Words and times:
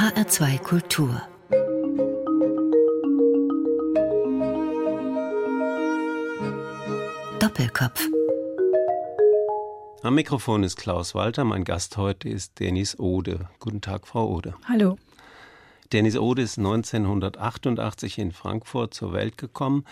HR2 0.00 0.58
Kultur 0.60 1.20
Doppelkopf 7.38 8.08
Am 10.02 10.14
Mikrofon 10.14 10.62
ist 10.62 10.76
Klaus 10.76 11.14
Walter, 11.14 11.44
mein 11.44 11.64
Gast 11.64 11.98
heute 11.98 12.30
ist 12.30 12.60
Dennis 12.60 12.98
Ode. 12.98 13.50
Guten 13.58 13.82
Tag, 13.82 14.06
Frau 14.06 14.30
Ode. 14.30 14.54
Hallo. 14.66 14.96
Dennis 15.92 16.16
Ode 16.16 16.40
ist 16.40 16.56
1988 16.56 18.16
in 18.16 18.32
Frankfurt 18.32 18.94
zur 18.94 19.12
Welt 19.12 19.36
gekommen, 19.36 19.84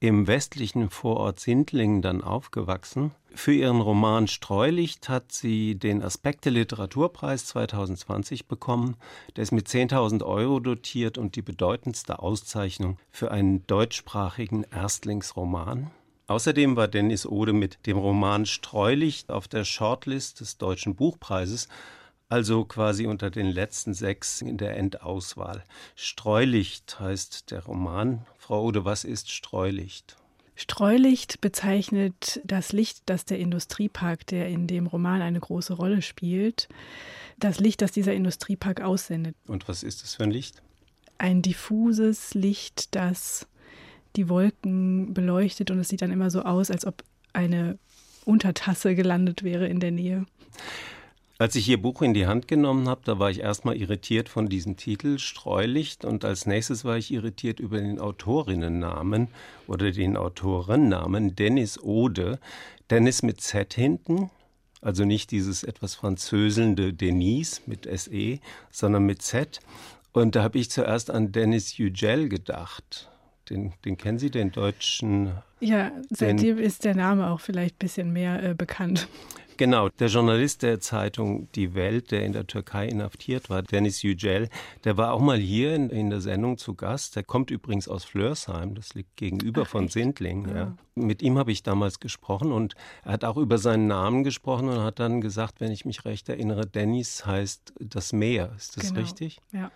im 0.00 0.26
westlichen 0.26 0.90
Vorort 0.90 1.38
Sindlingen 1.38 2.02
dann 2.02 2.20
aufgewachsen. 2.20 3.12
Für 3.34 3.52
ihren 3.52 3.80
Roman 3.80 4.28
Streulicht 4.28 5.08
hat 5.08 5.32
sie 5.32 5.74
den 5.74 6.02
Aspekte 6.02 6.50
Literaturpreis 6.50 7.46
2020 7.46 8.46
bekommen. 8.46 8.96
Der 9.36 9.42
ist 9.42 9.52
mit 9.52 9.68
10.000 9.68 10.24
Euro 10.24 10.60
dotiert 10.60 11.18
und 11.18 11.34
die 11.34 11.42
bedeutendste 11.42 12.18
Auszeichnung 12.18 12.98
für 13.10 13.30
einen 13.30 13.66
deutschsprachigen 13.66 14.64
Erstlingsroman. 14.64 15.90
Außerdem 16.26 16.76
war 16.76 16.88
Dennis 16.88 17.26
Ode 17.26 17.52
mit 17.52 17.86
dem 17.86 17.98
Roman 17.98 18.46
Streulicht 18.46 19.30
auf 19.30 19.48
der 19.48 19.64
Shortlist 19.64 20.40
des 20.40 20.58
Deutschen 20.58 20.94
Buchpreises 20.94 21.68
also 22.32 22.64
quasi 22.64 23.06
unter 23.06 23.30
den 23.30 23.48
letzten 23.48 23.92
sechs 23.92 24.40
in 24.40 24.56
der 24.56 24.78
Endauswahl. 24.78 25.64
Streulicht 25.94 26.98
heißt 26.98 27.50
der 27.50 27.62
Roman. 27.66 28.24
Frau 28.38 28.62
Ode, 28.64 28.86
was 28.86 29.04
ist 29.04 29.30
Streulicht? 29.30 30.16
Streulicht 30.54 31.40
bezeichnet 31.40 32.40
das 32.44 32.72
Licht, 32.72 33.02
das 33.06 33.24
der 33.24 33.38
Industriepark, 33.38 34.26
der 34.26 34.48
in 34.48 34.66
dem 34.66 34.86
Roman 34.86 35.22
eine 35.22 35.40
große 35.40 35.72
Rolle 35.72 36.02
spielt, 36.02 36.68
das 37.38 37.58
Licht, 37.58 37.82
das 37.82 37.92
dieser 37.92 38.12
Industriepark 38.12 38.80
aussendet. 38.80 39.34
Und 39.46 39.68
was 39.68 39.82
ist 39.82 40.02
das 40.02 40.14
für 40.14 40.24
ein 40.24 40.30
Licht? 40.30 40.62
Ein 41.18 41.42
diffuses 41.42 42.34
Licht, 42.34 42.94
das 42.94 43.46
die 44.16 44.28
Wolken 44.28 45.14
beleuchtet 45.14 45.70
und 45.70 45.78
es 45.78 45.88
sieht 45.88 46.02
dann 46.02 46.12
immer 46.12 46.30
so 46.30 46.42
aus, 46.42 46.70
als 46.70 46.86
ob 46.86 47.02
eine 47.32 47.78
Untertasse 48.24 48.94
gelandet 48.94 49.42
wäre 49.42 49.66
in 49.66 49.80
der 49.80 49.90
Nähe. 49.90 50.26
Als 51.38 51.56
ich 51.56 51.68
Ihr 51.68 51.80
Buch 51.80 52.02
in 52.02 52.14
die 52.14 52.26
Hand 52.26 52.46
genommen 52.46 52.88
habe, 52.88 53.00
da 53.04 53.18
war 53.18 53.30
ich 53.30 53.40
erstmal 53.40 53.76
irritiert 53.76 54.28
von 54.28 54.48
diesem 54.48 54.76
Titel 54.76 55.18
Streulicht 55.18 56.04
und 56.04 56.24
als 56.24 56.46
nächstes 56.46 56.84
war 56.84 56.96
ich 56.96 57.12
irritiert 57.12 57.58
über 57.58 57.78
den 57.78 57.98
Autorinnennamen 57.98 59.28
oder 59.66 59.90
den 59.90 60.16
Autorennamen 60.16 61.34
Dennis 61.34 61.82
Ode. 61.82 62.38
Dennis 62.90 63.22
mit 63.22 63.40
Z 63.40 63.74
hinten, 63.74 64.30
also 64.82 65.04
nicht 65.04 65.30
dieses 65.30 65.64
etwas 65.64 65.94
französelnde 65.94 66.92
Denise 66.92 67.62
mit 67.66 67.88
SE, 67.98 68.38
sondern 68.70 69.04
mit 69.04 69.22
Z. 69.22 69.60
Und 70.12 70.36
da 70.36 70.42
habe 70.42 70.58
ich 70.58 70.70
zuerst 70.70 71.10
an 71.10 71.32
Dennis 71.32 71.78
Yücel 71.78 72.28
gedacht. 72.28 73.11
Den, 73.50 73.72
den 73.84 73.96
kennen 73.96 74.18
Sie, 74.18 74.30
den 74.30 74.52
deutschen? 74.52 75.32
Ja, 75.60 75.92
seitdem 76.10 76.56
den, 76.56 76.64
ist 76.64 76.84
der 76.84 76.94
Name 76.94 77.30
auch 77.30 77.40
vielleicht 77.40 77.76
ein 77.76 77.78
bisschen 77.78 78.12
mehr 78.12 78.42
äh, 78.42 78.54
bekannt. 78.54 79.08
Genau, 79.56 79.88
der 79.90 80.08
Journalist 80.08 80.62
der 80.62 80.80
Zeitung 80.80 81.48
Die 81.54 81.74
Welt, 81.74 82.10
der 82.10 82.24
in 82.24 82.32
der 82.32 82.46
Türkei 82.46 82.88
inhaftiert 82.88 83.50
war, 83.50 83.62
Dennis 83.62 84.02
Yücel, 84.02 84.48
der 84.84 84.96
war 84.96 85.12
auch 85.12 85.20
mal 85.20 85.38
hier 85.38 85.74
in, 85.74 85.90
in, 85.90 86.10
der 86.10 86.20
Sendung 86.20 86.58
zu 86.58 86.74
Gast. 86.74 87.16
Der 87.16 87.22
kommt 87.22 87.50
übrigens 87.50 87.86
aus 87.86 88.04
Flörsheim, 88.04 88.74
das 88.74 88.94
liegt 88.94 89.16
gegenüber 89.16 89.62
Ach, 89.64 89.68
von 89.68 89.88
Sindling. 89.88 90.48
Ja. 90.48 90.56
Ja. 90.56 90.76
Mit 90.94 91.22
ihm 91.22 91.38
habe 91.38 91.52
ich 91.52 91.62
damals 91.62 92.00
gesprochen 92.00 92.50
und 92.50 92.74
er 93.04 93.12
hat 93.12 93.24
auch 93.24 93.36
über 93.36 93.58
seinen 93.58 93.86
Namen 93.86 94.24
gesprochen 94.24 94.68
und 94.68 94.80
hat 94.80 94.98
dann 94.98 95.20
gesagt, 95.20 95.60
wenn 95.60 95.70
ich 95.70 95.84
mich 95.84 96.04
recht 96.04 96.28
erinnere, 96.28 96.66
Dennis 96.66 97.24
heißt 97.24 97.74
das 97.78 98.12
Meer. 98.12 98.52
Ist 98.56 98.76
das 98.76 98.88
genau. 98.88 99.00
richtig? 99.00 99.38
Ja. 99.52 99.70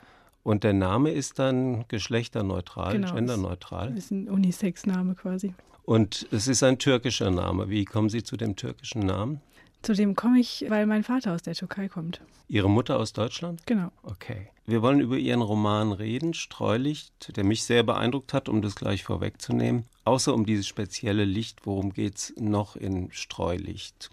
Und 0.46 0.62
der 0.62 0.74
Name 0.74 1.10
ist 1.10 1.40
dann 1.40 1.86
geschlechterneutral, 1.88 2.92
genau, 2.92 3.14
genderneutral. 3.14 3.88
Das 3.88 4.04
ist 4.04 4.10
ein 4.12 4.28
Unisex-Name 4.28 5.16
quasi. 5.16 5.52
Und 5.82 6.28
es 6.30 6.46
ist 6.46 6.62
ein 6.62 6.78
türkischer 6.78 7.32
Name. 7.32 7.68
Wie 7.68 7.84
kommen 7.84 8.08
Sie 8.08 8.22
zu 8.22 8.36
dem 8.36 8.54
türkischen 8.54 9.00
Namen? 9.00 9.40
Zu 9.82 9.94
dem 9.94 10.14
komme 10.14 10.38
ich, 10.38 10.64
weil 10.68 10.86
mein 10.86 11.02
Vater 11.02 11.34
aus 11.34 11.42
der 11.42 11.54
Türkei 11.54 11.88
kommt. 11.88 12.20
Ihre 12.46 12.70
Mutter 12.70 13.00
aus 13.00 13.12
Deutschland? 13.12 13.66
Genau. 13.66 13.90
Okay. 14.04 14.46
Wir 14.66 14.82
wollen 14.82 15.00
über 15.00 15.16
Ihren 15.16 15.42
Roman 15.42 15.90
reden, 15.90 16.32
Streulicht, 16.32 17.36
der 17.36 17.42
mich 17.42 17.64
sehr 17.64 17.82
beeindruckt 17.82 18.32
hat, 18.32 18.48
um 18.48 18.62
das 18.62 18.76
gleich 18.76 19.02
vorwegzunehmen. 19.02 19.86
Außer 20.04 20.32
um 20.32 20.46
dieses 20.46 20.68
spezielle 20.68 21.24
Licht, 21.24 21.66
worum 21.66 21.92
geht 21.92 22.18
es 22.18 22.34
noch 22.38 22.76
in 22.76 23.10
Streulicht? 23.10 24.10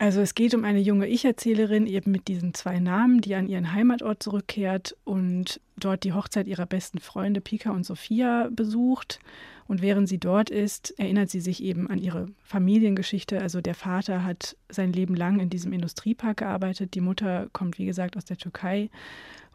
Also 0.00 0.22
es 0.22 0.34
geht 0.34 0.54
um 0.54 0.64
eine 0.64 0.80
junge 0.80 1.06
Ich-Erzählerin 1.06 1.86
eben 1.86 2.10
mit 2.10 2.26
diesen 2.26 2.54
zwei 2.54 2.78
Namen, 2.78 3.20
die 3.20 3.34
an 3.34 3.46
ihren 3.46 3.74
Heimatort 3.74 4.22
zurückkehrt 4.22 4.96
und 5.04 5.60
dort 5.78 6.04
die 6.04 6.14
Hochzeit 6.14 6.48
ihrer 6.48 6.64
besten 6.64 7.00
Freunde 7.00 7.42
Pika 7.42 7.70
und 7.70 7.84
Sophia 7.84 8.48
besucht 8.50 9.20
und 9.68 9.82
während 9.82 10.08
sie 10.08 10.16
dort 10.16 10.48
ist, 10.48 10.98
erinnert 10.98 11.28
sie 11.28 11.40
sich 11.40 11.62
eben 11.62 11.90
an 11.90 11.98
ihre 11.98 12.28
Familiengeschichte. 12.42 13.42
Also 13.42 13.60
der 13.60 13.74
Vater 13.74 14.24
hat 14.24 14.56
sein 14.70 14.94
Leben 14.94 15.14
lang 15.14 15.38
in 15.38 15.50
diesem 15.50 15.74
Industriepark 15.74 16.38
gearbeitet. 16.38 16.94
Die 16.94 17.02
Mutter 17.02 17.48
kommt, 17.52 17.78
wie 17.78 17.84
gesagt, 17.84 18.16
aus 18.16 18.24
der 18.24 18.38
Türkei. 18.38 18.88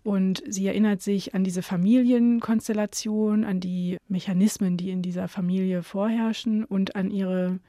Und 0.04 0.44
sie 0.48 0.68
erinnert 0.68 1.02
sich 1.02 1.34
an 1.34 1.44
diese 1.44 1.64
Familienkonstellation, 1.64 3.46
an 3.46 3.60
die 3.60 3.98
Mechanismen, 4.08 4.78
die 4.78 4.92
in 4.92 5.02
dieser 5.02 5.28
Familie 5.28 5.82
vorherrschen 5.82 6.66
und 6.66 6.96
an 6.96 7.10
ihre 7.10 7.60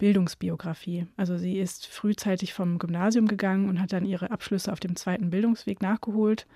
Bildungsbiografie. 0.00 1.06
Also 1.16 1.38
sie 1.38 1.58
ist 1.58 1.86
frühzeitig 1.86 2.52
vom 2.52 2.78
Gymnasium 2.78 3.28
gegangen 3.28 3.68
und 3.68 3.80
hat 3.80 3.92
dann 3.92 4.04
ihre 4.04 4.32
Abschlüsse 4.32 4.72
auf 4.72 4.80
dem 4.80 4.96
zweiten 4.96 5.30
Bildungsweg 5.30 5.80
nachgeholt 5.82 6.46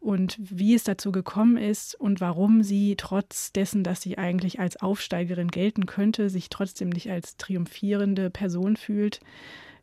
und 0.00 0.36
wie 0.38 0.74
es 0.74 0.84
dazu 0.84 1.12
gekommen 1.12 1.56
ist 1.56 1.94
und 1.94 2.20
warum 2.20 2.62
sie 2.62 2.96
trotz 2.96 3.52
dessen, 3.52 3.84
dass 3.84 4.02
sie 4.02 4.18
eigentlich 4.18 4.60
als 4.60 4.76
Aufsteigerin 4.76 5.48
gelten 5.48 5.86
könnte, 5.86 6.28
sich 6.28 6.50
trotzdem 6.50 6.90
nicht 6.90 7.08
als 7.10 7.36
triumphierende 7.36 8.30
Person 8.30 8.76
fühlt, 8.76 9.20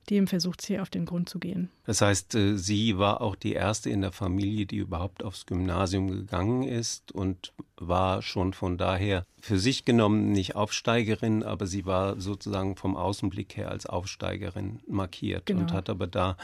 dem 0.09 0.27
versucht 0.27 0.61
sie 0.61 0.79
auf 0.79 0.89
den 0.89 1.05
Grund 1.05 1.29
zu 1.29 1.39
gehen. 1.39 1.69
Das 1.85 2.01
heißt, 2.01 2.35
äh, 2.35 2.57
sie 2.57 2.97
war 2.97 3.21
auch 3.21 3.35
die 3.35 3.53
erste 3.53 3.89
in 3.89 4.01
der 4.01 4.11
Familie, 4.11 4.65
die 4.65 4.77
überhaupt 4.77 5.23
aufs 5.23 5.45
Gymnasium 5.45 6.09
gegangen 6.09 6.63
ist 6.63 7.11
und 7.11 7.53
war 7.77 8.21
schon 8.21 8.53
von 8.53 8.77
daher 8.77 9.25
für 9.39 9.59
sich 9.59 9.85
genommen 9.85 10.31
nicht 10.31 10.55
Aufsteigerin, 10.55 11.43
aber 11.43 11.67
sie 11.67 11.85
war 11.85 12.19
sozusagen 12.19 12.75
vom 12.75 12.95
Außenblick 12.95 13.57
her 13.57 13.69
als 13.69 13.85
Aufsteigerin 13.85 14.79
markiert 14.87 15.45
genau. 15.45 15.61
und 15.61 15.73
hat 15.73 15.89
aber 15.89 16.07
da 16.07 16.37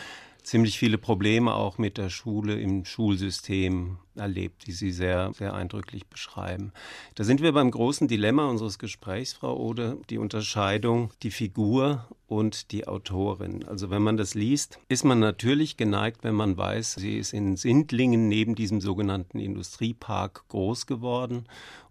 ziemlich 0.43 0.77
viele 0.77 0.97
Probleme 0.97 1.53
auch 1.53 1.77
mit 1.77 1.97
der 1.97 2.09
Schule 2.09 2.59
im 2.59 2.85
Schulsystem 2.85 3.97
erlebt, 4.15 4.67
die 4.67 4.71
Sie 4.71 4.91
sehr, 4.91 5.31
sehr 5.33 5.53
eindrücklich 5.53 6.07
beschreiben. 6.07 6.71
Da 7.15 7.23
sind 7.23 7.41
wir 7.41 7.53
beim 7.53 7.71
großen 7.71 8.07
Dilemma 8.07 8.49
unseres 8.49 8.79
Gesprächs, 8.79 9.33
Frau 9.33 9.57
Ode, 9.57 9.97
die 10.09 10.17
Unterscheidung, 10.17 11.11
die 11.23 11.31
Figur 11.31 12.07
und 12.27 12.71
die 12.71 12.87
Autorin. 12.87 13.65
Also 13.65 13.89
wenn 13.89 14.01
man 14.01 14.17
das 14.17 14.33
liest, 14.33 14.79
ist 14.89 15.05
man 15.05 15.19
natürlich 15.19 15.77
geneigt, 15.77 16.23
wenn 16.23 16.35
man 16.35 16.57
weiß, 16.57 16.93
sie 16.93 17.17
ist 17.17 17.33
in 17.33 17.55
Sindlingen 17.55 18.27
neben 18.27 18.55
diesem 18.55 18.81
sogenannten 18.81 19.39
Industriepark 19.39 20.47
groß 20.49 20.87
geworden 20.87 21.20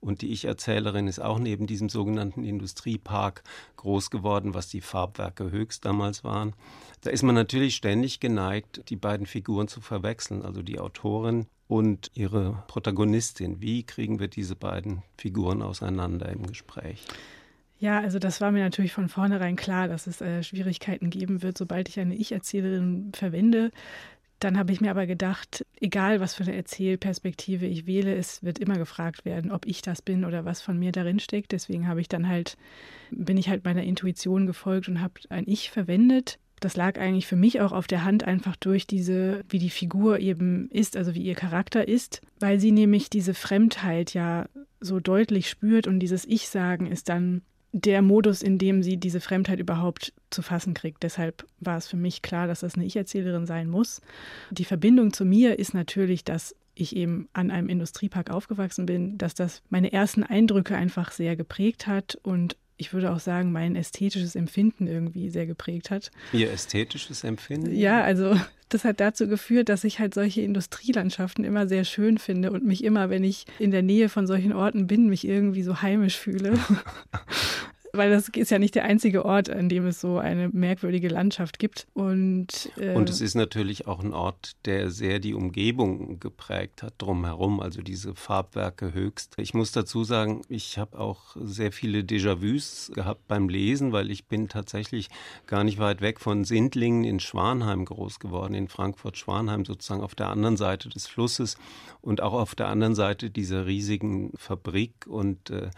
und 0.00 0.22
die 0.22 0.32
Ich-Erzählerin 0.32 1.06
ist 1.06 1.20
auch 1.20 1.38
neben 1.38 1.66
diesem 1.66 1.88
sogenannten 1.88 2.44
Industriepark 2.44 3.42
groß 3.76 4.10
geworden, 4.10 4.54
was 4.54 4.68
die 4.68 4.80
Farbwerke 4.80 5.50
höchst 5.50 5.84
damals 5.84 6.24
waren. 6.24 6.54
Da 7.02 7.10
ist 7.10 7.22
man 7.22 7.34
natürlich 7.34 7.76
ständig 7.76 8.20
geneigt, 8.20 8.88
die 8.88 8.96
beiden 8.96 9.26
Figuren 9.26 9.68
zu 9.68 9.80
verwechseln, 9.80 10.42
also 10.42 10.62
die 10.62 10.78
Autorin 10.78 11.46
und 11.68 12.10
ihre 12.14 12.64
Protagonistin. 12.66 13.60
Wie 13.60 13.84
kriegen 13.84 14.18
wir 14.18 14.28
diese 14.28 14.56
beiden 14.56 15.02
Figuren 15.16 15.62
auseinander 15.62 16.28
im 16.28 16.46
Gespräch? 16.46 17.06
Ja, 17.78 17.98
also 18.00 18.18
das 18.18 18.42
war 18.42 18.50
mir 18.52 18.62
natürlich 18.62 18.92
von 18.92 19.08
vornherein 19.08 19.56
klar, 19.56 19.88
dass 19.88 20.06
es 20.06 20.20
äh, 20.20 20.42
Schwierigkeiten 20.42 21.08
geben 21.08 21.42
wird, 21.42 21.56
sobald 21.56 21.88
ich 21.88 21.98
eine 21.98 22.14
Ich-Erzählerin 22.14 23.12
verwende. 23.14 23.70
Dann 24.40 24.58
habe 24.58 24.72
ich 24.72 24.80
mir 24.80 24.90
aber 24.90 25.06
gedacht, 25.06 25.64
egal 25.80 26.20
was 26.20 26.34
für 26.34 26.42
eine 26.42 26.56
Erzählperspektive 26.56 27.66
ich 27.66 27.86
wähle, 27.86 28.14
es 28.14 28.42
wird 28.42 28.58
immer 28.58 28.76
gefragt 28.76 29.24
werden, 29.24 29.52
ob 29.52 29.66
ich 29.66 29.82
das 29.82 30.02
bin 30.02 30.24
oder 30.24 30.44
was 30.44 30.60
von 30.62 30.78
mir 30.78 30.92
darin 30.92 31.20
steckt. 31.20 31.52
Deswegen 31.52 31.86
habe 31.86 32.00
ich 32.00 32.08
dann 32.08 32.28
halt, 32.28 32.56
bin 33.10 33.36
ich 33.36 33.48
halt 33.48 33.64
meiner 33.64 33.84
Intuition 33.84 34.46
gefolgt 34.46 34.88
und 34.88 35.00
habe 35.00 35.14
ein 35.28 35.44
Ich 35.46 35.70
verwendet 35.70 36.38
das 36.60 36.76
lag 36.76 36.98
eigentlich 36.98 37.26
für 37.26 37.36
mich 37.36 37.60
auch 37.60 37.72
auf 37.72 37.86
der 37.86 38.04
Hand 38.04 38.24
einfach 38.24 38.54
durch 38.54 38.86
diese, 38.86 39.42
wie 39.48 39.58
die 39.58 39.70
Figur 39.70 40.20
eben 40.20 40.68
ist, 40.70 40.96
also 40.96 41.14
wie 41.14 41.22
ihr 41.22 41.34
Charakter 41.34 41.88
ist, 41.88 42.20
weil 42.38 42.60
sie 42.60 42.70
nämlich 42.70 43.08
diese 43.08 43.34
Fremdheit 43.34 44.12
ja 44.14 44.46
so 44.78 45.00
deutlich 45.00 45.48
spürt 45.48 45.86
und 45.86 46.00
dieses 46.00 46.26
Ich-Sagen 46.26 46.86
ist 46.86 47.08
dann 47.08 47.42
der 47.72 48.02
Modus, 48.02 48.42
in 48.42 48.58
dem 48.58 48.82
sie 48.82 48.96
diese 48.96 49.20
Fremdheit 49.20 49.60
überhaupt 49.60 50.12
zu 50.30 50.42
fassen 50.42 50.74
kriegt. 50.74 51.02
Deshalb 51.02 51.46
war 51.60 51.76
es 51.76 51.86
für 51.86 51.96
mich 51.96 52.22
klar, 52.22 52.46
dass 52.46 52.60
das 52.60 52.74
eine 52.74 52.84
Ich-Erzählerin 52.84 53.46
sein 53.46 53.68
muss. 53.68 54.00
Die 54.50 54.64
Verbindung 54.64 55.12
zu 55.12 55.24
mir 55.24 55.58
ist 55.58 55.74
natürlich, 55.74 56.24
dass 56.24 56.54
ich 56.74 56.96
eben 56.96 57.28
an 57.32 57.50
einem 57.50 57.68
Industriepark 57.68 58.30
aufgewachsen 58.30 58.86
bin, 58.86 59.18
dass 59.18 59.34
das 59.34 59.62
meine 59.68 59.92
ersten 59.92 60.22
Eindrücke 60.22 60.76
einfach 60.76 61.12
sehr 61.12 61.36
geprägt 61.36 61.86
hat 61.86 62.18
und 62.22 62.56
ich 62.80 62.94
würde 62.94 63.12
auch 63.12 63.20
sagen, 63.20 63.52
mein 63.52 63.76
ästhetisches 63.76 64.34
Empfinden 64.34 64.86
irgendwie 64.86 65.28
sehr 65.28 65.46
geprägt 65.46 65.90
hat. 65.90 66.10
Ihr 66.32 66.50
ästhetisches 66.50 67.24
Empfinden? 67.24 67.74
Ja, 67.74 68.02
also 68.02 68.34
das 68.70 68.84
hat 68.84 69.00
dazu 69.00 69.28
geführt, 69.28 69.68
dass 69.68 69.84
ich 69.84 69.98
halt 69.98 70.14
solche 70.14 70.40
Industrielandschaften 70.40 71.44
immer 71.44 71.66
sehr 71.66 71.84
schön 71.84 72.18
finde 72.18 72.50
und 72.50 72.64
mich 72.64 72.82
immer, 72.82 73.10
wenn 73.10 73.22
ich 73.22 73.44
in 73.58 73.70
der 73.70 73.82
Nähe 73.82 74.08
von 74.08 74.26
solchen 74.26 74.52
Orten 74.52 74.86
bin, 74.86 75.08
mich 75.08 75.26
irgendwie 75.26 75.62
so 75.62 75.82
heimisch 75.82 76.16
fühle. 76.16 76.58
weil 77.92 78.10
das 78.10 78.28
ist 78.28 78.50
ja 78.50 78.58
nicht 78.58 78.74
der 78.74 78.84
einzige 78.84 79.24
Ort, 79.24 79.50
an 79.50 79.68
dem 79.68 79.86
es 79.86 80.00
so 80.00 80.18
eine 80.18 80.48
merkwürdige 80.48 81.08
Landschaft 81.08 81.58
gibt. 81.58 81.86
Und, 81.94 82.70
äh 82.76 82.94
und 82.94 83.08
es 83.10 83.20
ist 83.20 83.34
natürlich 83.34 83.86
auch 83.86 84.00
ein 84.00 84.12
Ort, 84.12 84.52
der 84.64 84.90
sehr 84.90 85.18
die 85.18 85.34
Umgebung 85.34 86.20
geprägt 86.20 86.82
hat 86.82 86.94
drumherum, 86.98 87.60
also 87.60 87.82
diese 87.82 88.14
Farbwerke 88.14 88.92
höchst. 88.92 89.34
Ich 89.38 89.54
muss 89.54 89.72
dazu 89.72 90.04
sagen, 90.04 90.42
ich 90.48 90.78
habe 90.78 90.98
auch 90.98 91.36
sehr 91.40 91.72
viele 91.72 92.00
Déjà-vus 92.00 92.92
gehabt 92.94 93.26
beim 93.28 93.48
Lesen, 93.48 93.92
weil 93.92 94.10
ich 94.10 94.26
bin 94.26 94.48
tatsächlich 94.48 95.08
gar 95.46 95.64
nicht 95.64 95.78
weit 95.78 96.00
weg 96.00 96.20
von 96.20 96.44
Sindlingen 96.44 97.04
in 97.04 97.20
Schwanheim 97.20 97.84
groß 97.84 98.20
geworden, 98.20 98.54
in 98.54 98.68
Frankfurt-Schwanheim 98.68 99.64
sozusagen 99.64 100.02
auf 100.02 100.14
der 100.14 100.28
anderen 100.28 100.56
Seite 100.56 100.88
des 100.88 101.06
Flusses 101.06 101.56
und 102.00 102.20
auch 102.20 102.34
auf 102.34 102.54
der 102.54 102.68
anderen 102.68 102.94
Seite 102.94 103.30
dieser 103.30 103.66
riesigen 103.66 104.32
Fabrik 104.36 105.06
und 105.06 105.50
äh, 105.50 105.70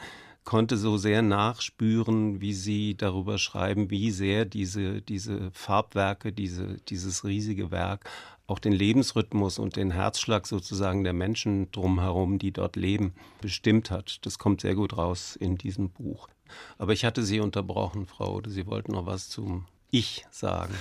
konnte 0.45 0.77
so 0.77 0.97
sehr 0.97 1.23
nachspüren, 1.23 2.41
wie 2.41 2.53
sie 2.53 2.97
darüber 2.97 3.39
schreiben, 3.39 3.91
wie 3.91 4.11
sehr 4.11 4.45
diese, 4.45 5.01
diese 5.03 5.51
Farbwerke, 5.53 6.33
diese, 6.33 6.79
dieses 6.89 7.25
riesige 7.25 7.71
Werk 7.71 8.09
auch 8.47 8.59
den 8.59 8.73
Lebensrhythmus 8.73 9.59
und 9.59 9.77
den 9.77 9.93
Herzschlag 9.93 10.47
sozusagen 10.47 11.05
der 11.05 11.13
Menschen 11.13 11.71
drumherum, 11.71 12.39
die 12.39 12.53
dort 12.53 12.77
leben, 12.77 13.15
bestimmt 13.41 13.91
hat. 13.91 14.19
Das 14.27 14.39
kommt 14.39 14.61
sehr 14.61 14.75
gut 14.75 14.97
raus 14.97 15.37
in 15.37 15.57
diesem 15.57 15.91
Buch. 15.91 16.29
Aber 16.77 16.93
ich 16.93 17.05
hatte 17.05 17.23
Sie 17.23 17.41
unterbrochen, 17.41 18.07
Frau 18.07 18.35
Ode. 18.35 18.51
Sie 18.51 18.67
wollten 18.67 18.93
noch 18.93 19.07
was 19.07 19.31
zum 19.31 19.67
Ich 19.91 20.27
sagen. 20.31 20.75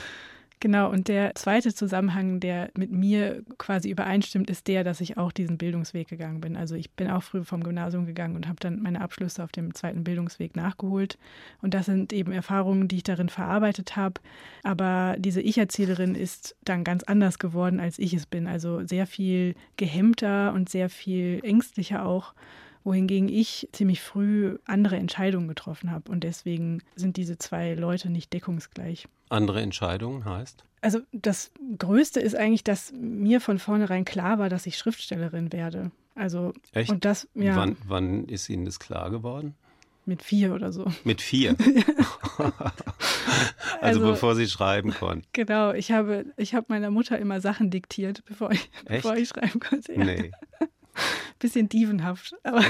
Genau, 0.62 0.92
und 0.92 1.08
der 1.08 1.34
zweite 1.34 1.74
Zusammenhang, 1.74 2.40
der 2.40 2.70
mit 2.78 2.92
mir 2.92 3.42
quasi 3.58 3.90
übereinstimmt, 3.90 4.48
ist 4.48 4.68
der, 4.68 4.84
dass 4.84 5.02
ich 5.02 5.18
auch 5.18 5.32
diesen 5.32 5.58
Bildungsweg 5.58 6.08
gegangen 6.08 6.40
bin. 6.40 6.56
Also 6.56 6.76
ich 6.76 6.92
bin 6.92 7.10
auch 7.10 7.24
früh 7.24 7.44
vom 7.44 7.64
Gymnasium 7.64 8.06
gegangen 8.06 8.36
und 8.36 8.48
habe 8.48 8.60
dann 8.60 8.80
meine 8.80 9.02
Abschlüsse 9.02 9.44
auf 9.44 9.52
dem 9.52 9.74
zweiten 9.74 10.04
Bildungsweg 10.04 10.56
nachgeholt. 10.56 11.18
Und 11.64 11.74
das 11.74 11.88
sind 11.88 12.14
eben 12.14 12.32
Erfahrungen, 12.32 12.88
die 12.88 12.98
ich 12.98 13.04
darin 13.04 13.30
verarbeitet 13.30 13.96
habe. 13.96 14.22
Aber 14.62 15.16
diese 15.18 15.42
Ich-Erzählerin 15.42 16.14
ist 16.14 16.56
dann 16.64 16.84
ganz 16.84 17.02
anders 17.06 17.40
geworden, 17.40 17.80
als 17.80 17.98
ich 17.98 18.14
es 18.14 18.28
bin. 18.28 18.46
Also 18.46 18.86
sehr 18.86 19.08
viel 19.08 19.56
gehemmter 19.78 20.54
und 20.54 20.70
sehr 20.70 20.92
viel 20.92 21.40
ängstlicher 21.42 22.06
auch 22.06 22.36
wohingegen 22.84 23.30
ich 23.30 23.70
ziemlich 23.72 24.02
früh 24.02 24.58
andere 24.66 24.98
Entscheidungen 24.98 25.48
getroffen 25.48 25.92
habe. 25.92 26.12
Und 26.12 26.24
deswegen 26.24 26.82
sind 26.96 27.18
diese 27.18 27.38
zwei 27.38 27.74
Leute 27.74 28.10
nicht 28.10 28.34
deckungsgleich. 28.34 29.08
Andere 29.30 29.62
Entscheidungen 29.62 30.26
heißt? 30.26 30.64
Also 30.82 31.00
das 31.12 31.52
Größte 31.78 32.20
ist 32.20 32.36
eigentlich, 32.36 32.64
dass 32.64 32.92
mir 32.94 33.40
von 33.40 33.60
vornherein 33.60 34.04
klar 34.04 34.40
war, 34.40 34.50
dass 34.50 34.66
ich 34.66 34.78
Schriftstellerin 34.78 35.54
werde. 35.54 35.92
Also 36.16 36.54
Echt? 36.74 36.90
und 36.90 37.06
das 37.06 37.28
ja. 37.36 37.56
Wann, 37.56 37.78
wann 37.88 38.26
ist 38.26 38.50
Ihnen 38.50 38.66
das 38.66 38.80
klar 38.80 39.12
geworden? 39.12 39.56
Mit 40.06 40.24
vier 40.24 40.54
oder 40.54 40.74
so. 40.74 40.86
Mit 41.04 41.22
vier. 41.22 41.56
also, 42.38 42.52
also, 43.82 44.00
bevor 44.02 44.36
sie 44.36 44.48
schreiben 44.48 44.92
konnten. 44.92 45.28
Genau, 45.34 45.74
ich 45.74 45.92
habe, 45.92 46.26
ich 46.38 46.56
habe 46.56 46.66
meiner 46.70 46.90
Mutter 46.90 47.20
immer 47.20 47.40
Sachen 47.40 47.70
diktiert, 47.70 48.24
bevor 48.26 48.52
ich, 48.52 48.70
bevor 48.86 49.16
ich 49.16 49.30
schreiben 49.30 49.60
konnte. 49.60 49.94
Ja. 49.94 50.04
Nee. 50.04 50.32
Bisschen 51.42 51.68
dievenhaft. 51.68 52.34
Aber 52.44 52.64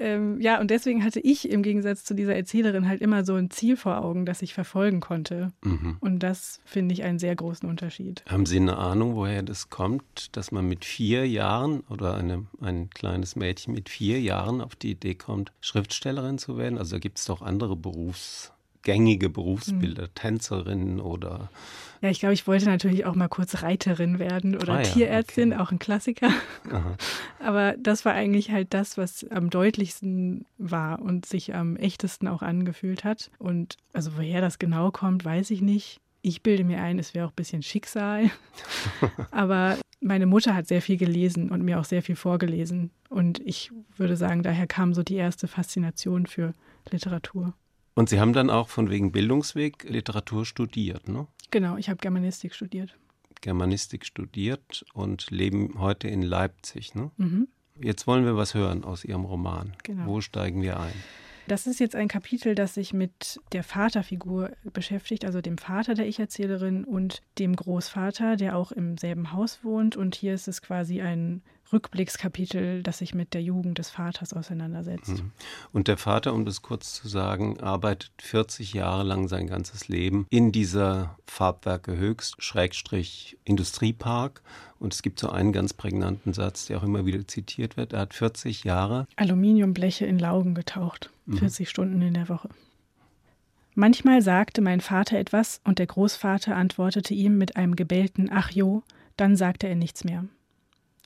ähm, 0.00 0.40
ja, 0.40 0.58
und 0.60 0.70
deswegen 0.70 1.04
hatte 1.04 1.20
ich 1.20 1.48
im 1.48 1.62
Gegensatz 1.62 2.04
zu 2.04 2.14
dieser 2.14 2.34
Erzählerin 2.34 2.88
halt 2.88 3.00
immer 3.00 3.24
so 3.24 3.34
ein 3.34 3.50
Ziel 3.50 3.76
vor 3.76 4.02
Augen, 4.02 4.26
das 4.26 4.42
ich 4.42 4.54
verfolgen 4.54 5.00
konnte. 5.00 5.52
Mhm. 5.62 5.98
Und 6.00 6.20
das 6.20 6.60
finde 6.64 6.94
ich 6.94 7.04
einen 7.04 7.18
sehr 7.18 7.36
großen 7.36 7.68
Unterschied. 7.68 8.24
Haben 8.26 8.46
Sie 8.46 8.56
eine 8.56 8.78
Ahnung, 8.78 9.14
woher 9.14 9.42
das 9.42 9.68
kommt, 9.68 10.36
dass 10.36 10.52
man 10.52 10.66
mit 10.66 10.84
vier 10.84 11.28
Jahren 11.28 11.80
oder 11.90 12.16
eine, 12.16 12.46
ein 12.60 12.90
kleines 12.90 13.36
Mädchen 13.36 13.74
mit 13.74 13.88
vier 13.88 14.20
Jahren 14.20 14.62
auf 14.62 14.74
die 14.74 14.90
Idee 14.92 15.14
kommt, 15.14 15.52
Schriftstellerin 15.60 16.38
zu 16.38 16.56
werden? 16.56 16.78
Also 16.78 16.98
gibt 16.98 17.18
es 17.18 17.26
doch 17.26 17.42
andere 17.42 17.76
berufsgängige 17.76 19.28
Berufsbilder, 19.28 20.04
mhm. 20.04 20.14
Tänzerin 20.14 21.00
oder 21.00 21.50
ja, 22.02 22.08
ich 22.08 22.20
glaube, 22.20 22.32
ich 22.32 22.46
wollte 22.46 22.64
natürlich 22.64 23.04
auch 23.04 23.14
mal 23.14 23.28
kurz 23.28 23.62
Reiterin 23.62 24.18
werden 24.18 24.56
oder 24.56 24.74
ah, 24.74 24.82
ja, 24.82 24.88
Tierärztin, 24.88 25.52
okay. 25.52 25.62
auch 25.62 25.70
ein 25.70 25.78
Klassiker. 25.78 26.30
Aha. 26.70 26.96
Aber 27.38 27.74
das 27.78 28.04
war 28.06 28.14
eigentlich 28.14 28.50
halt 28.50 28.72
das, 28.72 28.96
was 28.96 29.26
am 29.30 29.50
deutlichsten 29.50 30.46
war 30.56 31.02
und 31.02 31.26
sich 31.26 31.54
am 31.54 31.76
echtesten 31.76 32.26
auch 32.26 32.40
angefühlt 32.40 33.04
hat. 33.04 33.30
Und 33.38 33.76
also 33.92 34.16
woher 34.16 34.40
das 34.40 34.58
genau 34.58 34.90
kommt, 34.90 35.24
weiß 35.24 35.50
ich 35.50 35.60
nicht. 35.60 36.00
Ich 36.22 36.42
bilde 36.42 36.64
mir 36.64 36.80
ein, 36.82 36.98
es 36.98 37.14
wäre 37.14 37.26
auch 37.26 37.32
ein 37.32 37.36
bisschen 37.36 37.62
Schicksal. 37.62 38.30
Aber 39.30 39.76
meine 40.00 40.26
Mutter 40.26 40.54
hat 40.54 40.68
sehr 40.68 40.80
viel 40.80 40.96
gelesen 40.96 41.50
und 41.50 41.62
mir 41.62 41.78
auch 41.78 41.84
sehr 41.84 42.02
viel 42.02 42.16
vorgelesen. 42.16 42.90
Und 43.10 43.40
ich 43.40 43.70
würde 43.96 44.16
sagen, 44.16 44.42
daher 44.42 44.66
kam 44.66 44.94
so 44.94 45.02
die 45.02 45.16
erste 45.16 45.48
Faszination 45.48 46.26
für 46.26 46.54
Literatur. 46.90 47.54
Und 47.94 48.08
Sie 48.08 48.20
haben 48.20 48.32
dann 48.32 48.48
auch 48.48 48.68
von 48.68 48.88
wegen 48.88 49.12
Bildungsweg 49.12 49.84
Literatur 49.84 50.46
studiert, 50.46 51.08
ne? 51.08 51.26
Genau, 51.50 51.76
ich 51.76 51.88
habe 51.88 51.98
Germanistik 51.98 52.54
studiert. 52.54 52.96
Germanistik 53.40 54.04
studiert 54.04 54.84
und 54.92 55.30
leben 55.30 55.78
heute 55.78 56.08
in 56.08 56.22
Leipzig. 56.22 56.94
Ne? 56.94 57.10
Mhm. 57.16 57.48
Jetzt 57.82 58.06
wollen 58.06 58.24
wir 58.24 58.36
was 58.36 58.54
hören 58.54 58.84
aus 58.84 59.04
Ihrem 59.04 59.24
Roman. 59.24 59.74
Genau. 59.82 60.06
Wo 60.06 60.20
steigen 60.20 60.62
wir 60.62 60.78
ein? 60.78 60.92
Das 61.46 61.66
ist 61.66 61.80
jetzt 61.80 61.96
ein 61.96 62.06
Kapitel, 62.06 62.54
das 62.54 62.74
sich 62.74 62.92
mit 62.92 63.40
der 63.52 63.64
Vaterfigur 63.64 64.50
beschäftigt, 64.72 65.24
also 65.24 65.40
dem 65.40 65.58
Vater 65.58 65.94
der 65.94 66.06
Ich-Erzählerin 66.06 66.84
und 66.84 67.22
dem 67.38 67.56
Großvater, 67.56 68.36
der 68.36 68.56
auch 68.56 68.70
im 68.70 68.96
selben 68.98 69.32
Haus 69.32 69.64
wohnt. 69.64 69.96
Und 69.96 70.14
hier 70.14 70.34
ist 70.34 70.46
es 70.46 70.62
quasi 70.62 71.00
ein 71.00 71.42
Rückblickskapitel, 71.72 72.82
das 72.82 72.98
sich 72.98 73.14
mit 73.14 73.34
der 73.34 73.42
Jugend 73.42 73.78
des 73.78 73.90
Vaters 73.90 74.32
auseinandersetzt. 74.32 75.22
Mhm. 75.22 75.32
Und 75.72 75.88
der 75.88 75.96
Vater, 75.96 76.34
um 76.34 76.44
das 76.44 76.62
kurz 76.62 76.94
zu 76.94 77.08
sagen, 77.08 77.60
arbeitet 77.60 78.12
40 78.18 78.74
Jahre 78.74 79.02
lang 79.02 79.28
sein 79.28 79.46
ganzes 79.46 79.88
Leben 79.88 80.26
in 80.30 80.52
dieser 80.52 81.18
Farbwerke 81.26 81.96
Höchst, 81.96 82.42
Schrägstrich 82.42 83.38
Industriepark. 83.44 84.42
Und 84.78 84.94
es 84.94 85.02
gibt 85.02 85.20
so 85.20 85.30
einen 85.30 85.52
ganz 85.52 85.74
prägnanten 85.74 86.32
Satz, 86.32 86.66
der 86.66 86.78
auch 86.78 86.82
immer 86.82 87.04
wieder 87.06 87.26
zitiert 87.26 87.76
wird. 87.76 87.92
Er 87.92 88.00
hat 88.00 88.14
40 88.14 88.64
Jahre 88.64 89.06
Aluminiumbleche 89.16 90.06
in 90.06 90.18
Laugen 90.18 90.54
getaucht, 90.54 91.10
40 91.30 91.66
mhm. 91.66 91.70
Stunden 91.70 92.02
in 92.02 92.14
der 92.14 92.28
Woche. 92.28 92.48
Manchmal 93.74 94.20
sagte 94.20 94.60
mein 94.62 94.80
Vater 94.80 95.18
etwas 95.18 95.60
und 95.64 95.78
der 95.78 95.86
Großvater 95.86 96.56
antwortete 96.56 97.14
ihm 97.14 97.38
mit 97.38 97.56
einem 97.56 97.76
gebellten 97.76 98.28
Ach 98.32 98.50
jo, 98.50 98.82
dann 99.16 99.36
sagte 99.36 99.68
er 99.68 99.76
nichts 99.76 100.04
mehr. 100.04 100.24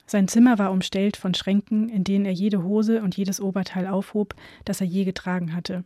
Sein 0.05 0.27
Zimmer 0.27 0.59
war 0.59 0.71
umstellt 0.71 1.17
von 1.17 1.33
Schränken, 1.33 1.89
in 1.89 2.03
denen 2.03 2.25
er 2.25 2.31
jede 2.31 2.63
Hose 2.63 3.01
und 3.01 3.17
jedes 3.17 3.41
Oberteil 3.41 3.87
aufhob, 3.87 4.35
das 4.63 4.81
er 4.81 4.87
je 4.87 5.03
getragen 5.03 5.55
hatte. 5.55 5.83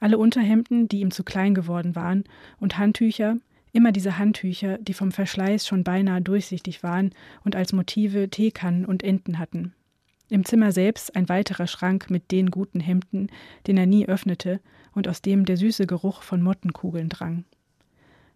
Alle 0.00 0.18
Unterhemden, 0.18 0.88
die 0.88 1.00
ihm 1.00 1.12
zu 1.12 1.22
klein 1.22 1.54
geworden 1.54 1.94
waren, 1.94 2.24
und 2.58 2.76
Handtücher, 2.76 3.36
immer 3.72 3.92
diese 3.92 4.18
Handtücher, 4.18 4.78
die 4.78 4.94
vom 4.94 5.12
Verschleiß 5.12 5.66
schon 5.66 5.84
beinahe 5.84 6.20
durchsichtig 6.20 6.82
waren 6.82 7.10
und 7.44 7.54
als 7.54 7.72
Motive 7.72 8.28
Teekannen 8.28 8.84
und 8.84 9.04
Enten 9.04 9.38
hatten. 9.38 9.74
Im 10.28 10.44
Zimmer 10.44 10.72
selbst 10.72 11.14
ein 11.14 11.28
weiterer 11.28 11.66
Schrank 11.66 12.10
mit 12.10 12.32
den 12.32 12.50
guten 12.50 12.80
Hemden, 12.80 13.28
den 13.66 13.76
er 13.76 13.86
nie 13.86 14.06
öffnete 14.06 14.60
und 14.94 15.06
aus 15.06 15.22
dem 15.22 15.44
der 15.44 15.56
süße 15.56 15.86
Geruch 15.86 16.22
von 16.22 16.42
Mottenkugeln 16.42 17.08
drang. 17.08 17.44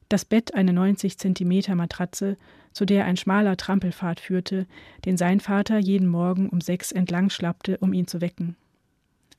Das 0.08 0.24
Bett 0.24 0.54
eine 0.54 0.72
90 0.72 1.18
Zentimeter 1.18 1.74
Matratze, 1.74 2.36
zu 2.72 2.84
der 2.84 3.06
ein 3.06 3.16
schmaler 3.16 3.56
Trampelpfad 3.56 4.20
führte, 4.20 4.66
den 5.04 5.16
sein 5.16 5.40
Vater 5.40 5.78
jeden 5.78 6.06
Morgen 6.06 6.48
um 6.48 6.60
sechs 6.60 6.92
entlang 6.92 7.28
schlappte, 7.30 7.78
um 7.78 7.92
ihn 7.92 8.06
zu 8.06 8.20
wecken. 8.20 8.56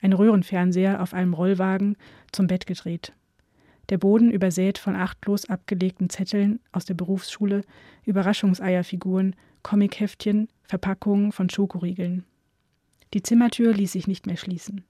Ein 0.02 0.12
Röhrenfernseher 0.12 1.02
auf 1.02 1.14
einem 1.14 1.32
Rollwagen 1.32 1.96
zum 2.32 2.48
Bett 2.48 2.66
gedreht. 2.66 3.12
Der 3.88 3.96
Boden 3.96 4.30
übersät 4.30 4.76
von 4.76 4.94
achtlos 4.94 5.46
abgelegten 5.46 6.10
Zetteln 6.10 6.60
aus 6.72 6.84
der 6.84 6.94
Berufsschule, 6.94 7.62
Überraschungseierfiguren, 8.04 9.34
Comicheftchen, 9.62 10.48
Verpackungen 10.64 11.32
von 11.32 11.48
Schokoriegeln. 11.48 12.24
Die 13.14 13.22
Zimmertür 13.22 13.72
ließ 13.72 13.92
sich 13.92 14.06
nicht 14.06 14.26
mehr 14.26 14.36
schließen. 14.36 14.84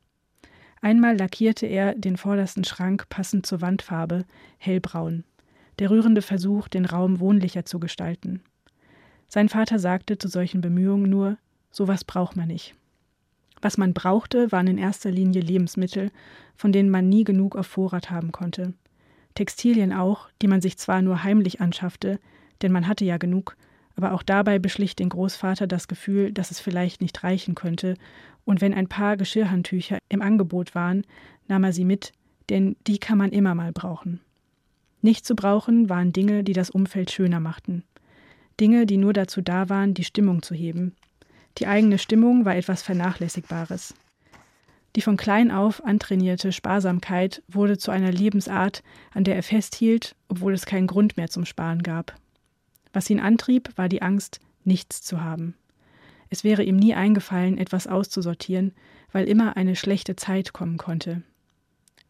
Einmal 0.81 1.17
lackierte 1.17 1.67
er 1.67 1.95
den 1.95 2.17
vordersten 2.17 2.65
Schrank 2.65 3.09
passend 3.09 3.47
zur 3.47 3.61
Wandfarbe, 3.61 4.25
hellbraun 4.59 5.23
der 5.79 5.91
rührende 5.91 6.23
Versuch, 6.23 6.69
den 6.69 6.85
Raum 6.85 7.21
wohnlicher 7.21 7.65
zu 7.65 7.79
gestalten. 7.79 8.43
Sein 9.29 9.49
Vater 9.49 9.79
sagte 9.79 10.19
zu 10.19 10.29
solchen 10.29 10.61
Bemühungen 10.61 11.11
nur, 11.11 11.37
sowas 11.71 12.05
braucht 12.05 12.37
man 12.37 12.49
nicht. 12.49 12.75
Was 13.61 13.77
man 13.77 13.93
brauchte, 13.93 14.51
waren 14.53 14.69
in 14.69 14.79
erster 14.79 15.11
Linie 15.11 15.43
Lebensmittel, 15.43 16.11
von 16.57 16.73
denen 16.73 16.91
man 16.91 17.09
nie 17.09 17.25
genug 17.25 17.57
auf 17.57 17.67
Vorrat 17.67 18.11
haben 18.11 18.33
konnte. 18.33 18.75
Textilien 19.35 19.93
auch, 19.93 20.29
die 20.43 20.49
man 20.49 20.61
sich 20.61 20.79
zwar 20.79 21.03
nur 21.03 21.23
heimlich 21.23 21.61
anschaffte, 21.61 22.19
denn 22.63 22.73
man 22.73 22.89
hatte 22.89 23.05
ja 23.05 23.19
genug, 23.19 23.57
aber 23.97 24.13
auch 24.13 24.23
dabei 24.23 24.59
beschlich 24.59 24.97
den 24.97 25.09
Großvater 25.09 25.67
das 25.67 25.89
Gefühl, 25.89 26.33
dass 26.33 26.51
es 26.51 26.61
vielleicht 26.61 27.01
nicht 27.01 27.23
reichen 27.23 27.55
könnte, 27.55 27.95
und 28.45 28.63
wenn 28.63 28.73
ein 28.73 28.89
paar 28.89 29.17
Geschirrhandtücher 29.19 29.99
im 30.09 30.23
Angebot 30.23 30.75
waren, 30.75 31.05
nahm 31.49 31.65
er 31.65 31.73
sie 31.73 31.85
mit, 31.85 32.13
denn 32.49 32.77
die 32.87 32.99
kann 32.99 33.19
man 33.19 33.31
immer 33.31 33.55
mal 33.55 33.73
brauchen. 33.73 34.21
Nicht 35.01 35.25
zu 35.25 35.35
brauchen 35.35 35.89
waren 35.89 36.13
Dinge, 36.13 36.43
die 36.43 36.53
das 36.53 36.71
Umfeld 36.71 37.11
schöner 37.11 37.41
machten. 37.41 37.85
Dinge, 38.59 38.87
die 38.87 38.97
nur 38.97 39.13
dazu 39.13 39.41
da 39.41 39.69
waren, 39.69 39.95
die 39.95 40.05
Stimmung 40.05 40.43
zu 40.43 40.55
heben. 40.55 40.95
Die 41.59 41.67
eigene 41.67 41.99
Stimmung 41.99 42.45
war 42.45 42.57
etwas 42.57 42.83
Vernachlässigbares. 42.83 43.95
Die 44.97 45.01
von 45.01 45.17
klein 45.17 45.51
auf 45.51 45.85
antrainierte 45.85 46.51
Sparsamkeit 46.51 47.43
wurde 47.47 47.79
zu 47.79 47.91
einer 47.91 48.11
Lebensart, 48.11 48.83
an 49.13 49.23
der 49.23 49.37
er 49.37 49.43
festhielt, 49.43 50.17
obwohl 50.29 50.55
es 50.55 50.67
keinen 50.67 50.87
Grund 50.87 51.17
mehr 51.17 51.29
zum 51.29 51.45
Sparen 51.45 51.83
gab. 51.83 52.17
Was 52.93 53.11
ihn 53.11 53.21
antrieb, 53.21 53.71
war 53.77 53.89
die 53.89 54.03
Angst, 54.03 54.41
nichts 54.65 55.03
zu 55.03 55.23
haben. 55.23 55.55
Es 56.31 56.43
wäre 56.43 56.63
ihm 56.63 56.77
nie 56.77 56.95
eingefallen, 56.95 57.59
etwas 57.59 57.87
auszusortieren, 57.87 58.73
weil 59.13 59.29
immer 59.29 59.57
eine 59.57 59.77
schlechte 59.77 60.17
Zeit 60.17 60.53
kommen 60.53 60.79
konnte. 60.79 61.23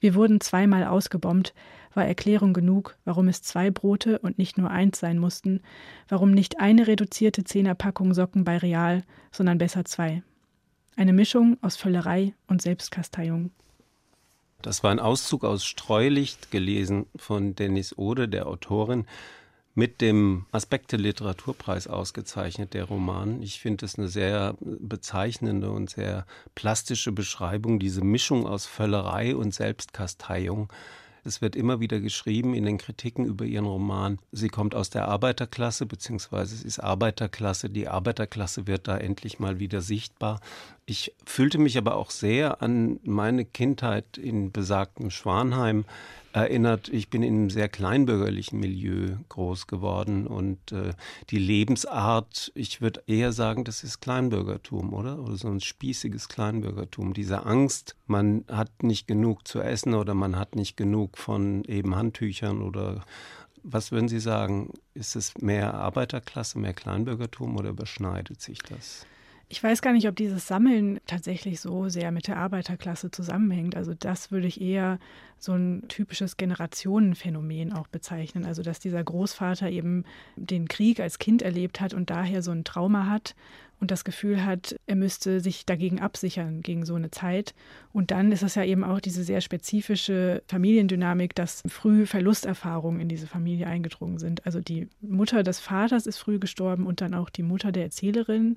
Wir 0.00 0.14
wurden 0.14 0.40
zweimal 0.40 0.84
ausgebombt, 0.84 1.54
war 1.94 2.04
Erklärung 2.04 2.52
genug, 2.52 2.96
warum 3.04 3.28
es 3.28 3.42
zwei 3.42 3.70
Brote 3.70 4.18
und 4.18 4.38
nicht 4.38 4.58
nur 4.58 4.70
eins 4.70 4.98
sein 4.98 5.18
mussten, 5.18 5.60
warum 6.08 6.30
nicht 6.30 6.60
eine 6.60 6.86
reduzierte 6.86 7.44
Zehnerpackung 7.44 8.14
Socken 8.14 8.44
bei 8.44 8.58
Real, 8.58 9.02
sondern 9.30 9.58
besser 9.58 9.84
zwei. 9.84 10.22
Eine 10.96 11.12
Mischung 11.12 11.58
aus 11.62 11.76
Völlerei 11.76 12.34
und 12.48 12.60
Selbstkasteiung. 12.60 13.50
Das 14.62 14.82
war 14.82 14.90
ein 14.90 14.98
Auszug 14.98 15.44
aus 15.44 15.64
Streulicht, 15.64 16.50
gelesen 16.50 17.06
von 17.14 17.54
Dennis 17.54 17.96
Ode, 17.96 18.28
der 18.28 18.48
Autorin, 18.48 19.06
mit 19.78 20.00
dem 20.00 20.46
Aspekte 20.50 20.96
Literaturpreis 20.96 21.86
ausgezeichnet, 21.86 22.74
der 22.74 22.82
Roman. 22.82 23.40
Ich 23.42 23.60
finde 23.60 23.86
es 23.86 23.96
eine 23.96 24.08
sehr 24.08 24.56
bezeichnende 24.60 25.70
und 25.70 25.88
sehr 25.88 26.26
plastische 26.56 27.12
Beschreibung, 27.12 27.78
diese 27.78 28.02
Mischung 28.02 28.44
aus 28.44 28.66
Völlerei 28.66 29.36
und 29.36 29.54
Selbstkasteiung. 29.54 30.72
Es 31.24 31.40
wird 31.40 31.56
immer 31.56 31.80
wieder 31.80 32.00
geschrieben 32.00 32.54
in 32.54 32.64
den 32.64 32.78
Kritiken 32.78 33.24
über 33.24 33.44
ihren 33.44 33.66
Roman, 33.66 34.18
sie 34.32 34.48
kommt 34.48 34.74
aus 34.74 34.90
der 34.90 35.08
Arbeiterklasse, 35.08 35.86
beziehungsweise 35.86 36.54
es 36.54 36.64
ist 36.64 36.78
Arbeiterklasse. 36.78 37.70
Die 37.70 37.88
Arbeiterklasse 37.88 38.66
wird 38.66 38.88
da 38.88 38.96
endlich 38.96 39.38
mal 39.38 39.58
wieder 39.58 39.80
sichtbar. 39.80 40.40
Ich 40.86 41.14
fühlte 41.24 41.58
mich 41.58 41.76
aber 41.76 41.96
auch 41.96 42.10
sehr 42.10 42.62
an 42.62 43.00
meine 43.04 43.44
Kindheit 43.44 44.16
in 44.16 44.52
besagtem 44.52 45.10
Schwanheim 45.10 45.84
erinnert. 46.42 46.88
Ich 46.88 47.10
bin 47.10 47.22
in 47.22 47.34
einem 47.34 47.50
sehr 47.50 47.68
kleinbürgerlichen 47.68 48.58
Milieu 48.58 49.16
groß 49.28 49.66
geworden 49.66 50.26
und 50.26 50.72
äh, 50.72 50.92
die 51.30 51.38
Lebensart, 51.38 52.52
ich 52.54 52.80
würde 52.80 53.02
eher 53.06 53.32
sagen, 53.32 53.64
das 53.64 53.84
ist 53.84 54.00
Kleinbürgertum, 54.00 54.92
oder? 54.92 55.18
Oder 55.18 55.36
so 55.36 55.48
ein 55.48 55.60
spießiges 55.60 56.28
Kleinbürgertum. 56.28 57.14
Diese 57.14 57.46
Angst, 57.46 57.96
man 58.06 58.44
hat 58.48 58.82
nicht 58.82 59.06
genug 59.06 59.46
zu 59.46 59.60
essen 59.60 59.94
oder 59.94 60.14
man 60.14 60.36
hat 60.36 60.54
nicht 60.54 60.76
genug 60.76 61.18
von 61.18 61.64
eben 61.64 61.94
Handtüchern 61.94 62.62
oder 62.62 63.04
was 63.62 63.92
würden 63.92 64.08
Sie 64.08 64.20
sagen? 64.20 64.72
Ist 64.94 65.16
es 65.16 65.36
mehr 65.38 65.74
Arbeiterklasse, 65.74 66.58
mehr 66.58 66.74
Kleinbürgertum 66.74 67.56
oder 67.56 67.70
überschneidet 67.70 68.40
sich 68.40 68.58
das? 68.60 69.06
Ich 69.50 69.62
weiß 69.62 69.80
gar 69.80 69.94
nicht, 69.94 70.06
ob 70.06 70.14
dieses 70.14 70.46
Sammeln 70.46 71.00
tatsächlich 71.06 71.60
so 71.60 71.88
sehr 71.88 72.12
mit 72.12 72.28
der 72.28 72.36
Arbeiterklasse 72.36 73.10
zusammenhängt. 73.10 73.76
Also 73.76 73.94
das 73.94 74.30
würde 74.30 74.46
ich 74.46 74.60
eher 74.60 74.98
so 75.38 75.52
ein 75.52 75.84
typisches 75.88 76.36
Generationenphänomen 76.36 77.72
auch 77.72 77.86
bezeichnen. 77.86 78.44
Also 78.44 78.62
dass 78.62 78.78
dieser 78.78 79.02
Großvater 79.02 79.70
eben 79.70 80.04
den 80.36 80.68
Krieg 80.68 81.00
als 81.00 81.18
Kind 81.18 81.40
erlebt 81.40 81.80
hat 81.80 81.94
und 81.94 82.10
daher 82.10 82.42
so 82.42 82.50
ein 82.50 82.64
Trauma 82.64 83.06
hat 83.06 83.34
und 83.80 83.90
das 83.90 84.04
Gefühl 84.04 84.44
hat, 84.44 84.76
er 84.86 84.96
müsste 84.96 85.40
sich 85.40 85.64
dagegen 85.64 86.00
absichern, 86.00 86.62
gegen 86.62 86.84
so 86.84 86.94
eine 86.94 87.10
Zeit. 87.10 87.54
Und 87.92 88.10
dann 88.10 88.32
ist 88.32 88.42
es 88.42 88.54
ja 88.56 88.64
eben 88.64 88.82
auch 88.82 89.00
diese 89.00 89.22
sehr 89.22 89.40
spezifische 89.40 90.42
Familiendynamik, 90.48 91.34
dass 91.34 91.62
früh 91.66 92.06
Verlusterfahrungen 92.06 93.00
in 93.00 93.08
diese 93.08 93.26
Familie 93.26 93.66
eingedrungen 93.66 94.18
sind. 94.18 94.44
Also 94.46 94.60
die 94.60 94.88
Mutter 95.00 95.42
des 95.42 95.60
Vaters 95.60 96.06
ist 96.06 96.18
früh 96.18 96.38
gestorben 96.38 96.86
und 96.86 97.00
dann 97.00 97.14
auch 97.14 97.30
die 97.30 97.42
Mutter 97.42 97.70
der 97.70 97.84
Erzählerin. 97.84 98.56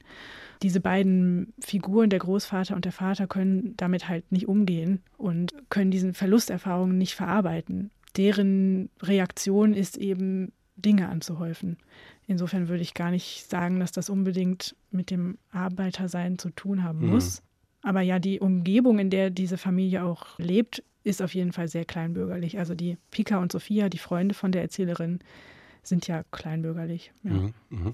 Diese 0.63 0.79
beiden 0.79 1.53
Figuren, 1.59 2.09
der 2.09 2.19
Großvater 2.19 2.75
und 2.75 2.85
der 2.85 2.91
Vater, 2.91 3.27
können 3.27 3.75
damit 3.77 4.09
halt 4.09 4.31
nicht 4.31 4.47
umgehen 4.47 5.01
und 5.17 5.53
können 5.69 5.91
diesen 5.91 6.13
Verlusterfahrungen 6.13 6.97
nicht 6.97 7.13
verarbeiten. 7.15 7.91
Deren 8.17 8.89
Reaktion 9.01 9.73
ist 9.73 9.97
eben 9.97 10.51
Dinge 10.75 11.09
anzuhäufen. 11.09 11.77
Insofern 12.31 12.69
würde 12.69 12.81
ich 12.81 12.93
gar 12.93 13.11
nicht 13.11 13.49
sagen, 13.49 13.81
dass 13.81 13.91
das 13.91 14.09
unbedingt 14.09 14.73
mit 14.89 15.11
dem 15.11 15.37
Arbeitersein 15.51 16.37
zu 16.39 16.49
tun 16.49 16.81
haben 16.81 17.01
mhm. 17.01 17.09
muss. 17.09 17.41
Mhm. 17.41 17.89
Aber 17.89 18.01
ja, 18.01 18.19
die 18.19 18.39
Umgebung, 18.39 18.99
in 18.99 19.09
der 19.09 19.29
diese 19.31 19.57
Familie 19.57 20.05
auch 20.05 20.39
lebt, 20.39 20.81
ist 21.03 21.21
auf 21.21 21.33
jeden 21.33 21.51
Fall 21.51 21.67
sehr 21.67 21.83
kleinbürgerlich. 21.83 22.57
Also 22.57 22.73
die 22.73 22.97
Pika 23.09 23.37
und 23.39 23.51
Sophia, 23.51 23.89
die 23.89 23.97
Freunde 23.97 24.33
von 24.33 24.53
der 24.53 24.61
Erzählerin, 24.61 25.19
sind 25.83 26.07
ja 26.07 26.23
kleinbürgerlich. 26.31 27.11
Ja. 27.23 27.31
Mhm, 27.31 27.53
mh. 27.69 27.93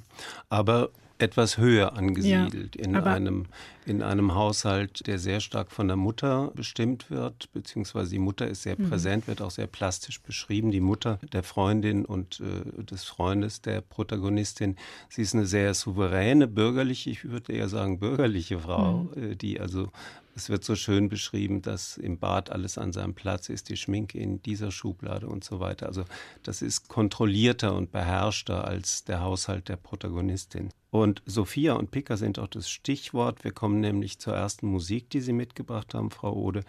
Aber 0.50 0.89
etwas 1.19 1.57
höher 1.57 1.97
angesiedelt 1.97 2.75
ja, 2.75 2.83
in, 2.83 2.95
einem, 2.95 3.45
in 3.86 4.01
einem 4.01 4.36
Haushalt, 4.36 5.07
der 5.07 5.19
sehr 5.19 5.39
stark 5.39 5.71
von 5.71 5.88
der 5.88 5.97
Mutter 5.97 6.51
bestimmt 6.55 7.09
wird, 7.09 7.51
beziehungsweise 7.53 8.12
die 8.12 8.19
Mutter 8.19 8.47
ist 8.47 8.63
sehr 8.63 8.79
mhm. 8.79 8.89
präsent, 8.89 9.27
wird 9.27 9.41
auch 9.41 9.51
sehr 9.51 9.67
plastisch 9.67 10.21
beschrieben. 10.21 10.71
Die 10.71 10.79
Mutter 10.79 11.19
der 11.33 11.43
Freundin 11.43 12.05
und 12.05 12.41
äh, 12.41 12.83
des 12.83 13.03
Freundes 13.05 13.62
der 13.62 13.81
Protagonistin, 13.81 14.75
sie 15.09 15.24
ist 15.24 15.33
eine 15.33 15.45
sehr 15.45 15.74
souveräne, 15.74 16.47
bürgerliche, 16.47 17.09
ich 17.09 17.25
würde 17.25 17.53
eher 17.53 17.69
sagen 17.69 18.00
bürgerliche 18.00 18.59
Frau, 18.59 19.09
mhm. 19.15 19.31
äh, 19.31 19.36
die 19.36 19.59
also 19.59 19.89
es 20.38 20.50
wird 20.50 20.63
so 20.63 20.75
schön 20.75 21.09
beschrieben, 21.09 21.63
dass 21.63 21.97
im 21.97 22.19
Bad 22.19 22.51
alles 22.51 22.77
an 22.77 22.93
seinem 22.93 23.15
Platz 23.15 23.50
ist, 23.50 23.69
die 23.69 23.75
Schminke 23.75 24.19
in 24.19 24.39
dieser 24.43 24.69
Schublade 24.69 25.27
und 25.27 25.43
so 25.43 25.59
weiter. 25.59 25.88
Also 25.88 26.05
das 26.43 26.62
ist 26.62 26.88
kontrollierter 26.88 27.75
und 27.75 27.91
beherrschter 27.91 28.65
als 28.65 29.03
der 29.03 29.21
Haushalt 29.21 29.67
der 29.67 29.77
Protagonistin. 29.77 30.69
Und 30.97 31.21
Sophia 31.25 31.73
und 31.73 31.91
Pika 31.91 32.17
sind 32.17 32.39
auch 32.39 32.47
das 32.47 32.69
Stichwort. 32.69 33.43
Wir 33.43 33.51
kommen 33.51 33.79
nämlich 33.79 34.19
zur 34.19 34.33
ersten 34.33 34.67
Musik, 34.67 35.09
die 35.11 35.21
Sie 35.21 35.33
mitgebracht 35.33 35.93
haben, 35.93 36.09
Frau 36.09 36.33
Ode 36.33 36.63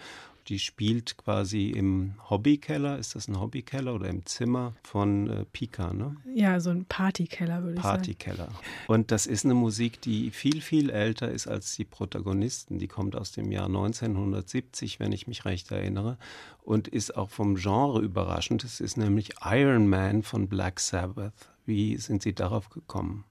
die 0.48 0.58
spielt 0.58 1.16
quasi 1.18 1.70
im 1.70 2.14
Hobbykeller. 2.30 2.98
Ist 2.98 3.14
das 3.14 3.28
ein 3.28 3.38
Hobbykeller 3.38 3.94
oder 3.94 4.08
im 4.08 4.24
Zimmer 4.24 4.74
von 4.82 5.28
äh, 5.28 5.44
Pika, 5.44 5.92
ne? 5.92 6.16
Ja, 6.34 6.58
so 6.60 6.70
ein 6.70 6.86
Partykeller 6.86 7.62
würde 7.62 7.76
ich 7.76 7.82
sagen. 7.82 7.96
Partykeller. 7.96 8.48
Und 8.86 9.10
das 9.10 9.26
ist 9.26 9.44
eine 9.44 9.54
Musik, 9.54 10.00
die 10.00 10.30
viel, 10.30 10.60
viel 10.60 10.90
älter 10.90 11.30
ist 11.30 11.46
als 11.46 11.76
die 11.76 11.84
Protagonisten. 11.84 12.78
Die 12.78 12.88
kommt 12.88 13.14
aus 13.14 13.32
dem 13.32 13.52
Jahr 13.52 13.66
1970, 13.66 15.00
wenn 15.00 15.12
ich 15.12 15.26
mich 15.26 15.44
recht 15.44 15.70
erinnere. 15.70 16.16
Und 16.62 16.88
ist 16.88 17.16
auch 17.16 17.30
vom 17.30 17.56
Genre 17.56 18.00
überraschend. 18.00 18.64
Es 18.64 18.80
ist 18.80 18.96
nämlich 18.96 19.30
Iron 19.44 19.88
Man 19.88 20.22
von 20.22 20.48
Black 20.48 20.80
Sabbath. 20.80 21.50
Wie 21.66 21.98
sind 21.98 22.22
Sie 22.22 22.34
darauf 22.34 22.70
gekommen? 22.70 23.24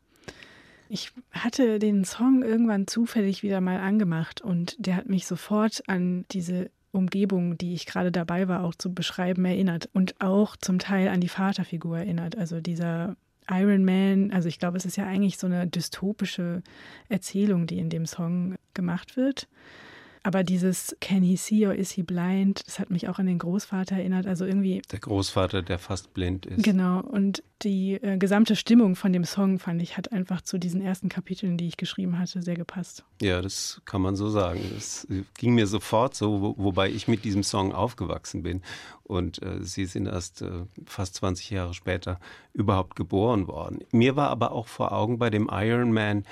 Ich 0.90 1.12
hatte 1.32 1.80
den 1.80 2.06
Song 2.06 2.44
irgendwann 2.44 2.88
zufällig 2.88 3.44
wieder 3.44 3.62
mal 3.62 3.80
angemacht 3.80 4.42
und 4.42 4.76
der 4.80 4.96
hat 4.96 5.10
mich 5.10 5.28
sofort 5.28 5.84
an 5.88 6.26
diese 6.32 6.70
Umgebung, 6.92 7.58
die 7.58 7.74
ich 7.74 7.86
gerade 7.86 8.12
dabei 8.12 8.48
war, 8.48 8.64
auch 8.64 8.76
zu 8.76 8.94
beschreiben, 8.94 9.46
erinnert 9.46 9.90
und 9.94 10.20
auch 10.20 10.56
zum 10.56 10.80
Teil 10.80 11.10
an 11.10 11.22
die 11.22 11.30
Vaterfigur 11.30 11.98
erinnert. 11.98 12.38
Also 12.38 12.62
dieser 12.62 13.16
Iron 13.50 13.86
Man, 13.86 14.32
also 14.32 14.48
ich 14.50 14.60
glaube, 14.60 14.78
es 14.78 14.86
ist 14.86 14.98
ja 14.98 15.06
eigentlich 15.06 15.38
so 15.38 15.48
eine 15.48 15.68
dystopische 15.68 16.64
Erzählung, 17.10 17.68
die 17.68 17.80
in 17.80 17.90
dem 17.90 18.06
Song 18.06 18.56
gemacht 18.74 19.16
wird. 19.16 19.48
Aber 20.28 20.44
dieses 20.44 20.94
Can 21.00 21.24
he 21.24 21.38
see 21.38 21.66
or 21.66 21.74
is 21.74 21.92
he 21.92 22.04
blind, 22.04 22.62
das 22.68 22.80
hat 22.80 22.90
mich 22.90 23.08
auch 23.08 23.18
an 23.18 23.28
den 23.28 23.40
Großvater 23.40 23.96
erinnert. 23.96 24.28
Also 24.28 24.44
irgendwie. 24.44 24.82
Der 24.92 25.00
Großvater, 25.00 25.62
der 25.62 25.80
fast 25.80 26.14
blind 26.14 26.46
ist. 26.46 26.64
Genau. 26.64 27.00
Und 27.00 27.44
die 27.62 27.94
äh, 27.94 28.18
gesamte 28.18 28.58
Stimmung 28.58 28.98
von 28.98 29.14
dem 29.14 29.24
Song, 29.24 29.58
fand 29.58 29.82
ich, 29.82 29.96
hat 29.96 30.12
einfach 30.12 30.42
zu 30.42 30.58
diesen 30.58 30.82
ersten 30.82 31.08
Kapiteln, 31.08 31.58
die 31.58 31.70
ich 31.70 31.78
geschrieben 31.78 32.20
hatte, 32.20 32.42
sehr 32.42 32.56
gepasst. 32.56 33.06
Ja, 33.22 33.42
das 33.42 33.82
kann 33.86 34.02
man 34.02 34.18
so 34.18 34.30
sagen. 34.30 34.60
Das 34.76 35.08
ging 35.38 35.56
mir 35.56 35.66
sofort 35.66 36.14
so, 36.14 36.42
wo, 36.42 36.56
wobei 36.58 36.90
ich 36.90 37.08
mit 37.08 37.24
diesem 37.24 37.44
Song 37.44 37.72
aufgewachsen 37.72 38.44
bin. 38.44 38.64
Und 39.04 39.42
äh, 39.42 39.64
sie 39.64 39.86
sind 39.86 40.08
erst 40.08 40.42
äh, 40.42 40.66
fast 40.86 41.16
20 41.16 41.52
Jahre 41.52 41.74
später 41.74 42.20
überhaupt 42.54 42.98
geboren 42.98 43.48
worden. 43.48 43.80
Mir 43.94 44.18
war 44.18 44.28
aber 44.28 44.52
auch 44.52 44.68
vor 44.68 44.92
Augen 44.92 45.20
bei 45.20 45.30
dem 45.30 45.50
Iron 45.50 45.94
Man, 45.94 46.26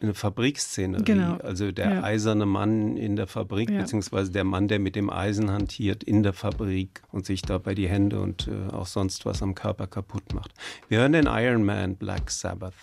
eine 0.00 0.14
Fabrikszenerie. 0.14 1.04
Genau. 1.04 1.36
Also 1.36 1.72
der 1.72 1.94
ja. 1.94 2.02
eiserne 2.02 2.46
Mann 2.46 2.96
in 2.96 3.16
der 3.16 3.26
Fabrik, 3.26 3.70
ja. 3.70 3.80
beziehungsweise 3.80 4.32
der 4.32 4.44
Mann, 4.44 4.68
der 4.68 4.78
mit 4.78 4.96
dem 4.96 5.10
Eisen 5.10 5.50
hantiert 5.50 6.02
in 6.02 6.22
der 6.22 6.32
Fabrik 6.32 7.02
und 7.10 7.26
sich 7.26 7.42
dabei 7.42 7.74
die 7.74 7.88
Hände 7.88 8.20
und 8.20 8.48
äh, 8.48 8.72
auch 8.72 8.86
sonst 8.86 9.26
was 9.26 9.42
am 9.42 9.54
Körper 9.54 9.86
kaputt 9.86 10.32
macht. 10.34 10.52
Wir 10.88 11.00
hören 11.00 11.12
den 11.12 11.26
Iron 11.26 11.64
Man 11.64 11.96
Black 11.96 12.30
Sabbath. 12.30 12.74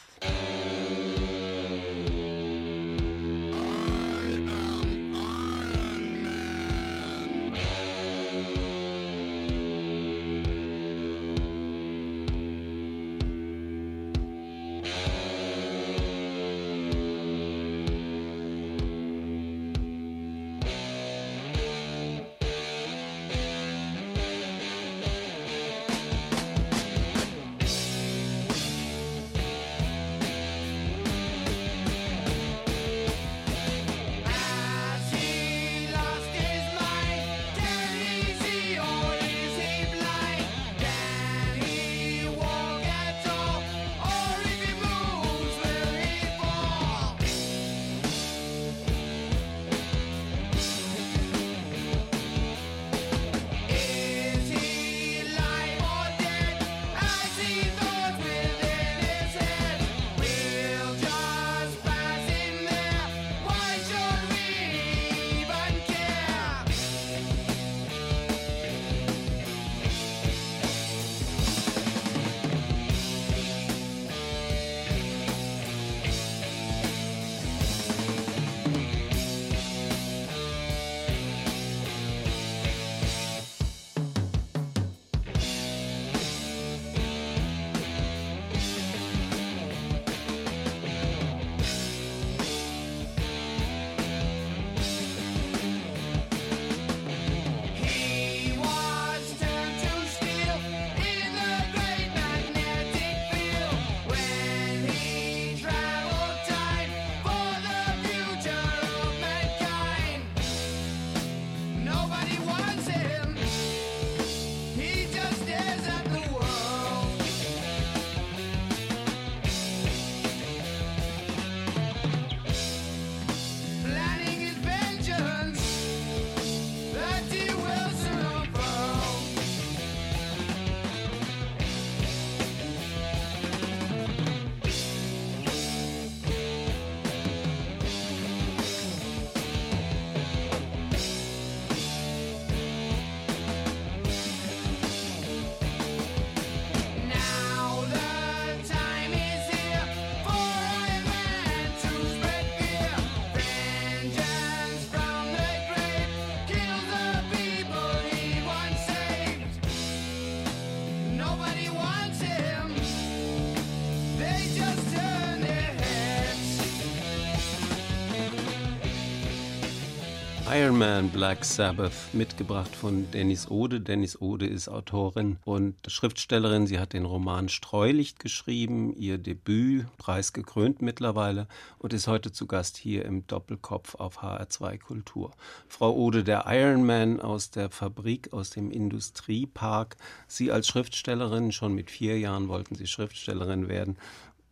Man 170.77 171.09
Black 171.09 171.43
Sabbath, 171.43 172.13
mitgebracht 172.13 172.75
von 172.75 173.09
Dennis 173.09 173.49
Ode. 173.49 173.81
Dennis 173.81 174.21
Ode 174.21 174.45
ist 174.45 174.67
Autorin 174.67 175.39
und 175.43 175.75
Schriftstellerin. 175.87 176.67
Sie 176.67 176.77
hat 176.77 176.93
den 176.93 177.05
Roman 177.05 177.49
Streulicht 177.49 178.19
geschrieben, 178.19 178.93
ihr 178.95 179.17
Debüt, 179.17 179.87
preisgekrönt 179.97 180.83
mittlerweile 180.83 181.47
und 181.79 181.93
ist 181.93 182.07
heute 182.07 182.31
zu 182.31 182.45
Gast 182.45 182.77
hier 182.77 183.05
im 183.05 183.25
Doppelkopf 183.25 183.95
auf 183.95 184.21
HR2 184.21 184.77
Kultur. 184.77 185.31
Frau 185.67 185.95
Ode, 185.95 186.23
der 186.23 186.45
Iron 186.47 186.85
Man 186.85 187.19
aus 187.19 187.49
der 187.49 187.71
Fabrik, 187.71 188.31
aus 188.31 188.51
dem 188.51 188.69
Industriepark. 188.69 189.97
Sie 190.27 190.51
als 190.51 190.67
Schriftstellerin, 190.67 191.51
schon 191.51 191.73
mit 191.73 191.89
vier 191.89 192.19
Jahren 192.19 192.49
wollten 192.49 192.75
Sie 192.75 192.85
Schriftstellerin 192.85 193.67
werden. 193.67 193.97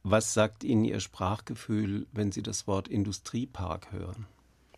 Was 0.01 0.33
sagt 0.33 0.63
Ihnen 0.63 0.85
Ihr 0.85 1.01
Sprachgefühl, 1.01 2.07
wenn 2.13 2.31
Sie 2.31 2.41
das 2.41 2.65
Wort 2.65 2.87
Industriepark 2.87 3.91
hören? 3.91 4.25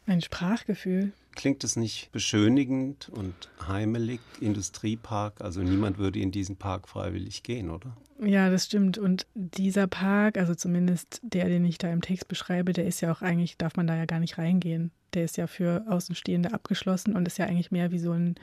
Ein 0.08 0.22
Sprachgefühl. 0.22 1.14
Klingt 1.38 1.64
es 1.64 1.76
nicht 1.76 2.12
beschönigend 2.12 3.10
und 3.10 3.36
heimelig, 3.68 4.20
Industriepark? 4.42 5.40
Also 5.40 5.62
niemand 5.62 6.00
würde 6.00 6.20
in 6.20 6.32
diesen 6.32 6.56
Park 6.56 6.90
freiwillig 6.90 7.44
gehen, 7.44 7.70
oder? 7.70 7.96
Ja, 8.20 8.50
das 8.50 8.66
stimmt. 8.66 8.98
Und 8.98 9.28
dieser 9.36 9.86
Park, 9.86 10.40
also 10.40 10.56
zumindest 10.56 11.20
der, 11.22 11.46
den 11.46 11.64
ich 11.64 11.78
da 11.78 11.92
im 11.92 12.02
Text 12.02 12.28
beschreibe, 12.28 12.74
der 12.74 12.88
ist 12.88 13.02
ja 13.02 13.12
auch 13.12 13.22
eigentlich, 13.22 13.56
darf 13.56 13.76
man 13.76 13.86
da 13.86 13.96
ja 13.96 14.06
gar 14.06 14.20
nicht 14.20 14.40
reingehen. 14.40 14.90
Der 15.14 15.26
ist 15.26 15.38
ja 15.38 15.46
für 15.46 15.86
Außenstehende 15.88 16.54
abgeschlossen 16.54 17.16
und 17.16 17.28
ist 17.28 17.38
ja 17.38 17.46
eigentlich 17.46 17.70
mehr 17.70 17.92
wie 17.92 18.00
so 18.00 18.14
ein 18.14 18.34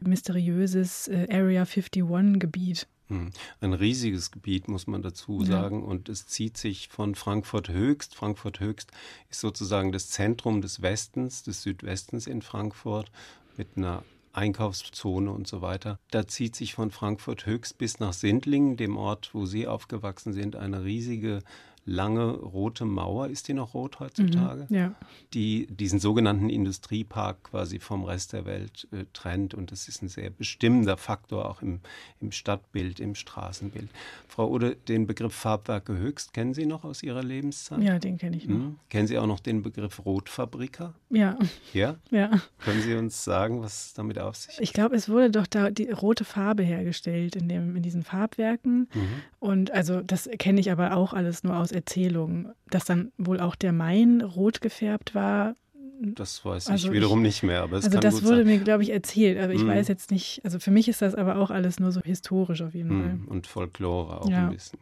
mysteriöses 0.00 1.08
äh, 1.08 1.26
Area 1.30 1.64
51-Gebiet. 1.64 2.86
Hm. 3.08 3.30
Ein 3.60 3.72
riesiges 3.72 4.32
Gebiet, 4.32 4.68
muss 4.68 4.86
man 4.86 5.02
dazu 5.02 5.44
sagen. 5.44 5.80
Ja. 5.80 5.86
Und 5.86 6.08
es 6.08 6.26
zieht 6.26 6.56
sich 6.56 6.88
von 6.88 7.14
Frankfurt 7.14 7.68
Höchst. 7.68 8.14
Frankfurt 8.16 8.58
Höchst 8.60 8.90
ist 9.30 9.40
sozusagen 9.40 9.92
das 9.92 10.10
Zentrum 10.10 10.60
des 10.60 10.82
Westens, 10.82 11.44
des 11.44 11.62
Südwestens 11.62 12.26
in 12.26 12.42
Frankfurt 12.42 13.10
mit 13.56 13.68
einer 13.76 14.02
Einkaufszone 14.32 15.30
und 15.30 15.46
so 15.46 15.62
weiter. 15.62 15.98
Da 16.10 16.26
zieht 16.26 16.56
sich 16.56 16.74
von 16.74 16.90
Frankfurt 16.90 17.46
Höchst 17.46 17.78
bis 17.78 18.00
nach 18.00 18.12
Sindlingen, 18.12 18.76
dem 18.76 18.96
Ort, 18.96 19.30
wo 19.32 19.46
Sie 19.46 19.66
aufgewachsen 19.66 20.32
sind, 20.32 20.56
eine 20.56 20.84
riesige 20.84 21.42
lange 21.86 22.32
rote 22.32 22.84
Mauer, 22.84 23.28
ist 23.28 23.48
die 23.48 23.54
noch 23.54 23.72
rot 23.72 24.00
heutzutage? 24.00 24.66
Mhm, 24.68 24.76
ja. 24.76 24.94
Die 25.32 25.66
diesen 25.68 26.00
sogenannten 26.00 26.50
Industriepark 26.50 27.44
quasi 27.44 27.78
vom 27.78 28.04
Rest 28.04 28.32
der 28.32 28.44
Welt 28.44 28.88
äh, 28.92 29.04
trennt. 29.12 29.54
Und 29.54 29.72
das 29.72 29.88
ist 29.88 30.02
ein 30.02 30.08
sehr 30.08 30.30
bestimmender 30.30 30.96
Faktor 30.96 31.48
auch 31.48 31.62
im, 31.62 31.80
im 32.20 32.32
Stadtbild, 32.32 32.98
im 33.00 33.14
Straßenbild. 33.14 33.88
Frau 34.26 34.50
Ode, 34.50 34.76
den 34.88 35.06
Begriff 35.06 35.34
Farbwerke 35.34 35.96
Höchst 35.96 36.34
kennen 36.34 36.54
Sie 36.54 36.66
noch 36.66 36.84
aus 36.84 37.02
Ihrer 37.02 37.22
Lebenszeit? 37.22 37.80
Ja, 37.80 37.98
den 37.98 38.18
kenne 38.18 38.36
ich 38.36 38.48
noch. 38.48 38.56
Hm? 38.56 38.78
Kennen 38.90 39.06
Sie 39.06 39.18
auch 39.18 39.26
noch 39.26 39.40
den 39.40 39.62
Begriff 39.62 40.04
Rotfabriker? 40.04 40.92
Ja. 41.10 41.38
Ja? 41.72 41.96
Ja. 42.10 42.30
Können 42.60 42.80
Sie 42.80 42.94
uns 42.94 43.24
sagen, 43.24 43.60
was 43.60 43.92
damit 43.92 44.18
auf 44.18 44.36
sich 44.36 44.54
hat? 44.54 44.62
Ich 44.62 44.72
glaube, 44.72 44.96
es 44.96 45.08
wurde 45.08 45.30
doch 45.30 45.46
da 45.46 45.70
die 45.70 45.90
rote 45.90 46.24
Farbe 46.24 46.62
hergestellt 46.62 47.36
in, 47.36 47.48
dem, 47.48 47.76
in 47.76 47.82
diesen 47.82 48.04
Farbwerken. 48.04 48.88
Mhm. 48.94 49.08
Und 49.38 49.70
also 49.72 50.00
das 50.00 50.28
kenne 50.38 50.60
ich 50.60 50.70
aber 50.70 50.96
auch 50.96 51.12
alles 51.12 51.44
nur 51.44 51.56
aus 51.56 51.72
Erzählung, 51.76 52.48
dass 52.70 52.84
dann 52.84 53.12
wohl 53.18 53.40
auch 53.40 53.54
der 53.54 53.72
Main 53.72 54.20
rot 54.20 54.60
gefärbt 54.60 55.14
war. 55.14 55.54
Das 56.00 56.44
weiß 56.44 56.68
also 56.68 56.88
ich 56.88 56.92
wiederum 56.92 57.20
ich, 57.20 57.26
nicht 57.26 57.42
mehr, 57.42 57.62
aber 57.62 57.78
es 57.78 57.84
Also 57.86 58.00
das 58.00 58.22
wurde 58.22 58.38
sein. 58.38 58.46
mir, 58.46 58.58
glaube 58.58 58.82
ich, 58.82 58.90
erzählt, 58.90 59.38
aber 59.38 59.54
ich 59.54 59.62
mm. 59.62 59.68
weiß 59.68 59.88
jetzt 59.88 60.10
nicht, 60.10 60.40
also 60.44 60.58
für 60.58 60.70
mich 60.70 60.88
ist 60.88 61.00
das 61.00 61.14
aber 61.14 61.36
auch 61.36 61.50
alles 61.50 61.80
nur 61.80 61.90
so 61.90 62.00
historisch 62.02 62.60
auf 62.60 62.74
jeden 62.74 62.90
Fall. 62.90 63.14
Mm, 63.14 63.28
und 63.28 63.46
Folklore 63.46 64.20
auch 64.20 64.28
ja. 64.28 64.44
ein 64.44 64.50
bisschen. 64.52 64.78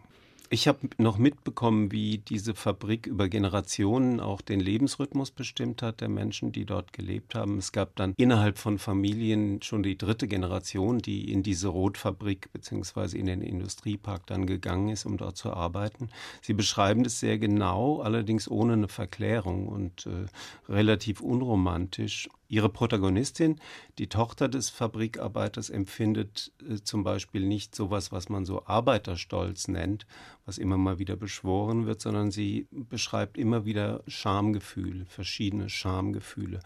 Ich 0.50 0.68
habe 0.68 0.88
noch 0.98 1.16
mitbekommen, 1.16 1.90
wie 1.90 2.18
diese 2.18 2.54
Fabrik 2.54 3.07
über 3.07 3.28
Generationen 3.28 4.20
auch 4.20 4.42
den 4.42 4.61
Lebensrhythmus 4.61 5.30
bestimmt 5.30 5.80
hat 5.80 6.00
der 6.00 6.11
Menschen, 6.11 6.52
die 6.52 6.66
dort 6.66 6.92
gelebt 6.92 7.35
haben. 7.35 7.59
Es 7.59 7.72
gab 7.72 7.96
dann 7.96 8.12
innerhalb 8.18 8.59
von 8.59 8.78
Familien 8.78 9.62
schon 9.62 9.83
die 9.83 9.96
dritte 9.96 10.28
Generation, 10.28 10.98
die 10.98 11.33
in 11.33 11.42
diese 11.42 11.68
Rotfabrik 11.68 12.52
bzw. 12.52 13.18
in 13.18 13.26
den 13.26 13.40
Industriepark 13.40 14.26
dann 14.26 14.46
gegangen 14.46 14.90
ist, 14.90 15.07
um 15.07 15.16
dort 15.16 15.38
zu 15.38 15.52
arbeiten. 15.52 16.11
Sie 16.42 16.52
beschreiben 16.52 17.04
das 17.04 17.20
sehr 17.20 17.38
genau, 17.38 18.00
allerdings 18.02 18.48
ohne 18.48 18.74
eine 18.74 18.88
Verklärung 18.88 19.66
und 19.68 20.07
äh, 20.07 20.26
relativ 20.70 21.20
unromantisch. 21.20 22.28
Ihre 22.55 22.69
Protagonistin, 22.69 23.57
die 23.99 24.09
Tochter 24.09 24.49
des 24.49 24.71
Fabrikarbeiters, 24.71 25.71
empfindet 25.71 26.53
äh, 26.62 26.77
zum 26.77 27.03
Beispiel 27.03 27.45
nicht 27.45 27.75
sowas, 27.75 28.12
was 28.12 28.29
man 28.29 28.45
so 28.45 28.64
Arbeiterstolz 28.64 29.67
nennt, 29.67 30.07
was 30.47 30.59
immer 30.59 30.79
mal 30.79 31.01
wieder 31.01 31.17
beschworen 31.17 31.87
wird, 31.87 32.01
sondern 32.01 32.31
sie 32.31 32.69
beschreibt 32.71 33.38
immer 33.38 33.64
wieder 33.64 34.05
Schamgefühle, 34.07 35.05
verschiedene 35.07 35.69
Schamgefühle. 35.69 36.61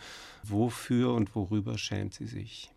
Wofür 0.44 1.14
und 1.14 1.34
worüber 1.34 1.78
schämt 1.78 2.12
sie 2.12 2.26
sich? 2.26 2.70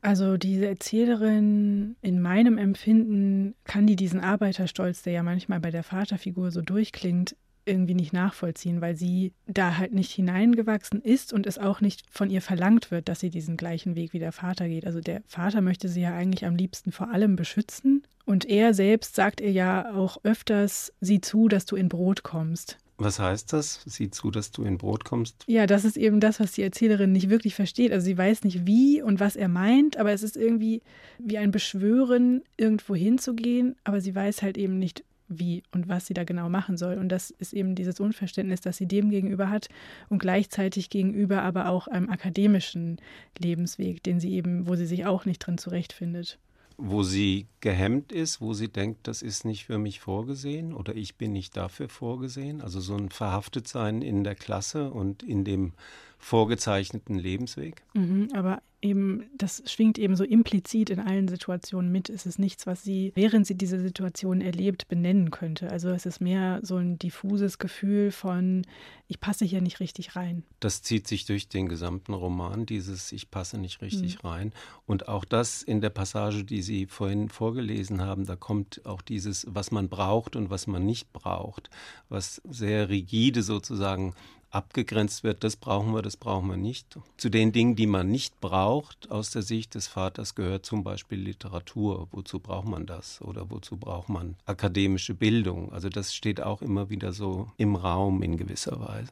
Also 0.00 0.38
diese 0.38 0.66
Erzählerin, 0.66 1.96
in 2.00 2.22
meinem 2.22 2.56
Empfinden 2.56 3.54
kann 3.64 3.86
die 3.86 3.94
diesen 3.94 4.20
Arbeiterstolz, 4.20 5.02
der 5.02 5.12
ja 5.12 5.22
manchmal 5.22 5.60
bei 5.60 5.70
der 5.70 5.82
Vaterfigur 5.82 6.50
so 6.50 6.62
durchklingt, 6.62 7.36
irgendwie 7.64 7.94
nicht 7.94 8.12
nachvollziehen, 8.12 8.80
weil 8.80 8.96
sie 8.96 9.32
da 9.46 9.76
halt 9.78 9.92
nicht 9.92 10.10
hineingewachsen 10.12 11.00
ist 11.02 11.32
und 11.32 11.46
es 11.46 11.58
auch 11.58 11.80
nicht 11.80 12.02
von 12.10 12.30
ihr 12.30 12.42
verlangt 12.42 12.90
wird, 12.90 13.08
dass 13.08 13.20
sie 13.20 13.30
diesen 13.30 13.56
gleichen 13.56 13.94
Weg 13.94 14.12
wie 14.12 14.18
der 14.18 14.32
Vater 14.32 14.68
geht. 14.68 14.86
Also 14.86 15.00
der 15.00 15.22
Vater 15.26 15.60
möchte 15.60 15.88
sie 15.88 16.02
ja 16.02 16.14
eigentlich 16.14 16.44
am 16.44 16.56
liebsten 16.56 16.92
vor 16.92 17.10
allem 17.10 17.36
beschützen 17.36 18.02
und 18.24 18.44
er 18.44 18.74
selbst 18.74 19.14
sagt 19.14 19.40
ihr 19.40 19.52
ja 19.52 19.94
auch 19.94 20.18
öfters, 20.24 20.92
sieh 21.00 21.20
zu, 21.20 21.48
dass 21.48 21.66
du 21.66 21.76
in 21.76 21.88
Brot 21.88 22.22
kommst. 22.22 22.78
Was 22.98 23.18
heißt 23.18 23.52
das? 23.52 23.82
Sieh 23.84 24.10
zu, 24.10 24.30
dass 24.30 24.52
du 24.52 24.62
in 24.62 24.78
Brot 24.78 25.04
kommst? 25.04 25.44
Ja, 25.48 25.66
das 25.66 25.84
ist 25.84 25.96
eben 25.96 26.20
das, 26.20 26.38
was 26.38 26.52
die 26.52 26.62
Erzählerin 26.62 27.10
nicht 27.10 27.30
wirklich 27.30 27.54
versteht. 27.54 27.90
Also 27.92 28.04
sie 28.04 28.16
weiß 28.16 28.44
nicht 28.44 28.64
wie 28.66 29.02
und 29.02 29.18
was 29.18 29.34
er 29.34 29.48
meint, 29.48 29.96
aber 29.96 30.12
es 30.12 30.22
ist 30.22 30.36
irgendwie 30.36 30.82
wie 31.18 31.38
ein 31.38 31.50
Beschwören, 31.50 32.42
irgendwo 32.56 32.94
hinzugehen, 32.94 33.74
aber 33.82 34.00
sie 34.00 34.14
weiß 34.14 34.42
halt 34.42 34.56
eben 34.56 34.78
nicht, 34.78 35.04
wie 35.38 35.62
und 35.72 35.88
was 35.88 36.06
sie 36.06 36.14
da 36.14 36.24
genau 36.24 36.48
machen 36.48 36.76
soll. 36.76 36.98
Und 36.98 37.08
das 37.08 37.30
ist 37.30 37.52
eben 37.52 37.74
dieses 37.74 38.00
Unverständnis, 38.00 38.60
das 38.60 38.76
sie 38.76 38.86
dem 38.86 39.10
gegenüber 39.10 39.50
hat 39.50 39.68
und 40.08 40.18
gleichzeitig 40.18 40.90
gegenüber 40.90 41.42
aber 41.42 41.68
auch 41.68 41.88
einem 41.88 42.10
akademischen 42.10 42.98
Lebensweg, 43.38 44.02
den 44.02 44.20
sie 44.20 44.32
eben, 44.32 44.66
wo 44.66 44.74
sie 44.74 44.86
sich 44.86 45.06
auch 45.06 45.24
nicht 45.24 45.38
drin 45.40 45.58
zurechtfindet. 45.58 46.38
Wo 46.78 47.02
sie 47.02 47.46
gehemmt 47.60 48.12
ist, 48.12 48.40
wo 48.40 48.54
sie 48.54 48.68
denkt, 48.68 49.06
das 49.06 49.22
ist 49.22 49.44
nicht 49.44 49.66
für 49.66 49.78
mich 49.78 50.00
vorgesehen 50.00 50.72
oder 50.72 50.96
ich 50.96 51.16
bin 51.16 51.32
nicht 51.32 51.56
dafür 51.56 51.88
vorgesehen. 51.88 52.60
Also 52.60 52.80
so 52.80 52.96
ein 52.96 53.10
Verhaftetsein 53.10 54.02
in 54.02 54.24
der 54.24 54.34
Klasse 54.34 54.90
und 54.90 55.22
in 55.22 55.44
dem 55.44 55.72
vorgezeichneten 56.18 57.18
Lebensweg. 57.18 57.82
Mhm, 57.94 58.28
aber 58.34 58.62
eben, 58.82 59.24
das 59.38 59.62
schwingt 59.66 59.98
eben 59.98 60.16
so 60.16 60.24
implizit 60.24 60.90
in 60.90 60.98
allen 60.98 61.28
Situationen 61.28 61.90
mit. 61.90 62.10
Es 62.10 62.26
ist 62.26 62.38
nichts, 62.38 62.66
was 62.66 62.82
sie, 62.82 63.12
während 63.14 63.46
sie 63.46 63.54
diese 63.54 63.80
Situation 63.80 64.40
erlebt, 64.40 64.88
benennen 64.88 65.30
könnte. 65.30 65.70
Also 65.70 65.90
es 65.90 66.04
ist 66.04 66.20
mehr 66.20 66.60
so 66.62 66.76
ein 66.76 66.98
diffuses 66.98 67.58
Gefühl 67.58 68.10
von, 68.10 68.62
ich 69.06 69.20
passe 69.20 69.44
hier 69.44 69.60
nicht 69.60 69.80
richtig 69.80 70.16
rein. 70.16 70.42
Das 70.60 70.82
zieht 70.82 71.06
sich 71.06 71.24
durch 71.24 71.48
den 71.48 71.68
gesamten 71.68 72.12
Roman, 72.12 72.66
dieses 72.66 73.12
Ich 73.12 73.30
passe 73.30 73.56
nicht 73.58 73.80
richtig 73.82 74.22
mhm. 74.22 74.28
rein. 74.28 74.52
Und 74.86 75.08
auch 75.08 75.24
das 75.24 75.62
in 75.62 75.80
der 75.80 75.90
Passage, 75.90 76.44
die 76.44 76.62
Sie 76.62 76.86
vorhin 76.86 77.28
vorgelesen 77.28 78.02
haben, 78.02 78.26
da 78.26 78.36
kommt 78.36 78.84
auch 78.84 79.00
dieses, 79.00 79.46
was 79.48 79.70
man 79.70 79.88
braucht 79.88 80.34
und 80.34 80.50
was 80.50 80.66
man 80.66 80.84
nicht 80.84 81.12
braucht, 81.12 81.70
was 82.08 82.42
sehr 82.50 82.88
rigide 82.88 83.42
sozusagen 83.42 84.14
abgegrenzt 84.52 85.24
wird, 85.24 85.44
das 85.44 85.56
brauchen 85.56 85.94
wir, 85.94 86.02
das 86.02 86.16
brauchen 86.16 86.48
wir 86.48 86.56
nicht. 86.56 86.98
Zu 87.16 87.30
den 87.30 87.52
Dingen, 87.52 87.74
die 87.74 87.86
man 87.86 88.08
nicht 88.08 88.40
braucht, 88.40 89.10
aus 89.10 89.30
der 89.30 89.42
Sicht 89.42 89.74
des 89.74 89.86
Vaters 89.88 90.34
gehört 90.34 90.66
zum 90.66 90.84
Beispiel 90.84 91.18
Literatur. 91.18 92.08
Wozu 92.12 92.38
braucht 92.38 92.68
man 92.68 92.86
das? 92.86 93.20
Oder 93.22 93.50
wozu 93.50 93.76
braucht 93.76 94.08
man 94.08 94.36
akademische 94.44 95.14
Bildung? 95.14 95.72
Also 95.72 95.88
das 95.88 96.14
steht 96.14 96.40
auch 96.40 96.62
immer 96.62 96.90
wieder 96.90 97.12
so 97.12 97.50
im 97.56 97.76
Raum 97.76 98.22
in 98.22 98.36
gewisser 98.36 98.78
Weise. 98.80 99.10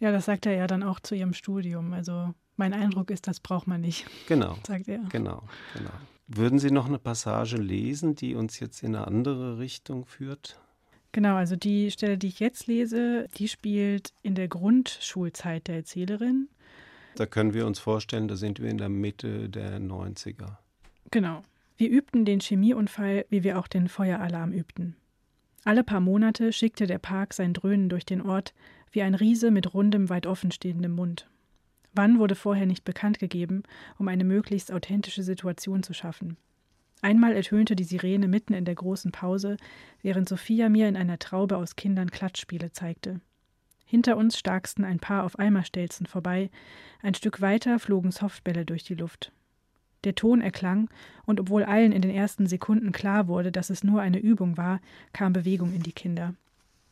Ja, 0.00 0.12
das 0.12 0.24
sagt 0.24 0.46
er 0.46 0.54
ja 0.54 0.66
dann 0.66 0.82
auch 0.82 1.00
zu 1.00 1.14
ihrem 1.14 1.34
Studium. 1.34 1.92
Also 1.92 2.34
mein 2.56 2.72
Eindruck 2.72 3.10
ist, 3.10 3.26
das 3.26 3.40
braucht 3.40 3.66
man 3.66 3.80
nicht. 3.80 4.06
Genau. 4.26 4.56
sagt 4.66 4.88
er. 4.88 5.00
Genau, 5.10 5.42
genau. 5.74 5.90
Würden 6.26 6.58
Sie 6.58 6.70
noch 6.70 6.86
eine 6.86 6.98
Passage 6.98 7.56
lesen, 7.56 8.14
die 8.14 8.34
uns 8.34 8.60
jetzt 8.60 8.82
in 8.82 8.94
eine 8.94 9.06
andere 9.06 9.58
Richtung 9.58 10.04
führt? 10.04 10.58
Genau, 11.12 11.36
also 11.36 11.56
die 11.56 11.90
Stelle, 11.90 12.18
die 12.18 12.28
ich 12.28 12.40
jetzt 12.40 12.66
lese, 12.66 13.28
die 13.36 13.48
spielt 13.48 14.12
in 14.22 14.34
der 14.34 14.48
Grundschulzeit 14.48 15.68
der 15.68 15.76
Erzählerin. 15.76 16.48
Da 17.14 17.26
können 17.26 17.54
wir 17.54 17.66
uns 17.66 17.78
vorstellen, 17.78 18.28
da 18.28 18.36
sind 18.36 18.60
wir 18.60 18.68
in 18.68 18.78
der 18.78 18.88
Mitte 18.88 19.48
der 19.48 19.80
90er. 19.80 20.58
Genau. 21.10 21.42
Wir 21.76 21.90
übten 21.90 22.24
den 22.24 22.40
Chemieunfall, 22.40 23.24
wie 23.30 23.44
wir 23.44 23.58
auch 23.58 23.68
den 23.68 23.88
Feueralarm 23.88 24.52
übten. 24.52 24.96
Alle 25.64 25.84
paar 25.84 26.00
Monate 26.00 26.52
schickte 26.52 26.86
der 26.86 26.98
Park 26.98 27.34
sein 27.34 27.54
Dröhnen 27.54 27.88
durch 27.88 28.04
den 28.04 28.22
Ort, 28.22 28.54
wie 28.90 29.02
ein 29.02 29.14
Riese 29.14 29.50
mit 29.50 29.74
rundem, 29.74 30.08
weit 30.08 30.26
offenstehendem 30.26 30.92
Mund. 30.92 31.28
Wann 31.92 32.18
wurde 32.18 32.34
vorher 32.34 32.66
nicht 32.66 32.84
bekannt 32.84 33.18
gegeben, 33.18 33.62
um 33.98 34.08
eine 34.08 34.24
möglichst 34.24 34.72
authentische 34.72 35.22
Situation 35.22 35.82
zu 35.82 35.94
schaffen. 35.94 36.36
Einmal 37.00 37.32
ertönte 37.32 37.76
die 37.76 37.84
Sirene 37.84 38.26
mitten 38.28 38.54
in 38.54 38.64
der 38.64 38.74
großen 38.74 39.12
Pause, 39.12 39.56
während 40.02 40.28
Sophia 40.28 40.68
mir 40.68 40.88
in 40.88 40.96
einer 40.96 41.18
Traube 41.18 41.56
aus 41.56 41.76
Kindern 41.76 42.10
Klatschspiele 42.10 42.72
zeigte. 42.72 43.20
Hinter 43.84 44.16
uns 44.16 44.38
starksten 44.38 44.84
ein 44.84 44.98
paar 44.98 45.24
auf 45.24 45.38
Eimerstelzen 45.38 46.06
vorbei, 46.06 46.50
ein 47.00 47.14
Stück 47.14 47.40
weiter 47.40 47.78
flogen 47.78 48.10
Softbälle 48.10 48.66
durch 48.66 48.84
die 48.84 48.94
Luft. 48.94 49.32
Der 50.04 50.14
Ton 50.14 50.40
erklang, 50.40 50.90
und 51.24 51.40
obwohl 51.40 51.64
allen 51.64 51.92
in 51.92 52.02
den 52.02 52.10
ersten 52.10 52.46
Sekunden 52.46 52.92
klar 52.92 53.28
wurde, 53.28 53.50
dass 53.50 53.70
es 53.70 53.84
nur 53.84 54.00
eine 54.00 54.18
Übung 54.18 54.56
war, 54.56 54.80
kam 55.12 55.32
Bewegung 55.32 55.72
in 55.72 55.82
die 55.82 55.92
Kinder. 55.92 56.34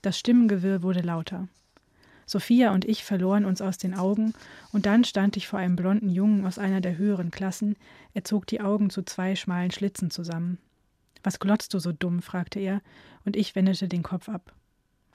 Das 0.02 0.18
Stimmengewirr 0.18 0.82
wurde 0.82 1.00
lauter. 1.00 1.48
Sophia 2.26 2.72
und 2.72 2.84
ich 2.84 3.04
verloren 3.04 3.44
uns 3.44 3.62
aus 3.62 3.78
den 3.78 3.94
Augen, 3.94 4.34
und 4.72 4.84
dann 4.84 5.04
stand 5.04 5.36
ich 5.36 5.46
vor 5.46 5.60
einem 5.60 5.76
blonden 5.76 6.10
Jungen 6.10 6.44
aus 6.44 6.58
einer 6.58 6.80
der 6.80 6.98
höheren 6.98 7.30
Klassen. 7.30 7.76
Er 8.14 8.24
zog 8.24 8.46
die 8.46 8.60
Augen 8.60 8.90
zu 8.90 9.02
zwei 9.02 9.36
schmalen 9.36 9.70
Schlitzen 9.70 10.10
zusammen. 10.10 10.58
Was 11.22 11.38
glotzt 11.38 11.72
du 11.72 11.78
so 11.78 11.92
dumm? 11.92 12.22
fragte 12.22 12.58
er, 12.58 12.82
und 13.24 13.36
ich 13.36 13.54
wendete 13.54 13.88
den 13.88 14.02
Kopf 14.02 14.28
ab. 14.28 14.52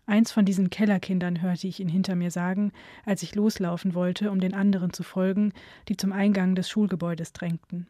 Eins 0.06 0.32
von 0.32 0.46
diesen 0.46 0.70
Kellerkindern 0.70 1.42
hörte 1.42 1.68
ich 1.68 1.80
ihn 1.80 1.88
hinter 1.88 2.16
mir 2.16 2.32
sagen, 2.32 2.72
als 3.06 3.24
ich 3.24 3.36
loslaufen 3.36 3.94
wollte, 3.94 4.32
um 4.32 4.40
den 4.40 4.54
anderen 4.54 4.94
zu 4.94 5.04
folgen, 5.04 5.54
die 5.88 5.98
zum 5.98 6.12
Eingang 6.12 6.56
des 6.56 6.70
Schulgebäudes 6.70 7.34
drängten. 7.34 7.88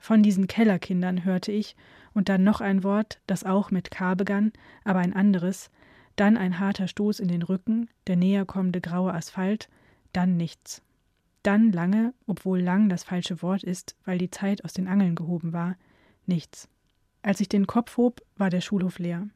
Von 0.00 0.22
diesen 0.22 0.46
Kellerkindern 0.46 1.24
hörte 1.24 1.52
ich, 1.52 1.76
und 2.12 2.28
dann 2.28 2.44
noch 2.44 2.60
ein 2.60 2.84
Wort, 2.84 3.20
das 3.26 3.44
auch 3.44 3.70
mit 3.70 3.90
K 3.90 4.14
begann, 4.14 4.52
aber 4.84 5.00
ein 5.00 5.12
anderes, 5.12 5.70
dann 6.16 6.36
ein 6.36 6.58
harter 6.58 6.88
Stoß 6.88 7.20
in 7.20 7.28
den 7.28 7.42
Rücken, 7.42 7.88
der 8.06 8.16
näher 8.16 8.44
kommende 8.44 8.80
graue 8.80 9.12
Asphalt, 9.12 9.68
dann 10.12 10.36
nichts. 10.36 10.82
Dann 11.42 11.72
lange, 11.72 12.14
obwohl 12.26 12.60
lang 12.60 12.88
das 12.88 13.04
falsche 13.04 13.42
Wort 13.42 13.62
ist, 13.62 13.96
weil 14.04 14.18
die 14.18 14.30
Zeit 14.30 14.64
aus 14.64 14.72
den 14.72 14.88
Angeln 14.88 15.14
gehoben 15.14 15.52
war, 15.52 15.76
nichts. 16.26 16.68
Als 17.22 17.40
ich 17.40 17.48
den 17.48 17.66
Kopf 17.66 17.96
hob, 17.96 18.22
war 18.36 18.50
der 18.50 18.60
Schulhof 18.60 18.98
leer. 18.98 19.28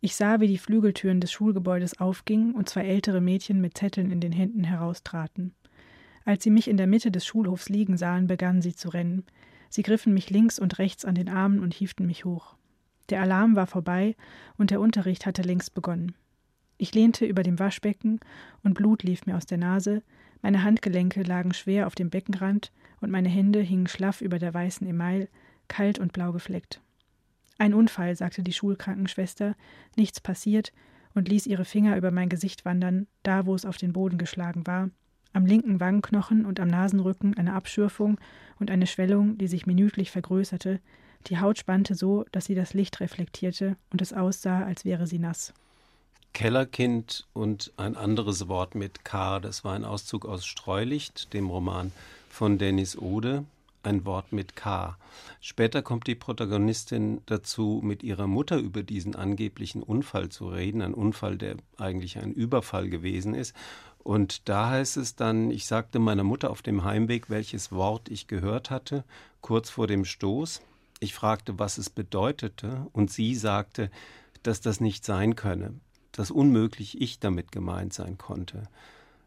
Ich 0.00 0.16
sah, 0.16 0.40
wie 0.40 0.48
die 0.48 0.58
Flügeltüren 0.58 1.20
des 1.20 1.32
Schulgebäudes 1.32 2.00
aufgingen 2.00 2.54
und 2.54 2.68
zwei 2.68 2.82
ältere 2.82 3.20
Mädchen 3.20 3.60
mit 3.60 3.78
Zetteln 3.78 4.10
in 4.10 4.20
den 4.20 4.32
Händen 4.32 4.64
heraustraten. 4.64 5.54
Als 6.24 6.42
sie 6.42 6.50
mich 6.50 6.68
in 6.68 6.76
der 6.76 6.86
Mitte 6.86 7.10
des 7.10 7.24
Schulhofs 7.24 7.68
liegen 7.68 7.96
sahen, 7.96 8.26
begannen 8.26 8.62
sie 8.62 8.74
zu 8.74 8.88
rennen. 8.88 9.24
Sie 9.68 9.82
griffen 9.82 10.12
mich 10.12 10.30
links 10.30 10.58
und 10.58 10.78
rechts 10.78 11.04
an 11.04 11.14
den 11.14 11.28
Armen 11.28 11.60
und 11.60 11.74
hieften 11.74 12.06
mich 12.06 12.24
hoch. 12.24 12.56
Der 13.12 13.20
Alarm 13.20 13.56
war 13.56 13.66
vorbei 13.66 14.16
und 14.56 14.70
der 14.70 14.80
Unterricht 14.80 15.26
hatte 15.26 15.42
längst 15.42 15.74
begonnen. 15.74 16.14
Ich 16.78 16.94
lehnte 16.94 17.26
über 17.26 17.42
dem 17.42 17.58
Waschbecken 17.58 18.20
und 18.64 18.72
Blut 18.72 19.02
lief 19.02 19.26
mir 19.26 19.36
aus 19.36 19.44
der 19.44 19.58
Nase, 19.58 20.02
meine 20.40 20.64
Handgelenke 20.64 21.22
lagen 21.22 21.52
schwer 21.52 21.86
auf 21.86 21.94
dem 21.94 22.08
Beckenrand 22.08 22.72
und 23.02 23.10
meine 23.10 23.28
Hände 23.28 23.60
hingen 23.60 23.86
schlaff 23.86 24.22
über 24.22 24.38
der 24.38 24.54
weißen 24.54 24.86
Email, 24.86 25.28
kalt 25.68 25.98
und 25.98 26.14
blau 26.14 26.32
gefleckt. 26.32 26.80
Ein 27.58 27.74
Unfall, 27.74 28.16
sagte 28.16 28.42
die 28.42 28.54
Schulkrankenschwester, 28.54 29.56
nichts 29.94 30.22
passiert 30.22 30.72
und 31.12 31.28
ließ 31.28 31.46
ihre 31.46 31.66
Finger 31.66 31.98
über 31.98 32.12
mein 32.12 32.30
Gesicht 32.30 32.64
wandern, 32.64 33.08
da 33.24 33.44
wo 33.44 33.54
es 33.54 33.66
auf 33.66 33.76
den 33.76 33.92
Boden 33.92 34.16
geschlagen 34.16 34.66
war, 34.66 34.88
am 35.34 35.44
linken 35.44 35.80
Wangenknochen 35.80 36.46
und 36.46 36.60
am 36.60 36.68
Nasenrücken 36.68 37.36
eine 37.36 37.52
Abschürfung 37.52 38.18
und 38.58 38.70
eine 38.70 38.86
Schwellung, 38.86 39.36
die 39.36 39.48
sich 39.48 39.66
minütlich 39.66 40.10
vergrößerte, 40.10 40.80
die 41.28 41.40
Haut 41.40 41.58
spannte 41.58 41.94
so, 41.94 42.24
dass 42.32 42.46
sie 42.46 42.54
das 42.54 42.74
Licht 42.74 43.00
reflektierte 43.00 43.76
und 43.90 44.02
es 44.02 44.12
aussah, 44.12 44.64
als 44.64 44.84
wäre 44.84 45.06
sie 45.06 45.18
nass. 45.18 45.52
Kellerkind 46.32 47.26
und 47.34 47.72
ein 47.76 47.96
anderes 47.96 48.48
Wort 48.48 48.74
mit 48.74 49.04
K, 49.04 49.38
das 49.38 49.64
war 49.64 49.74
ein 49.74 49.84
Auszug 49.84 50.24
aus 50.24 50.46
Streulicht, 50.46 51.34
dem 51.34 51.50
Roman 51.50 51.92
von 52.30 52.56
Dennis 52.56 52.96
Ode, 52.96 53.44
ein 53.82 54.06
Wort 54.06 54.32
mit 54.32 54.56
K. 54.56 54.96
Später 55.40 55.82
kommt 55.82 56.06
die 56.06 56.14
Protagonistin 56.14 57.20
dazu, 57.26 57.80
mit 57.84 58.02
ihrer 58.02 58.26
Mutter 58.26 58.56
über 58.56 58.82
diesen 58.82 59.14
angeblichen 59.14 59.82
Unfall 59.82 60.30
zu 60.30 60.48
reden, 60.48 60.80
ein 60.82 60.94
Unfall, 60.94 61.36
der 61.36 61.56
eigentlich 61.78 62.18
ein 62.18 62.32
Überfall 62.32 62.88
gewesen 62.88 63.34
ist. 63.34 63.54
Und 63.98 64.48
da 64.48 64.70
heißt 64.70 64.96
es 64.96 65.14
dann, 65.14 65.50
ich 65.50 65.66
sagte 65.66 65.98
meiner 65.98 66.24
Mutter 66.24 66.50
auf 66.50 66.62
dem 66.62 66.84
Heimweg, 66.84 67.30
welches 67.30 67.72
Wort 67.72 68.08
ich 68.08 68.26
gehört 68.26 68.70
hatte, 68.70 69.04
kurz 69.40 69.70
vor 69.70 69.86
dem 69.86 70.04
Stoß. 70.04 70.62
Ich 71.02 71.14
fragte, 71.14 71.58
was 71.58 71.78
es 71.78 71.90
bedeutete, 71.90 72.86
und 72.92 73.10
sie 73.10 73.34
sagte, 73.34 73.90
dass 74.44 74.60
das 74.60 74.80
nicht 74.80 75.04
sein 75.04 75.34
könne, 75.34 75.74
dass 76.12 76.30
unmöglich 76.30 77.00
ich 77.00 77.18
damit 77.18 77.50
gemeint 77.50 77.92
sein 77.92 78.18
konnte. 78.18 78.68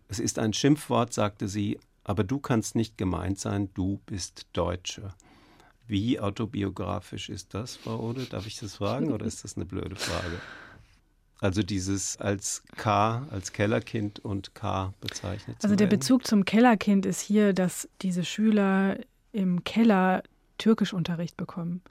Es 0.08 0.20
ist 0.20 0.40
ein 0.40 0.54
Schimpfwort, 0.54 1.12
sagte 1.12 1.50
sie, 1.50 1.78
aber 2.06 2.24
du 2.24 2.40
kannst 2.40 2.76
nicht 2.76 2.98
gemeint 2.98 3.40
sein, 3.40 3.72
du 3.74 4.00
bist 4.06 4.48
Deutsche. 4.54 5.14
Wie 5.86 6.18
autobiografisch 6.18 7.28
ist 7.28 7.54
das, 7.54 7.76
Frau 7.76 8.00
Ode? 8.00 8.24
Darf 8.24 8.48
ich 8.48 8.58
das 8.58 8.76
fragen 8.76 9.12
oder 9.12 9.26
ist 9.26 9.44
das 9.44 9.58
eine 9.58 9.66
blöde 9.66 9.98
Frage? 9.98 10.40
Also 11.42 11.62
dieses 11.62 12.16
als 12.22 12.64
K, 12.78 13.28
als 13.32 13.52
Kellerkind 13.52 14.20
und 14.20 14.56
K 14.56 14.94
bezeichnet. 15.02 15.58
Also 15.62 15.76
der 15.76 15.88
Bezug 15.88 16.26
zum 16.26 16.46
Kellerkind 16.46 17.06
ist 17.06 17.20
hier, 17.20 17.52
dass 17.52 17.90
diese 18.02 18.24
Schüler 18.24 18.98
im 19.34 19.66
Keller 19.66 20.24
Türkischunterricht 20.58 21.38
bekommen. 21.38 21.82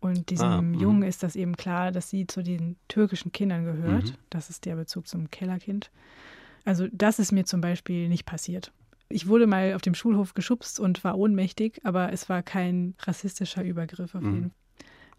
Und 0.00 0.30
diesem 0.30 0.46
ah, 0.46 0.62
mhm. 0.62 0.74
Jungen 0.74 1.02
ist 1.02 1.22
das 1.22 1.36
eben 1.36 1.56
klar, 1.56 1.90
dass 1.90 2.10
sie 2.10 2.26
zu 2.26 2.42
den 2.42 2.76
türkischen 2.88 3.32
Kindern 3.32 3.64
gehört. 3.64 4.06
Mhm. 4.06 4.14
Das 4.30 4.50
ist 4.50 4.64
der 4.64 4.76
Bezug 4.76 5.08
zum 5.08 5.30
Kellerkind. 5.30 5.90
Also 6.64 6.86
das 6.92 7.18
ist 7.18 7.32
mir 7.32 7.44
zum 7.44 7.60
Beispiel 7.60 8.08
nicht 8.08 8.26
passiert. 8.26 8.72
Ich 9.08 9.28
wurde 9.28 9.46
mal 9.46 9.74
auf 9.74 9.82
dem 9.82 9.94
Schulhof 9.94 10.34
geschubst 10.34 10.80
und 10.80 11.02
war 11.04 11.16
ohnmächtig, 11.16 11.80
aber 11.84 12.12
es 12.12 12.28
war 12.28 12.42
kein 12.42 12.94
rassistischer 13.00 13.62
Übergriff 13.62 14.14
auf 14.14 14.22
mhm. 14.22 14.34
jeden 14.34 14.50
Fall. 14.50 14.58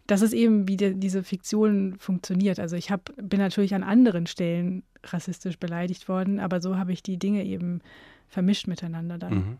Das 0.06 0.22
ist 0.22 0.32
eben, 0.32 0.66
wie 0.66 0.78
die, 0.78 0.94
diese 0.94 1.22
Fiktion 1.22 1.96
funktioniert. 1.98 2.58
Also 2.58 2.76
ich 2.76 2.90
hab, 2.90 3.12
bin 3.16 3.40
natürlich 3.40 3.74
an 3.74 3.82
anderen 3.82 4.26
Stellen 4.26 4.82
rassistisch 5.04 5.58
beleidigt 5.58 6.08
worden, 6.08 6.40
aber 6.40 6.62
so 6.62 6.78
habe 6.78 6.92
ich 6.92 7.02
die 7.02 7.18
Dinge 7.18 7.44
eben 7.44 7.82
vermischt 8.26 8.68
miteinander 8.68 9.18
dann. 9.18 9.34
Mhm. 9.34 9.58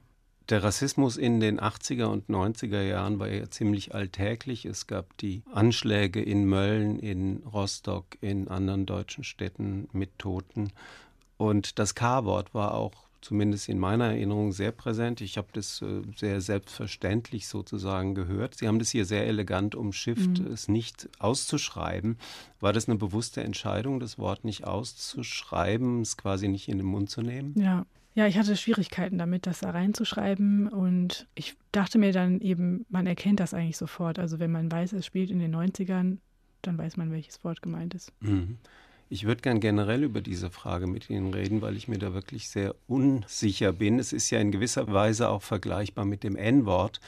Der 0.48 0.62
Rassismus 0.62 1.18
in 1.18 1.40
den 1.40 1.60
80er 1.60 2.06
und 2.06 2.30
90er 2.30 2.80
Jahren 2.80 3.18
war 3.18 3.28
ja 3.28 3.50
ziemlich 3.50 3.94
alltäglich. 3.94 4.64
Es 4.64 4.86
gab 4.86 5.14
die 5.18 5.42
Anschläge 5.52 6.22
in 6.22 6.46
Mölln, 6.46 6.98
in 6.98 7.42
Rostock, 7.44 8.16
in 8.22 8.48
anderen 8.48 8.86
deutschen 8.86 9.24
Städten 9.24 9.88
mit 9.92 10.18
Toten. 10.18 10.72
Und 11.36 11.78
das 11.78 11.94
K-Wort 11.94 12.54
war 12.54 12.72
auch 12.72 13.08
zumindest 13.20 13.68
in 13.68 13.78
meiner 13.78 14.06
Erinnerung 14.06 14.52
sehr 14.52 14.72
präsent. 14.72 15.20
Ich 15.20 15.36
habe 15.36 15.48
das 15.52 15.82
äh, 15.82 16.02
sehr 16.16 16.40
selbstverständlich 16.40 17.46
sozusagen 17.46 18.14
gehört. 18.14 18.54
Sie 18.54 18.68
haben 18.68 18.78
das 18.78 18.90
hier 18.90 19.04
sehr 19.04 19.26
elegant 19.26 19.74
umschifft, 19.74 20.40
mhm. 20.40 20.52
es 20.52 20.68
nicht 20.68 21.10
auszuschreiben. 21.18 22.16
War 22.60 22.72
das 22.72 22.88
eine 22.88 22.96
bewusste 22.96 23.42
Entscheidung, 23.42 24.00
das 24.00 24.18
Wort 24.18 24.44
nicht 24.44 24.64
auszuschreiben, 24.64 26.00
es 26.00 26.16
quasi 26.16 26.48
nicht 26.48 26.68
in 26.68 26.78
den 26.78 26.86
Mund 26.86 27.10
zu 27.10 27.20
nehmen? 27.20 27.54
Ja. 27.60 27.84
Ja, 28.18 28.26
ich 28.26 28.36
hatte 28.36 28.56
Schwierigkeiten 28.56 29.16
damit, 29.16 29.46
das 29.46 29.60
da 29.60 29.70
reinzuschreiben 29.70 30.66
und 30.66 31.28
ich 31.36 31.54
dachte 31.70 31.98
mir 31.98 32.10
dann 32.10 32.40
eben, 32.40 32.84
man 32.88 33.06
erkennt 33.06 33.38
das 33.38 33.54
eigentlich 33.54 33.76
sofort. 33.76 34.18
Also 34.18 34.40
wenn 34.40 34.50
man 34.50 34.72
weiß, 34.72 34.92
es 34.94 35.06
spielt 35.06 35.30
in 35.30 35.38
den 35.38 35.54
90ern, 35.54 36.16
dann 36.62 36.78
weiß 36.78 36.96
man, 36.96 37.12
welches 37.12 37.44
Wort 37.44 37.62
gemeint 37.62 37.94
ist. 37.94 38.12
Mhm. 38.18 38.58
Ich 39.08 39.24
würde 39.24 39.42
gern 39.42 39.60
generell 39.60 40.02
über 40.02 40.20
diese 40.20 40.50
Frage 40.50 40.88
mit 40.88 41.08
Ihnen 41.08 41.32
reden, 41.32 41.62
weil 41.62 41.76
ich 41.76 41.86
mir 41.86 41.98
da 41.98 42.12
wirklich 42.12 42.48
sehr 42.48 42.74
unsicher 42.88 43.72
bin. 43.72 44.00
Es 44.00 44.12
ist 44.12 44.30
ja 44.30 44.40
in 44.40 44.50
gewisser 44.50 44.92
Weise 44.92 45.28
auch 45.28 45.42
vergleichbar 45.42 46.04
mit 46.04 46.24
dem 46.24 46.34
N-Wort. 46.34 46.98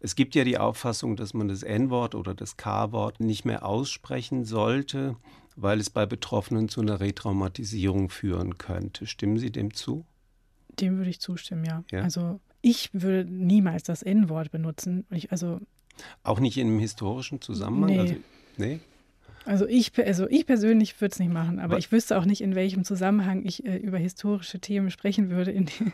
Es 0.00 0.16
gibt 0.16 0.34
ja 0.34 0.44
die 0.44 0.58
Auffassung, 0.58 1.16
dass 1.16 1.32
man 1.32 1.48
das 1.48 1.62
N-Wort 1.62 2.14
oder 2.14 2.34
das 2.34 2.58
K-Wort 2.58 3.20
nicht 3.20 3.46
mehr 3.46 3.64
aussprechen 3.64 4.44
sollte, 4.44 5.16
weil 5.56 5.80
es 5.80 5.88
bei 5.88 6.04
Betroffenen 6.04 6.68
zu 6.68 6.82
einer 6.82 7.00
Retraumatisierung 7.00 8.10
führen 8.10 8.58
könnte. 8.58 9.06
Stimmen 9.06 9.38
Sie 9.38 9.50
dem 9.50 9.72
zu? 9.72 10.04
Dem 10.80 10.96
würde 10.96 11.10
ich 11.10 11.20
zustimmen, 11.20 11.64
ja. 11.64 11.84
ja? 11.90 12.02
Also 12.02 12.40
ich 12.60 12.90
würde 12.92 13.30
niemals 13.30 13.82
das 13.82 14.02
N-Wort 14.02 14.50
benutzen. 14.50 15.06
Ich, 15.10 15.30
also 15.30 15.60
auch 16.22 16.40
nicht 16.40 16.56
in 16.58 16.68
einem 16.68 16.78
historischen 16.78 17.40
Zusammenhang? 17.40 17.90
Nee. 17.90 18.00
Also, 18.00 18.14
nee? 18.56 18.80
Also 19.44 19.66
ich, 19.66 19.92
also 19.98 20.28
ich 20.28 20.44
persönlich 20.44 21.00
würde 21.00 21.12
es 21.12 21.18
nicht 21.18 21.32
machen, 21.32 21.58
aber 21.58 21.76
Was? 21.76 21.86
ich 21.86 21.92
wüsste 21.92 22.18
auch 22.18 22.26
nicht, 22.26 22.42
in 22.42 22.54
welchem 22.54 22.84
Zusammenhang 22.84 23.46
ich 23.46 23.64
äh, 23.64 23.76
über 23.76 23.96
historische 23.96 24.60
Themen 24.60 24.90
sprechen 24.90 25.30
würde. 25.30 25.52
In, 25.52 25.68
in 25.80 25.92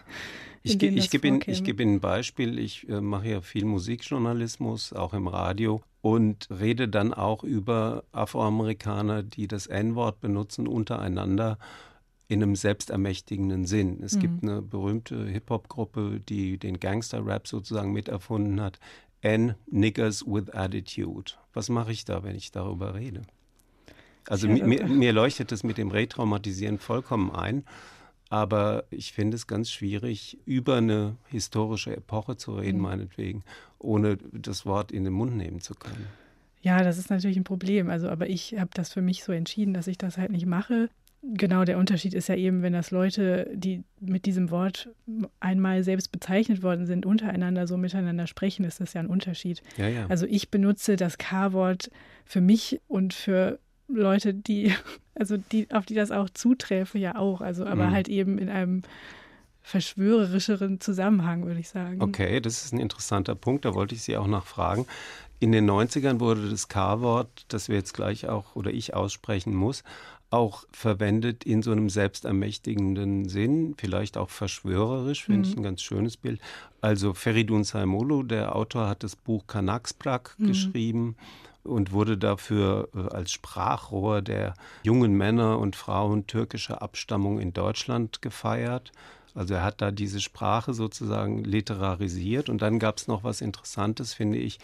ich, 0.64 0.79
ge 0.79 0.88
ich 0.90 1.09
gebe 1.11 1.29
Ihnen, 1.29 1.38
geb 1.38 1.81
Ihnen 1.81 1.97
ein 1.97 2.01
Beispiel. 2.01 2.59
Ich 2.59 2.88
äh, 2.88 3.01
mache 3.01 3.29
ja 3.29 3.40
viel 3.42 3.64
Musikjournalismus, 3.64 4.92
auch 4.92 5.14
im 5.14 5.29
Radio, 5.29 5.83
und 6.01 6.49
rede 6.51 6.88
dann 6.88 7.14
auch 7.14 7.44
über 7.44 8.03
Afroamerikaner, 8.11 9.23
die 9.23 9.47
das 9.47 9.68
N-Wort 9.68 10.20
benutzen 10.20 10.66
untereinander 10.66 11.59
in 12.35 12.42
einem 12.42 12.57
selbstermächtigenden 12.57 13.64
Sinn. 13.64 14.03
Es 14.03 14.16
mhm. 14.16 14.20
gibt 14.20 14.42
eine 14.42 14.61
berühmte 14.61 15.27
Hip-Hop-Gruppe, 15.27 16.20
die 16.29 16.59
den 16.59 16.81
Gangster-Rap 16.81 17.47
sozusagen 17.47 17.92
miterfunden 17.92 18.61
hat. 18.61 18.81
N 19.23 19.55
Niggers 19.70 20.27
with 20.27 20.51
Attitude. 20.51 21.33
Was 21.53 21.68
mache 21.68 21.92
ich 21.92 22.05
da, 22.05 22.25
wenn 22.25 22.35
ich 22.35 22.51
darüber 22.51 22.94
rede? 22.94 23.23
Also 24.29 24.49
ja, 24.49 24.66
mir, 24.66 24.85
mir 24.87 25.12
leuchtet 25.12 25.53
es 25.53 25.62
mit 25.62 25.79
dem 25.79 25.90
Retraumatisieren 25.90 26.79
vollkommen 26.79 27.31
ein. 27.31 27.64
Aber 28.31 28.85
ich 28.90 29.12
finde 29.12 29.37
es 29.37 29.47
ganz 29.47 29.70
schwierig, 29.70 30.38
über 30.44 30.77
eine 30.77 31.16
historische 31.29 31.97
Epoche 31.97 32.37
zu 32.37 32.55
reden, 32.55 32.79
mhm. 32.79 32.83
meinetwegen, 32.83 33.44
ohne 33.79 34.16
das 34.33 34.66
Wort 34.66 34.90
in 34.90 35.05
den 35.05 35.12
Mund 35.12 35.37
nehmen 35.37 35.61
zu 35.61 35.75
können. 35.75 36.07
Ja, 36.62 36.83
das 36.83 36.99
ist 36.99 37.11
natürlich 37.11 37.37
ein 37.37 37.44
Problem. 37.44 37.90
Also, 37.90 38.09
aber 38.09 38.29
ich 38.29 38.59
habe 38.59 38.70
das 38.75 38.92
für 38.92 39.03
mich 39.03 39.23
so 39.23 39.31
entschieden, 39.31 39.73
dass 39.73 39.87
ich 39.87 39.99
das 39.99 40.18
halt 40.18 40.33
nicht 40.33 40.47
mache. 40.47 40.88
Genau, 41.32 41.64
der 41.64 41.78
Unterschied 41.78 42.12
ist 42.12 42.28
ja 42.28 42.34
eben, 42.34 42.62
wenn 42.62 42.74
das 42.74 42.90
Leute, 42.90 43.50
die 43.54 43.82
mit 43.98 44.26
diesem 44.26 44.50
Wort 44.50 44.90
einmal 45.40 45.82
selbst 45.82 46.12
bezeichnet 46.12 46.62
worden 46.62 46.84
sind, 46.87 47.06
untereinander 47.06 47.66
so 47.66 47.78
miteinander 47.78 48.26
sprechen, 48.26 48.64
ist 48.64 48.80
das 48.80 48.92
ja 48.92 49.00
ein 49.00 49.06
Unterschied. 49.06 49.62
Ja, 49.78 49.88
ja. 49.88 50.06
Also 50.08 50.26
ich 50.26 50.50
benutze 50.50 50.96
das 50.96 51.16
K-Wort 51.16 51.90
für 52.26 52.42
mich 52.42 52.80
und 52.88 53.14
für 53.14 53.58
Leute, 53.88 54.34
die, 54.34 54.74
also 55.14 55.37
die, 55.38 55.70
auf 55.72 55.87
die 55.87 55.94
das 55.94 56.10
auch 56.10 56.28
zuträfe, 56.28 56.98
ja 56.98 57.16
auch. 57.16 57.40
Also 57.40 57.64
aber 57.64 57.87
Mhm. 57.87 57.92
halt 57.92 58.08
eben 58.08 58.38
in 58.38 58.50
einem 58.50 58.82
verschwörerischeren 59.62 60.78
Zusammenhang, 60.80 61.46
würde 61.46 61.58
ich 61.60 61.70
sagen. 61.70 62.02
Okay, 62.02 62.40
das 62.40 62.64
ist 62.64 62.72
ein 62.74 62.78
interessanter 62.80 63.34
Punkt, 63.34 63.64
da 63.64 63.74
wollte 63.74 63.94
ich 63.94 64.02
Sie 64.02 64.16
auch 64.16 64.26
nachfragen. 64.26 64.87
In 65.40 65.52
den 65.52 65.68
90ern 65.68 66.20
wurde 66.20 66.48
das 66.48 66.68
K-Wort, 66.68 67.46
das 67.48 67.68
wir 67.68 67.76
jetzt 67.76 67.94
gleich 67.94 68.28
auch 68.28 68.54
oder 68.56 68.70
ich 68.70 68.94
aussprechen 68.94 69.54
muss, 69.54 69.82
auch 70.35 70.64
verwendet 70.73 71.44
in 71.44 71.62
so 71.62 71.70
einem 71.73 71.88
selbstermächtigenden 71.88 73.29
Sinn, 73.29 73.75
vielleicht 73.79 74.16
auch 74.16 74.31
verschwörerisch, 74.31 75.25
finde 75.25 75.49
ich 75.49 75.55
Mhm. 75.55 75.61
ein 75.61 75.64
ganz 75.64 75.83
schönes 75.83 76.16
Bild. 76.16 76.40
Also 76.81 77.14
Feridun 77.14 77.64
Saimolo, 77.64 78.23
der 78.23 78.55
Autor, 78.55 78.88
hat 78.88 79.03
das 79.03 79.16
Buch 79.16 79.47
Kanaksprak 79.47 80.35
Mhm. 80.38 80.47
geschrieben 80.47 81.16
und 81.62 81.92
wurde 81.92 82.18
dafür 82.18 82.88
äh, 82.94 83.14
als 83.14 83.33
Sprachrohr 83.33 84.20
der 84.23 84.55
jungen 84.83 85.14
Männer 85.14 85.59
und 85.59 85.77
Frauen 85.77 86.27
türkischer 86.27 86.83
Abstammung 86.83 87.38
in 87.40 87.53
Deutschland 87.53 88.20
gefeiert. 88.20 88.92
Also 89.35 89.55
er 89.55 89.64
hat 89.64 89.81
da 89.81 89.90
diese 89.90 90.20
Sprache 90.20 90.75
sozusagen 90.75 91.42
literarisiert 91.42 92.49
und 92.49 92.61
dann 92.62 92.79
gab 92.79 92.99
es 92.99 93.09
noch 93.09 93.25
was 93.25 93.40
Interessantes, 93.40 94.14
finde 94.14 94.38
ich. 94.38 94.59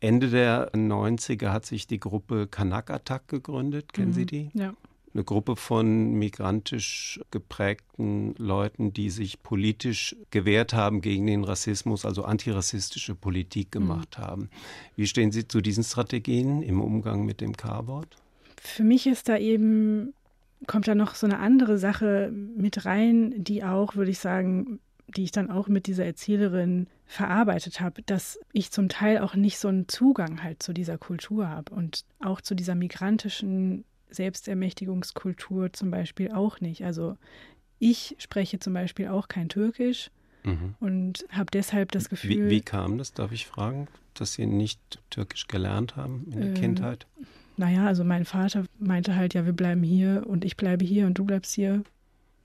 Ende 0.00 0.28
der 0.28 0.70
90er 0.74 1.50
hat 1.50 1.64
sich 1.66 1.86
die 1.86 1.98
Gruppe 2.00 2.46
Kanak 2.46 2.90
Attack 2.90 3.28
gegründet. 3.28 3.92
Kennen 3.92 4.12
Sie 4.12 4.22
Mhm. 4.22 4.26
die? 4.26 4.50
Ja. 4.54 4.74
Eine 5.14 5.22
Gruppe 5.22 5.54
von 5.54 6.14
migrantisch 6.14 7.20
geprägten 7.30 8.34
Leuten, 8.36 8.92
die 8.92 9.10
sich 9.10 9.44
politisch 9.44 10.16
gewehrt 10.30 10.74
haben 10.74 11.00
gegen 11.02 11.26
den 11.28 11.44
Rassismus, 11.44 12.04
also 12.04 12.24
antirassistische 12.24 13.14
Politik 13.14 13.70
gemacht 13.70 14.18
haben. 14.18 14.50
Wie 14.96 15.06
stehen 15.06 15.30
Sie 15.30 15.46
zu 15.46 15.60
diesen 15.60 15.84
Strategien 15.84 16.62
im 16.62 16.80
Umgang 16.80 17.24
mit 17.24 17.40
dem 17.40 17.56
K-Wort? 17.56 18.16
Für 18.60 18.82
mich 18.82 19.06
ist 19.06 19.28
da 19.28 19.38
eben, 19.38 20.14
kommt 20.66 20.88
da 20.88 20.96
noch 20.96 21.14
so 21.14 21.26
eine 21.26 21.38
andere 21.38 21.78
Sache 21.78 22.32
mit 22.32 22.84
rein, 22.84 23.34
die 23.36 23.62
auch, 23.62 23.94
würde 23.94 24.10
ich 24.10 24.18
sagen, 24.18 24.80
die 25.06 25.22
ich 25.22 25.30
dann 25.30 25.48
auch 25.50 25.68
mit 25.68 25.86
dieser 25.86 26.04
Erzählerin 26.04 26.88
verarbeitet 27.06 27.80
habe, 27.80 28.02
dass 28.02 28.40
ich 28.52 28.72
zum 28.72 28.88
Teil 28.88 29.18
auch 29.18 29.36
nicht 29.36 29.58
so 29.58 29.68
einen 29.68 29.86
Zugang 29.86 30.42
halt 30.42 30.62
zu 30.62 30.72
dieser 30.72 30.98
Kultur 30.98 31.48
habe 31.48 31.72
und 31.72 32.04
auch 32.18 32.40
zu 32.40 32.56
dieser 32.56 32.74
migrantischen 32.74 33.84
Selbstermächtigungskultur 34.10 35.72
zum 35.72 35.90
Beispiel 35.90 36.32
auch 36.32 36.60
nicht. 36.60 36.84
Also 36.84 37.16
ich 37.78 38.16
spreche 38.18 38.58
zum 38.58 38.72
Beispiel 38.74 39.08
auch 39.08 39.28
kein 39.28 39.48
Türkisch 39.48 40.10
Mhm. 40.44 40.74
und 40.78 41.24
habe 41.30 41.46
deshalb 41.52 41.90
das 41.92 42.10
Gefühl, 42.10 42.30
Wie, 42.30 42.50
wie 42.50 42.60
kam 42.60 42.98
das, 42.98 43.12
darf 43.14 43.32
ich 43.32 43.46
fragen, 43.46 43.88
dass 44.12 44.34
Sie 44.34 44.44
nicht 44.46 44.78
Türkisch 45.08 45.46
gelernt 45.48 45.96
haben 45.96 46.26
in 46.30 46.40
der 46.40 46.48
Ähm, 46.50 46.54
Kindheit? 46.54 47.06
naja, 47.56 47.86
also 47.86 48.04
mein 48.04 48.24
Vater 48.26 48.64
meinte 48.78 49.16
halt, 49.16 49.32
ja, 49.32 49.46
wir 49.46 49.54
bleiben 49.54 49.82
hier 49.82 50.24
und 50.26 50.44
ich 50.44 50.56
bleibe 50.58 50.84
hier 50.84 51.06
und 51.06 51.14
du 51.18 51.24
bleibst 51.24 51.54
hier. 51.54 51.82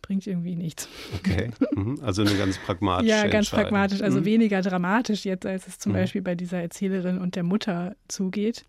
Bringt 0.01 0.25
irgendwie 0.27 0.55
nichts. 0.55 0.87
Okay, 1.13 1.51
mhm. 1.75 1.99
also 2.01 2.21
eine 2.21 2.35
ganz 2.37 2.57
pragmatische 2.57 3.09
Ja, 3.17 3.27
ganz 3.27 3.49
pragmatisch, 3.49 4.01
also 4.01 4.21
Mhm. 4.21 4.25
weniger 4.25 4.61
dramatisch 4.61 5.25
jetzt, 5.25 5.45
als 5.45 5.67
es 5.67 5.77
zum 5.77 5.91
Mhm. 5.91 5.95
Beispiel 5.97 6.21
bei 6.21 6.35
dieser 6.35 6.61
Erzählerin 6.61 7.17
und 7.17 7.35
der 7.35 7.43
Mutter 7.43 7.95
zugeht. 8.07 8.63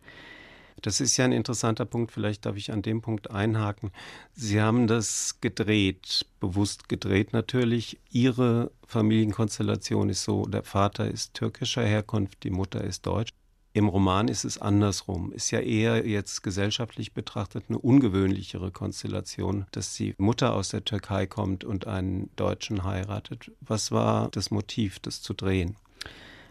Das 0.83 1.01
ist 1.01 1.17
ja 1.17 1.25
ein 1.25 1.33
interessanter 1.33 1.85
Punkt, 1.85 2.13
vielleicht 2.13 2.47
darf 2.47 2.57
ich 2.57 2.73
an 2.73 2.83
dem 2.83 3.03
Punkt 3.03 3.31
einhaken. 3.31 3.91
Sie 4.35 4.61
haben 4.61 4.87
das 4.87 5.41
gedreht, 5.41 6.27
bewusst 6.41 6.89
gedreht 6.89 7.33
natürlich. 7.33 7.99
Ihre 8.11 8.71
Familienkonstellation 8.87 10.09
ist 10.09 10.25
so, 10.25 10.47
der 10.47 10.63
Vater 10.63 11.09
ist 11.09 11.35
türkischer 11.35 11.85
Herkunft, 11.85 12.43
die 12.45 12.51
Mutter 12.51 12.83
ist 12.83 13.07
deutsch. 13.07 13.31
Im 13.73 13.87
Roman 13.87 14.27
ist 14.27 14.45
es 14.45 14.59
andersrum. 14.59 15.33
Ist 15.33 15.53
ja 15.53 15.61
eher 15.61 16.05
jetzt 16.05 16.43
gesellschaftlich 16.43 17.15
betrachtet 17.15 17.67
eine 17.69 17.79
ungewöhnlichere 17.79 18.73
Konstellation, 18.73 19.67
dass 19.71 19.95
die 19.95 20.15
Mutter 20.19 20.55
aus 20.55 20.71
der 20.71 20.85
Türkei 20.85 21.27
kommt 21.27 21.63
und 21.63 21.87
einen 21.87 22.31
Deutschen 22.35 22.83
heiratet. 22.83 23.53
Was 23.61 23.93
war 23.93 24.29
das 24.31 24.51
Motiv, 24.51 24.99
das 24.99 25.23
zu 25.23 25.35
drehen? 25.35 25.77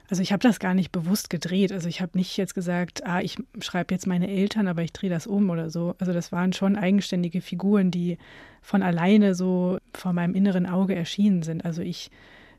Also 0.10 0.24
ich 0.24 0.32
habe 0.32 0.42
das 0.42 0.60
gar 0.60 0.74
nicht 0.74 0.92
bewusst 0.92 1.30
gedreht. 1.30 1.72
Also 1.72 1.88
ich 1.88 2.02
habe 2.02 2.18
nicht 2.18 2.36
jetzt 2.36 2.56
gesagt, 2.56 3.06
ah, 3.06 3.22
ich 3.22 3.38
schreibe 3.60 3.94
jetzt 3.94 4.08
meine 4.08 4.28
Eltern, 4.28 4.68
aber 4.68 4.82
ich 4.82 4.92
drehe 4.92 5.10
das 5.10 5.28
um 5.28 5.50
oder 5.52 5.70
so. 5.70 5.96
Also 6.00 6.14
das 6.14 6.32
waren 6.32 6.52
schon 6.52 6.76
eigenständige 6.76 7.42
Figuren, 7.42 7.92
die 7.92 8.18
von 8.62 8.82
alleine 8.82 9.36
so 9.36 9.78
vor 9.94 10.14
meinem 10.14 10.34
inneren 10.34 10.66
Auge 10.66 10.96
erschienen 10.96 11.44
sind. 11.44 11.64
Also 11.64 11.84
ich 11.84 12.10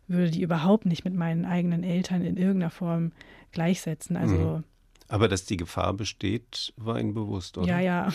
würde 0.06 0.30
die 0.30 0.42
überhaupt 0.42 0.86
nicht 0.86 1.04
mit 1.04 1.14
meinen 1.14 1.44
eigenen 1.44 1.82
Eltern 1.82 2.22
in 2.22 2.36
irgendeiner 2.36 2.70
Form 2.70 3.12
gleichsetzen. 3.52 4.16
Also 4.16 4.62
Aber 5.10 5.26
dass 5.28 5.44
die 5.44 5.56
Gefahr 5.56 5.92
besteht, 5.92 6.72
war 6.76 6.98
Ihnen 7.00 7.14
bewusst, 7.14 7.58
oder? 7.58 7.66
ja, 7.66 7.80
ja, 7.80 8.12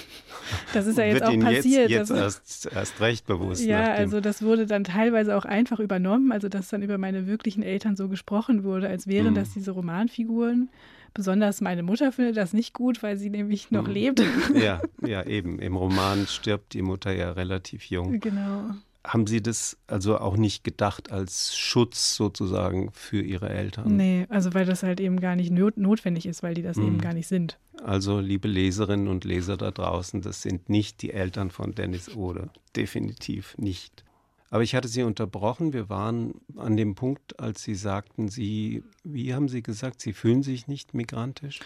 das 0.73 0.87
ist 0.87 0.97
ja 0.97 1.03
jetzt 1.05 1.23
auch 1.23 1.31
Ihnen 1.31 1.43
passiert. 1.43 1.89
Jetzt, 1.89 2.09
jetzt 2.09 2.17
erst, 2.17 2.65
erst 2.73 3.01
recht 3.01 3.27
bewusst. 3.27 3.63
Ja, 3.65 3.91
also 3.93 4.21
das 4.21 4.41
wurde 4.41 4.65
dann 4.65 4.85
teilweise 4.85 5.35
auch 5.35 5.43
einfach 5.45 5.79
übernommen, 5.79 6.31
also 6.31 6.47
dass 6.47 6.69
dann 6.69 6.81
über 6.81 6.97
meine 6.97 7.27
wirklichen 7.27 7.63
Eltern 7.63 7.95
so 7.97 8.07
gesprochen 8.07 8.63
wurde, 8.63 8.87
als 8.87 9.07
wären 9.07 9.31
Mhm. 9.31 9.35
das 9.35 9.53
diese 9.53 9.71
Romanfiguren. 9.71 10.69
Besonders 11.13 11.61
meine 11.61 11.83
Mutter 11.83 12.11
findet 12.11 12.35
das 12.37 12.53
nicht 12.53 12.73
gut, 12.73 13.03
weil 13.03 13.17
sie 13.17 13.29
nämlich 13.29 13.71
noch 13.71 13.87
Mhm. 13.87 13.93
lebt. 13.93 14.23
ja, 14.53 14.81
ja, 15.05 15.23
eben. 15.25 15.59
Im 15.59 15.75
Roman 15.75 16.27
stirbt 16.27 16.73
die 16.73 16.81
Mutter 16.81 17.13
ja 17.13 17.31
relativ 17.33 17.89
jung. 17.89 18.19
genau. 18.19 18.71
Haben 19.05 19.27
Sie 19.27 19.41
das 19.41 19.77
also 19.87 20.17
auch 20.17 20.35
nicht 20.35 20.63
gedacht 20.63 21.11
als 21.11 21.55
Schutz 21.55 22.15
sozusagen 22.15 22.91
für 22.93 23.21
Ihre 23.21 23.49
Eltern? 23.49 23.95
Nee, 23.95 24.25
also 24.29 24.53
weil 24.53 24.65
das 24.65 24.83
halt 24.83 24.99
eben 24.99 25.19
gar 25.19 25.35
nicht 25.35 25.51
not 25.51 25.77
notwendig 25.77 26.25
ist, 26.25 26.41
weil 26.43 26.53
die 26.55 26.63
das 26.63 26.77
Mhm. 26.77 26.87
eben 26.87 27.01
gar 27.01 27.13
nicht 27.13 27.27
sind. 27.27 27.57
Also, 27.83 28.19
liebe 28.19 28.47
Leserinnen 28.47 29.07
und 29.07 29.23
Leser 29.25 29.57
da 29.57 29.69
draußen, 29.71 30.21
das 30.21 30.41
sind 30.41 30.69
nicht 30.69 31.01
die 31.01 31.11
Eltern 31.11 31.51
von 31.51 31.75
Dennis 31.75 32.15
Ode. 32.15 32.49
Definitiv 32.75 33.55
nicht. 33.57 34.03
Aber 34.49 34.63
ich 34.63 34.73
hatte 34.75 34.87
Sie 34.87 35.03
unterbrochen. 35.03 35.73
Wir 35.73 35.89
waren 35.89 36.35
an 36.55 36.77
dem 36.77 36.95
Punkt, 36.95 37.39
als 37.39 37.63
Sie 37.63 37.75
sagten, 37.75 38.29
Sie, 38.29 38.83
wie 39.03 39.33
haben 39.33 39.49
Sie 39.49 39.61
gesagt, 39.61 40.01
Sie 40.01 40.13
fühlen 40.13 40.43
sich 40.43 40.67
nicht 40.67 40.93
migrantisch? 40.93 41.59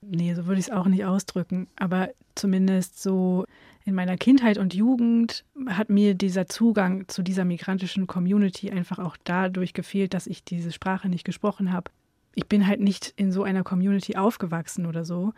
Nee, 0.00 0.34
so 0.34 0.46
würde 0.46 0.60
ich 0.60 0.66
es 0.68 0.72
auch 0.72 0.86
nicht 0.86 1.04
ausdrücken. 1.04 1.66
Aber 1.76 2.10
zumindest 2.36 3.02
so 3.02 3.44
in 3.88 3.94
meiner 3.94 4.18
Kindheit 4.18 4.58
und 4.58 4.74
Jugend 4.74 5.46
hat 5.66 5.88
mir 5.88 6.14
dieser 6.14 6.46
Zugang 6.46 7.08
zu 7.08 7.22
dieser 7.22 7.46
migrantischen 7.46 8.06
Community 8.06 8.70
einfach 8.70 8.98
auch 8.98 9.16
dadurch 9.24 9.72
gefehlt, 9.72 10.12
dass 10.12 10.26
ich 10.26 10.44
diese 10.44 10.72
Sprache 10.72 11.08
nicht 11.08 11.24
gesprochen 11.24 11.72
habe. 11.72 11.90
Ich 12.34 12.46
bin 12.46 12.66
halt 12.66 12.80
nicht 12.80 13.14
in 13.16 13.32
so 13.32 13.44
einer 13.44 13.64
Community 13.64 14.14
aufgewachsen 14.16 14.84
oder 14.84 15.06
so. 15.06 15.32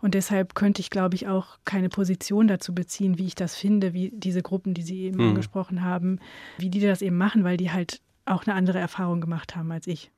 Und 0.00 0.14
deshalb 0.14 0.56
könnte 0.56 0.80
ich, 0.80 0.90
glaube 0.90 1.14
ich, 1.14 1.28
auch 1.28 1.58
keine 1.64 1.88
Position 1.88 2.48
dazu 2.48 2.74
beziehen, 2.74 3.18
wie 3.18 3.26
ich 3.26 3.36
das 3.36 3.54
finde, 3.54 3.94
wie 3.94 4.10
diese 4.12 4.42
Gruppen, 4.42 4.74
die 4.74 4.82
Sie 4.82 5.02
eben 5.02 5.18
Mhm. 5.18 5.28
angesprochen 5.28 5.82
haben, 5.84 6.18
wie 6.58 6.70
die 6.70 6.80
das 6.80 7.02
eben 7.02 7.16
machen, 7.16 7.44
weil 7.44 7.56
die 7.56 7.70
halt 7.70 8.00
auch 8.24 8.46
eine 8.46 8.54
andere 8.54 8.78
Erfahrung 8.78 9.20
gemacht 9.20 9.56
haben 9.56 9.70
als 9.72 9.86
ich. 9.86 10.10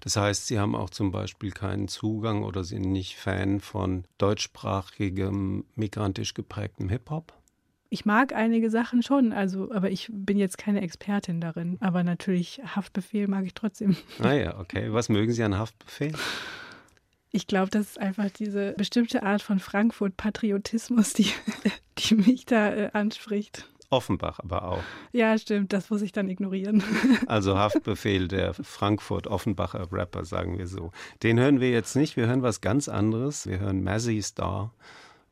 Das 0.00 0.16
heißt, 0.16 0.46
Sie 0.46 0.58
haben 0.58 0.74
auch 0.74 0.90
zum 0.90 1.10
Beispiel 1.12 1.50
keinen 1.50 1.88
Zugang 1.88 2.42
oder 2.42 2.64
sind 2.64 2.82
nicht 2.82 3.16
Fan 3.16 3.60
von 3.60 4.04
deutschsprachigem, 4.18 5.64
migrantisch 5.74 6.34
geprägtem 6.34 6.88
Hip-Hop? 6.88 7.32
Ich 7.88 8.06
mag 8.06 8.34
einige 8.34 8.70
Sachen 8.70 9.02
schon, 9.02 9.32
also, 9.34 9.70
aber 9.70 9.90
ich 9.90 10.08
bin 10.10 10.38
jetzt 10.38 10.56
keine 10.56 10.80
Expertin 10.80 11.42
darin. 11.42 11.76
Aber 11.80 12.02
natürlich 12.02 12.62
Haftbefehl 12.64 13.28
mag 13.28 13.44
ich 13.44 13.52
trotzdem. 13.52 13.96
Ah 14.18 14.32
ja, 14.32 14.58
okay. 14.58 14.92
Was 14.92 15.10
mögen 15.10 15.32
Sie 15.32 15.42
an 15.42 15.58
Haftbefehl? 15.58 16.12
Ich 17.32 17.46
glaube, 17.46 17.70
das 17.70 17.88
ist 17.88 18.00
einfach 18.00 18.30
diese 18.30 18.72
bestimmte 18.78 19.22
Art 19.22 19.42
von 19.42 19.58
Frankfurt-Patriotismus, 19.58 21.12
die, 21.12 21.30
die 21.98 22.14
mich 22.14 22.46
da 22.46 22.74
äh, 22.74 22.90
anspricht. 22.92 23.68
Offenbach 23.92 24.40
aber 24.40 24.64
auch. 24.64 24.82
Ja, 25.12 25.36
stimmt, 25.36 25.72
das 25.72 25.90
muss 25.90 26.02
ich 26.02 26.12
dann 26.12 26.28
ignorieren. 26.28 26.82
Also 27.26 27.56
Haftbefehl 27.56 28.28
der 28.28 28.54
Frankfurt-Offenbacher 28.54 29.92
Rapper, 29.92 30.24
sagen 30.24 30.58
wir 30.58 30.66
so. 30.66 30.90
Den 31.22 31.38
hören 31.38 31.60
wir 31.60 31.70
jetzt 31.70 31.94
nicht, 31.94 32.16
wir 32.16 32.26
hören 32.26 32.42
was 32.42 32.60
ganz 32.60 32.88
anderes. 32.88 33.46
Wir 33.46 33.58
hören 33.60 33.82
Mazzy 33.82 34.20
Star. 34.22 34.72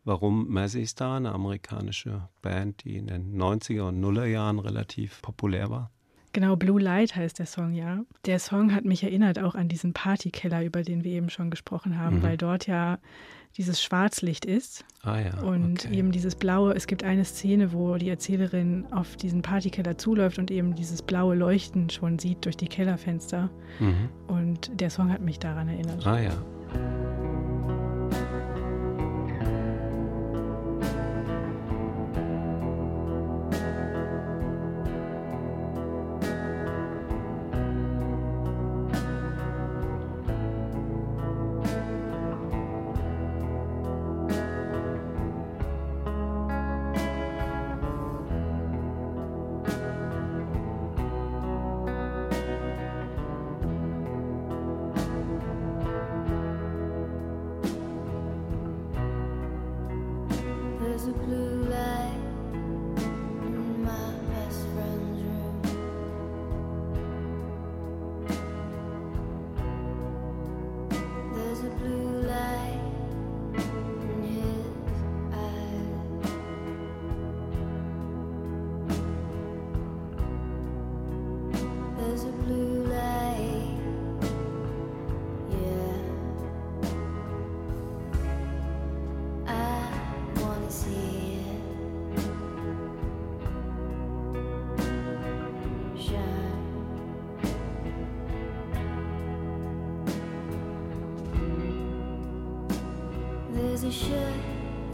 Warum 0.04 0.48
Mazzy 0.48 0.86
Star? 0.86 1.16
Eine 1.16 1.32
amerikanische 1.32 2.28
Band, 2.42 2.84
die 2.84 2.96
in 2.96 3.06
den 3.06 3.36
90er 3.36 3.88
und 3.88 4.00
Nuller 4.00 4.26
Jahren 4.26 4.58
relativ 4.58 5.20
populär 5.22 5.70
war. 5.70 5.90
Genau, 6.32 6.54
Blue 6.56 6.80
Light 6.80 7.16
heißt 7.16 7.38
der 7.40 7.46
Song, 7.46 7.72
ja. 7.72 8.04
Der 8.26 8.38
Song 8.38 8.72
hat 8.74 8.84
mich 8.84 9.02
erinnert 9.02 9.38
auch 9.40 9.54
an 9.56 9.68
diesen 9.68 9.92
Partykeller, 9.92 10.62
über 10.64 10.82
den 10.82 11.02
wir 11.02 11.10
eben 11.12 11.28
schon 11.30 11.50
gesprochen 11.50 11.98
haben, 11.98 12.18
Mhm. 12.18 12.22
weil 12.22 12.36
dort 12.36 12.66
ja 12.68 12.98
dieses 13.56 13.82
Schwarzlicht 13.82 14.44
ist 14.44 14.84
Ah 15.02 15.18
ja. 15.18 15.40
und 15.42 15.84
okay. 15.86 15.96
eben 15.98 16.12
dieses 16.12 16.36
blaue. 16.36 16.72
Es 16.74 16.86
gibt 16.86 17.02
eine 17.02 17.24
Szene, 17.24 17.72
wo 17.72 17.96
die 17.96 18.08
Erzählerin 18.08 18.86
auf 18.92 19.16
diesen 19.16 19.42
Partykeller 19.42 19.98
zuläuft 19.98 20.38
und 20.38 20.52
eben 20.52 20.76
dieses 20.76 21.02
blaue 21.02 21.34
Leuchten 21.34 21.90
schon 21.90 22.20
sieht 22.20 22.44
durch 22.44 22.56
die 22.56 22.68
Kellerfenster. 22.68 23.50
Mhm. 23.80 24.08
Und 24.28 24.70
der 24.80 24.90
Song 24.90 25.10
hat 25.12 25.20
mich 25.22 25.40
daran 25.40 25.66
erinnert. 25.68 26.06
Ah 26.06 26.20
ja. 26.20 27.29
Ship 104.00 104.34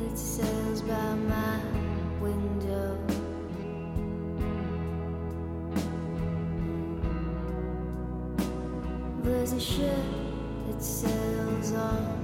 that 0.01 0.19
sails 0.19 0.83
by 0.83 1.15
my 1.15 1.61
window. 2.21 2.99
There's 9.23 9.53
a 9.53 9.61
ship 9.61 10.05
that 10.67 10.83
sails 10.83 11.73
on 11.73 12.16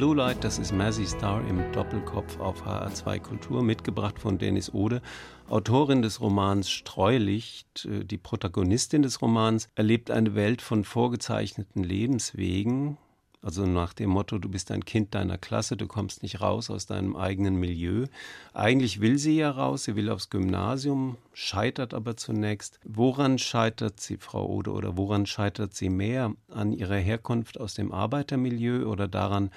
Blue 0.00 0.16
Light, 0.16 0.44
das 0.44 0.58
ist 0.58 0.72
Mazzy 0.72 1.04
Star 1.04 1.46
im 1.46 1.60
Doppelkopf 1.72 2.40
auf 2.40 2.64
HR2 2.64 3.20
Kultur, 3.20 3.62
mitgebracht 3.62 4.18
von 4.18 4.38
Dennis 4.38 4.72
Ode, 4.72 5.02
Autorin 5.50 6.00
des 6.00 6.22
Romans 6.22 6.70
Streulicht. 6.70 7.84
Äh, 7.84 8.06
Die 8.06 8.16
Protagonistin 8.16 9.02
des 9.02 9.20
Romans 9.20 9.68
erlebt 9.74 10.10
eine 10.10 10.34
Welt 10.34 10.62
von 10.62 10.84
vorgezeichneten 10.84 11.84
Lebenswegen, 11.84 12.96
also 13.42 13.64
nach 13.64 13.94
dem 13.94 14.10
Motto, 14.10 14.36
du 14.36 14.50
bist 14.50 14.70
ein 14.70 14.84
Kind 14.84 15.14
deiner 15.14 15.38
Klasse, 15.38 15.74
du 15.74 15.86
kommst 15.86 16.22
nicht 16.22 16.42
raus 16.42 16.68
aus 16.68 16.84
deinem 16.84 17.16
eigenen 17.16 17.56
Milieu. 17.56 18.06
Eigentlich 18.52 19.00
will 19.00 19.16
sie 19.16 19.36
ja 19.36 19.50
raus, 19.50 19.84
sie 19.84 19.96
will 19.96 20.10
aufs 20.10 20.28
Gymnasium, 20.28 21.16
scheitert 21.32 21.94
aber 21.94 22.18
zunächst. 22.18 22.78
Woran 22.84 23.38
scheitert 23.38 23.98
sie, 23.98 24.18
Frau 24.18 24.46
Ode, 24.46 24.72
oder 24.72 24.98
woran 24.98 25.24
scheitert 25.24 25.74
sie 25.74 25.88
mehr? 25.88 26.34
An 26.50 26.72
ihrer 26.72 26.98
Herkunft 26.98 27.58
aus 27.58 27.72
dem 27.72 27.92
Arbeitermilieu 27.92 28.86
oder 28.86 29.08
daran, 29.08 29.50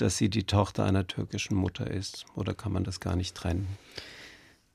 dass 0.00 0.16
sie 0.16 0.28
die 0.28 0.44
Tochter 0.44 0.84
einer 0.84 1.06
türkischen 1.06 1.56
Mutter 1.56 1.90
ist? 1.90 2.26
Oder 2.34 2.54
kann 2.54 2.72
man 2.72 2.84
das 2.84 3.00
gar 3.00 3.16
nicht 3.16 3.34
trennen? 3.34 3.66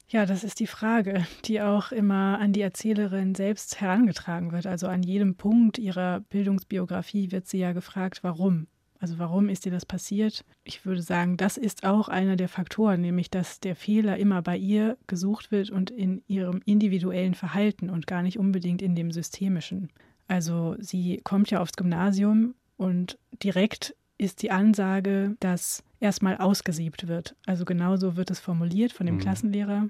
Ja, 0.08 0.26
das 0.26 0.44
ist 0.44 0.60
die 0.60 0.68
Frage, 0.68 1.26
die 1.46 1.62
auch 1.62 1.92
immer 1.92 2.40
an 2.40 2.54
die 2.54 2.62
Erzählerin 2.62 3.34
selbst 3.34 3.82
herangetragen 3.82 4.52
wird. 4.52 4.68
Also 4.68 4.88
an 4.88 5.02
jedem 5.02 5.36
Punkt 5.36 5.80
ihrer 5.80 6.20
Bildungsbiografie 6.20 7.32
wird 7.32 7.48
sie 7.48 7.58
ja 7.58 7.74
gefragt, 7.74 8.20
warum. 8.22 8.68
Also 9.00 9.20
warum 9.20 9.50
ist 9.50 9.66
dir 9.66 9.72
das 9.72 9.86
passiert? 9.86 10.46
Ich 10.64 10.86
würde 10.86 11.02
sagen, 11.02 11.38
das 11.38 11.58
ist 11.58 11.84
auch 11.86 12.08
einer 12.08 12.36
der 12.36 12.50
Faktoren, 12.50 13.02
nämlich 13.02 13.30
dass 13.30 13.60
der 13.60 13.76
Fehler 13.76 14.18
immer 14.18 14.42
bei 14.42 14.58
ihr 14.58 14.98
gesucht 15.08 15.52
wird 15.52 15.70
und 15.70 15.92
in 15.92 16.24
ihrem 16.28 16.62
individuellen 16.66 17.34
Verhalten 17.34 17.90
und 17.90 18.08
gar 18.08 18.22
nicht 18.22 18.40
unbedingt 18.40 18.82
in 18.82 18.96
dem 18.96 19.12
systemischen. 19.12 19.90
Also 20.28 20.76
sie 20.80 21.20
kommt 21.24 21.52
ja 21.52 21.62
aufs 21.62 21.74
Gymnasium 21.74 22.56
und 22.78 23.20
direkt 23.44 23.96
ist 24.18 24.42
die 24.42 24.52
Ansage, 24.52 25.36
dass 25.40 25.84
erstmal 26.00 26.38
ausgesiebt 26.38 27.08
wird. 27.08 27.36
Also 27.46 27.66
genauso 27.66 28.16
wird 28.16 28.32
es 28.32 28.40
formuliert 28.40 28.94
von 28.94 29.06
dem 29.06 29.16
Mhm. 29.16 29.22
Klassenlehrer. 29.22 29.90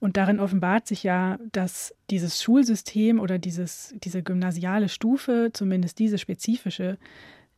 Und 0.00 0.16
darin 0.16 0.38
offenbart 0.38 0.86
sich 0.86 1.02
ja, 1.02 1.38
dass 1.52 1.94
dieses 2.10 2.40
Schulsystem 2.40 3.18
oder 3.18 3.38
dieses, 3.38 3.94
diese 4.02 4.22
gymnasiale 4.22 4.88
Stufe, 4.88 5.50
zumindest 5.52 5.98
diese 5.98 6.18
spezifische, 6.18 6.98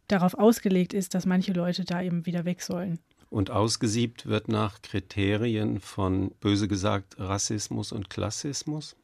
darauf 0.08 0.34
ausgelegt 0.34 0.94
ist, 0.94 1.14
dass 1.14 1.26
manche 1.26 1.52
Leute 1.52 1.84
da 1.84 2.02
eben 2.02 2.26
wieder 2.26 2.44
weg 2.44 2.62
sollen. 2.62 2.98
Und 3.28 3.50
ausgesiebt 3.50 4.26
wird 4.26 4.48
nach 4.48 4.82
Kriterien 4.82 5.80
von, 5.80 6.32
böse 6.40 6.66
gesagt, 6.66 7.16
Rassismus 7.18 7.92
und 7.92 8.10
Klassismus? 8.10 8.96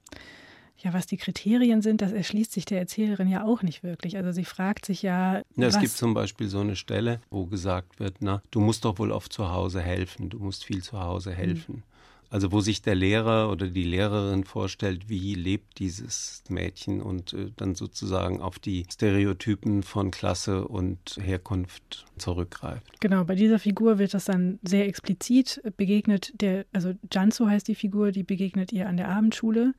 Ja, 0.78 0.92
was 0.92 1.06
die 1.06 1.16
Kriterien 1.16 1.82
sind, 1.82 2.02
das 2.02 2.12
erschließt 2.12 2.52
sich 2.52 2.64
der 2.64 2.78
Erzählerin 2.78 3.28
ja 3.28 3.44
auch 3.44 3.62
nicht 3.62 3.82
wirklich. 3.82 4.16
Also 4.16 4.30
sie 4.32 4.44
fragt 4.44 4.84
sich 4.84 5.02
ja, 5.02 5.42
Ja, 5.56 5.66
es 5.66 5.78
gibt 5.78 5.92
zum 5.92 6.14
Beispiel 6.14 6.48
so 6.48 6.60
eine 6.60 6.76
Stelle, 6.76 7.20
wo 7.30 7.46
gesagt 7.46 7.98
wird, 7.98 8.16
na, 8.20 8.42
du 8.50 8.60
musst 8.60 8.84
doch 8.84 8.98
wohl 8.98 9.10
oft 9.10 9.32
zu 9.32 9.50
Hause 9.50 9.80
helfen, 9.80 10.28
du 10.28 10.38
musst 10.38 10.64
viel 10.64 10.82
zu 10.82 11.00
Hause 11.00 11.32
helfen. 11.32 11.82
Also 12.28 12.50
wo 12.50 12.60
sich 12.60 12.82
der 12.82 12.94
Lehrer 12.94 13.50
oder 13.50 13.68
die 13.68 13.84
Lehrerin 13.84 14.44
vorstellt, 14.44 15.08
wie 15.08 15.34
lebt 15.34 15.78
dieses 15.78 16.42
Mädchen 16.48 17.00
und 17.00 17.32
äh, 17.32 17.52
dann 17.56 17.74
sozusagen 17.74 18.40
auf 18.40 18.58
die 18.58 18.84
Stereotypen 18.92 19.82
von 19.82 20.10
Klasse 20.10 20.66
und 20.66 21.18
Herkunft 21.22 22.04
zurückgreift. 22.18 23.00
Genau, 23.00 23.24
bei 23.24 23.36
dieser 23.36 23.58
Figur 23.58 23.98
wird 23.98 24.12
das 24.12 24.24
dann 24.24 24.58
sehr 24.62 24.86
explizit 24.86 25.62
begegnet. 25.76 26.32
Der, 26.40 26.66
also 26.72 26.94
Janso 27.12 27.46
heißt 27.46 27.68
die 27.68 27.76
Figur, 27.76 28.10
die 28.10 28.24
begegnet 28.24 28.72
ihr 28.72 28.88
an 28.88 28.96
der 28.96 29.08
Abendschule. 29.08 29.74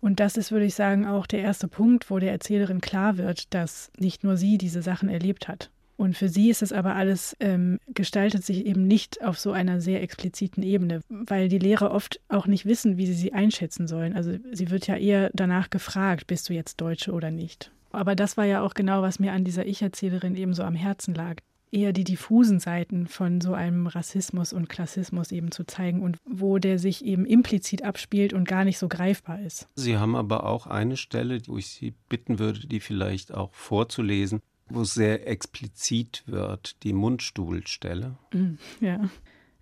Und 0.00 0.20
das 0.20 0.36
ist, 0.36 0.52
würde 0.52 0.66
ich 0.66 0.74
sagen, 0.74 1.06
auch 1.06 1.26
der 1.26 1.40
erste 1.40 1.68
Punkt, 1.68 2.10
wo 2.10 2.18
der 2.18 2.32
Erzählerin 2.32 2.80
klar 2.80 3.16
wird, 3.16 3.52
dass 3.54 3.90
nicht 3.98 4.24
nur 4.24 4.36
sie 4.36 4.58
diese 4.58 4.82
Sachen 4.82 5.08
erlebt 5.08 5.48
hat. 5.48 5.70
Und 5.96 6.16
für 6.16 6.28
sie 6.28 6.50
ist 6.50 6.62
es 6.62 6.72
aber 6.72 6.96
alles, 6.96 7.36
ähm, 7.38 7.78
gestaltet 7.86 8.44
sich 8.44 8.66
eben 8.66 8.86
nicht 8.86 9.22
auf 9.22 9.38
so 9.38 9.52
einer 9.52 9.80
sehr 9.80 10.02
expliziten 10.02 10.62
Ebene, 10.62 11.00
weil 11.08 11.48
die 11.48 11.58
Lehrer 11.58 11.92
oft 11.92 12.20
auch 12.28 12.46
nicht 12.46 12.66
wissen, 12.66 12.96
wie 12.96 13.06
sie 13.06 13.14
sie 13.14 13.32
einschätzen 13.32 13.86
sollen. 13.86 14.14
Also 14.14 14.36
sie 14.52 14.70
wird 14.70 14.88
ja 14.88 14.96
eher 14.96 15.30
danach 15.34 15.70
gefragt, 15.70 16.26
bist 16.26 16.48
du 16.48 16.52
jetzt 16.52 16.80
Deutsche 16.80 17.12
oder 17.12 17.30
nicht. 17.30 17.70
Aber 17.92 18.16
das 18.16 18.36
war 18.36 18.44
ja 18.44 18.62
auch 18.62 18.74
genau, 18.74 19.02
was 19.02 19.20
mir 19.20 19.32
an 19.32 19.44
dieser 19.44 19.66
Ich-Erzählerin 19.66 20.34
eben 20.34 20.52
so 20.52 20.64
am 20.64 20.74
Herzen 20.74 21.14
lag 21.14 21.36
eher 21.74 21.92
die 21.92 22.04
diffusen 22.04 22.60
Seiten 22.60 23.06
von 23.06 23.40
so 23.40 23.52
einem 23.52 23.86
Rassismus 23.86 24.52
und 24.52 24.68
Klassismus 24.68 25.32
eben 25.32 25.50
zu 25.50 25.64
zeigen 25.64 26.02
und 26.02 26.16
wo 26.24 26.58
der 26.58 26.78
sich 26.78 27.04
eben 27.04 27.26
implizit 27.26 27.82
abspielt 27.82 28.32
und 28.32 28.46
gar 28.46 28.64
nicht 28.64 28.78
so 28.78 28.88
greifbar 28.88 29.40
ist. 29.40 29.68
Sie 29.74 29.98
haben 29.98 30.14
aber 30.14 30.44
auch 30.44 30.66
eine 30.66 30.96
Stelle, 30.96 31.40
wo 31.46 31.58
ich 31.58 31.68
Sie 31.68 31.94
bitten 32.08 32.38
würde, 32.38 32.66
die 32.66 32.80
vielleicht 32.80 33.34
auch 33.34 33.52
vorzulesen, 33.52 34.40
wo 34.68 34.82
es 34.82 34.94
sehr 34.94 35.26
explizit 35.28 36.22
wird, 36.26 36.82
die 36.84 36.92
Mundstuhlstelle. 36.92 38.16
Mhm, 38.32 38.58
Ja. 38.80 39.00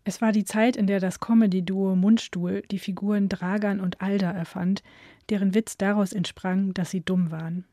Es 0.05 0.21
war 0.21 0.33
die 0.33 0.45
Zeit, 0.45 0.77
in 0.77 0.89
der 0.89 0.99
das 0.99 1.21
Comedy-Duo 1.21 1.95
Mundstuhl 1.95 2.63
die 2.73 2.81
Figuren 2.81 3.29
Dragan 3.29 3.79
und 3.79 4.01
Alda 4.01 4.33
erfand, 4.33 4.83
deren 5.31 5.55
Witz 5.55 5.77
daraus 5.77 6.13
entsprang, 6.13 6.75
dass 6.75 6.91
sie 6.91 7.03
dumm 7.03 7.31
waren. 7.31 7.65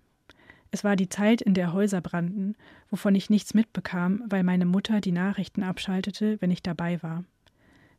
Es 0.72 0.84
war 0.84 0.96
die 0.96 1.10
Zeit, 1.10 1.42
in 1.42 1.54
der 1.54 1.74
Häuser 1.74 2.02
brannten, 2.02 2.56
wovon 2.90 3.16
ich 3.16 3.30
nichts 3.30 3.54
mitbekam, 3.54 4.24
weil 4.28 4.44
meine 4.44 4.66
Mutter 4.66 5.02
die 5.02 5.12
Nachrichten 5.12 5.64
abschaltete, 5.64 6.38
wenn 6.42 6.52
ich 6.52 6.62
dabei 6.62 7.02
war. 7.02 7.24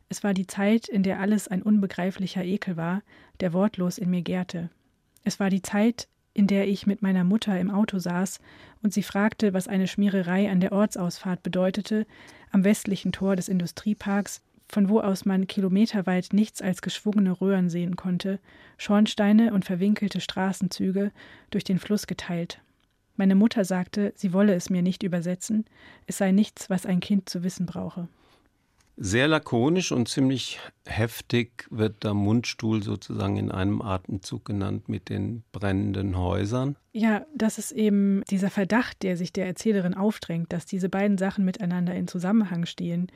Es 0.09 0.23
war 0.23 0.33
die 0.33 0.47
Zeit, 0.47 0.87
in 0.87 1.03
der 1.03 1.19
alles 1.19 1.47
ein 1.47 1.61
unbegreiflicher 1.61 2.43
Ekel 2.43 2.77
war, 2.77 3.01
der 3.39 3.53
wortlos 3.53 3.97
in 3.97 4.09
mir 4.09 4.21
gärte. 4.21 4.69
Es 5.23 5.39
war 5.39 5.49
die 5.49 5.61
Zeit, 5.61 6.07
in 6.33 6.47
der 6.47 6.67
ich 6.67 6.87
mit 6.87 7.01
meiner 7.01 7.23
Mutter 7.23 7.59
im 7.59 7.69
Auto 7.71 7.99
saß 7.99 8.39
und 8.81 8.93
sie 8.93 9.03
fragte, 9.03 9.53
was 9.53 9.67
eine 9.67 9.87
Schmiererei 9.87 10.49
an 10.49 10.61
der 10.61 10.71
Ortsausfahrt 10.71 11.43
bedeutete, 11.43 12.05
am 12.51 12.63
westlichen 12.63 13.11
Tor 13.11 13.35
des 13.35 13.49
Industrieparks, 13.49 14.41
von 14.71 14.89
wo 14.89 15.01
aus 15.01 15.25
man 15.25 15.47
kilometerweit 15.47 16.29
nichts 16.31 16.61
als 16.61 16.81
geschwungene 16.81 17.39
Röhren 17.39 17.69
sehen 17.69 17.97
konnte, 17.97 18.39
Schornsteine 18.77 19.53
und 19.53 19.65
verwinkelte 19.65 20.21
Straßenzüge, 20.21 21.11
durch 21.49 21.63
den 21.63 21.77
Fluss 21.77 22.07
geteilt. 22.07 22.61
Meine 23.17 23.35
Mutter 23.35 23.65
sagte, 23.65 24.13
sie 24.15 24.33
wolle 24.33 24.55
es 24.55 24.69
mir 24.69 24.81
nicht 24.81 25.03
übersetzen, 25.03 25.65
es 26.07 26.17
sei 26.17 26.31
nichts, 26.31 26.69
was 26.69 26.85
ein 26.85 27.01
Kind 27.01 27.29
zu 27.29 27.43
wissen 27.43 27.65
brauche. 27.65 28.07
Sehr 28.97 29.27
lakonisch 29.27 29.91
und 29.91 30.07
ziemlich 30.09 30.59
heftig 30.85 31.65
wird 31.71 32.03
der 32.03 32.13
Mundstuhl 32.13 32.83
sozusagen 32.83 33.37
in 33.37 33.51
einem 33.51 33.81
Atemzug 33.81 34.45
genannt 34.45 34.89
mit 34.89 35.09
den 35.09 35.43
brennenden 35.51 36.17
Häusern. 36.17 36.75
Ja, 36.91 37.25
das 37.33 37.57
ist 37.57 37.71
eben 37.71 38.21
dieser 38.29 38.49
Verdacht, 38.49 39.01
der 39.01 39.17
sich 39.17 39.33
der 39.33 39.47
Erzählerin 39.47 39.95
aufdrängt, 39.95 40.53
dass 40.53 40.65
diese 40.65 40.89
beiden 40.89 41.17
Sachen 41.17 41.45
miteinander 41.45 41.95
in 41.95 42.07
Zusammenhang 42.07 42.65
stehen. 42.65 43.07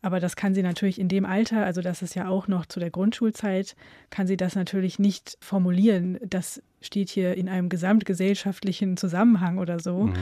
Aber 0.00 0.20
das 0.20 0.36
kann 0.36 0.54
sie 0.54 0.62
natürlich 0.62 1.00
in 1.00 1.08
dem 1.08 1.24
Alter, 1.24 1.64
also 1.64 1.80
das 1.80 2.02
ist 2.02 2.14
ja 2.14 2.28
auch 2.28 2.46
noch 2.46 2.66
zu 2.66 2.78
der 2.78 2.90
Grundschulzeit, 2.90 3.74
kann 4.10 4.28
sie 4.28 4.36
das 4.36 4.54
natürlich 4.54 4.98
nicht 4.98 5.36
formulieren. 5.40 6.18
Das 6.24 6.62
steht 6.80 7.08
hier 7.10 7.34
in 7.34 7.48
einem 7.48 7.68
gesamtgesellschaftlichen 7.68 8.96
Zusammenhang 8.96 9.58
oder 9.58 9.80
so. 9.80 10.04
Mhm. 10.04 10.14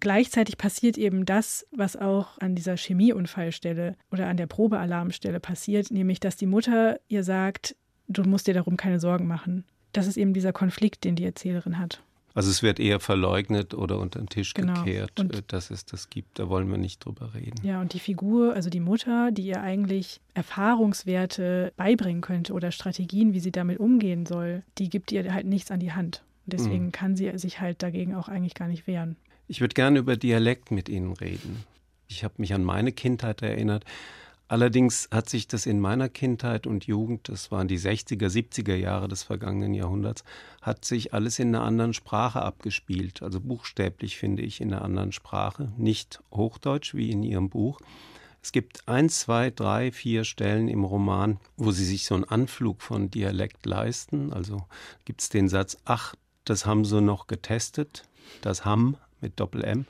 Gleichzeitig 0.00 0.56
passiert 0.56 0.96
eben 0.96 1.26
das, 1.26 1.66
was 1.72 1.96
auch 1.96 2.38
an 2.38 2.54
dieser 2.54 2.76
Chemieunfallstelle 2.76 3.96
oder 4.12 4.28
an 4.28 4.36
der 4.36 4.46
Probealarmstelle 4.46 5.40
passiert, 5.40 5.90
nämlich 5.90 6.20
dass 6.20 6.36
die 6.36 6.46
Mutter 6.46 7.00
ihr 7.08 7.24
sagt, 7.24 7.74
du 8.06 8.22
musst 8.22 8.46
dir 8.46 8.54
darum 8.54 8.76
keine 8.76 9.00
Sorgen 9.00 9.26
machen. 9.26 9.64
Das 9.92 10.06
ist 10.06 10.16
eben 10.16 10.34
dieser 10.34 10.52
Konflikt, 10.52 11.02
den 11.02 11.16
die 11.16 11.24
Erzählerin 11.24 11.78
hat. 11.78 12.02
Also 12.38 12.50
es 12.50 12.62
wird 12.62 12.78
eher 12.78 13.00
verleugnet 13.00 13.74
oder 13.74 13.98
unter 13.98 14.20
den 14.20 14.28
Tisch 14.28 14.54
Genau. 14.54 14.84
gekehrt, 14.84 15.18
Und- 15.18 15.34
äh, 15.34 15.42
dass 15.48 15.72
es 15.72 15.84
das 15.84 16.08
gibt. 16.08 16.38
Da 16.38 16.48
wollen 16.48 16.70
wir 16.70 16.78
nicht 16.78 17.04
drüber 17.04 17.34
reden. 17.34 17.56
Ja, 17.64 17.80
und 17.80 17.94
die 17.94 17.98
Figur, 17.98 18.54
also 18.54 18.70
die 18.70 18.78
Mutter, 18.78 19.32
die 19.32 19.42
ihr 19.42 19.60
eigentlich 19.60 20.20
Erfahrungswerte 20.34 21.72
beibringen 21.76 22.20
könnte 22.22 22.52
oder 22.52 22.70
Strategien, 22.70 23.32
wie 23.32 23.40
sie 23.40 23.50
damit 23.52 23.78
umgehen 23.80 24.24
soll, 24.24 24.62
die 24.78 24.88
gibt 24.88 25.10
ihr 25.12 25.32
halt 25.34 25.46
nichts 25.46 25.70
an 25.70 25.80
die 25.80 25.92
Hand. 25.92 26.22
Und 26.46 26.52
deswegen 26.52 26.86
Mhm. 26.86 26.92
kann 26.92 27.16
sie 27.16 27.36
sich 27.38 27.60
halt 27.60 27.82
dagegen 27.82 28.14
auch 28.14 28.28
eigentlich 28.28 28.54
gar 28.54 28.68
nicht 28.68 28.86
wehren. 28.86 29.16
Ich 29.48 29.60
würde 29.60 29.74
gerne 29.74 29.98
über 29.98 30.16
Dialekt 30.16 30.70
mit 30.70 30.88
Ihnen 30.88 31.12
reden. 31.14 31.64
Ich 32.06 32.22
habe 32.24 32.34
mich 32.38 32.54
an 32.54 32.62
meine 32.64 32.92
Kindheit 32.92 33.42
erinnert. 33.42 33.84
Allerdings 34.48 35.08
hat 35.12 35.28
sich 35.28 35.46
das 35.46 35.66
in 35.66 35.78
meiner 35.78 36.08
Kindheit 36.08 36.66
und 36.66 36.86
Jugend, 36.86 37.28
das 37.28 37.50
waren 37.50 37.68
die 37.68 37.78
60er, 37.78 38.28
70er 38.28 38.74
Jahre 38.74 39.06
des 39.06 39.22
vergangenen 39.22 39.74
Jahrhunderts, 39.74 40.24
hat 40.62 40.86
sich 40.86 41.12
alles 41.12 41.38
in 41.38 41.54
einer 41.54 41.64
anderen 41.64 41.92
Sprache 41.92 42.40
abgespielt. 42.40 43.22
Also 43.22 43.40
buchstäblich 43.40 44.16
finde 44.16 44.42
ich 44.42 44.62
in 44.62 44.72
einer 44.72 44.82
anderen 44.82 45.12
Sprache, 45.12 45.70
nicht 45.76 46.22
Hochdeutsch 46.32 46.94
wie 46.94 47.10
in 47.10 47.22
Ihrem 47.22 47.50
Buch. 47.50 47.78
Es 48.42 48.52
gibt 48.52 48.88
eins, 48.88 49.20
zwei, 49.20 49.50
drei, 49.50 49.92
vier 49.92 50.24
Stellen 50.24 50.68
im 50.68 50.84
Roman, 50.84 51.38
wo 51.58 51.70
Sie 51.70 51.84
sich 51.84 52.06
so 52.06 52.14
einen 52.14 52.24
Anflug 52.24 52.80
von 52.80 53.10
Dialekt 53.10 53.66
leisten. 53.66 54.32
Also 54.32 54.64
gibt 55.04 55.20
es 55.20 55.28
den 55.28 55.50
Satz, 55.50 55.76
ach, 55.84 56.14
das 56.44 56.64
haben 56.64 56.86
sie 56.86 57.02
noch 57.02 57.26
getestet, 57.26 58.04
das 58.40 58.64
haben 58.64 58.96
mit 59.20 59.38
Doppel-M. 59.38 59.84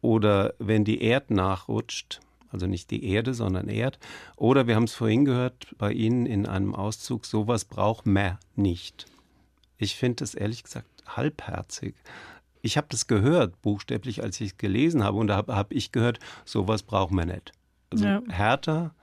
Oder 0.00 0.54
wenn 0.58 0.84
die 0.84 1.02
Erd 1.02 1.30
nachrutscht, 1.30 2.20
also 2.50 2.66
nicht 2.66 2.90
die 2.90 3.04
Erde, 3.04 3.34
sondern 3.34 3.68
Erd. 3.68 3.98
Oder 4.36 4.66
wir 4.66 4.76
haben 4.76 4.84
es 4.84 4.94
vorhin 4.94 5.24
gehört 5.24 5.74
bei 5.78 5.92
Ihnen 5.92 6.26
in 6.26 6.46
einem 6.46 6.74
Auszug, 6.74 7.26
sowas 7.26 7.64
braucht 7.64 8.06
man 8.06 8.38
nicht. 8.56 9.06
Ich 9.78 9.96
finde 9.96 10.24
es 10.24 10.34
ehrlich 10.34 10.62
gesagt 10.62 10.86
halbherzig. 11.06 11.94
Ich 12.62 12.76
habe 12.76 12.86
das 12.90 13.06
gehört, 13.06 13.60
buchstäblich, 13.62 14.22
als 14.22 14.40
ich 14.40 14.50
es 14.50 14.58
gelesen 14.58 15.02
habe. 15.02 15.16
Und 15.18 15.28
da 15.28 15.36
habe 15.36 15.56
hab 15.56 15.72
ich 15.72 15.92
gehört, 15.92 16.18
sowas 16.44 16.82
braucht 16.82 17.12
man 17.12 17.28
nicht. 17.28 17.52
Also 17.90 18.04
Ja. 18.04 18.22
härter 18.28 18.94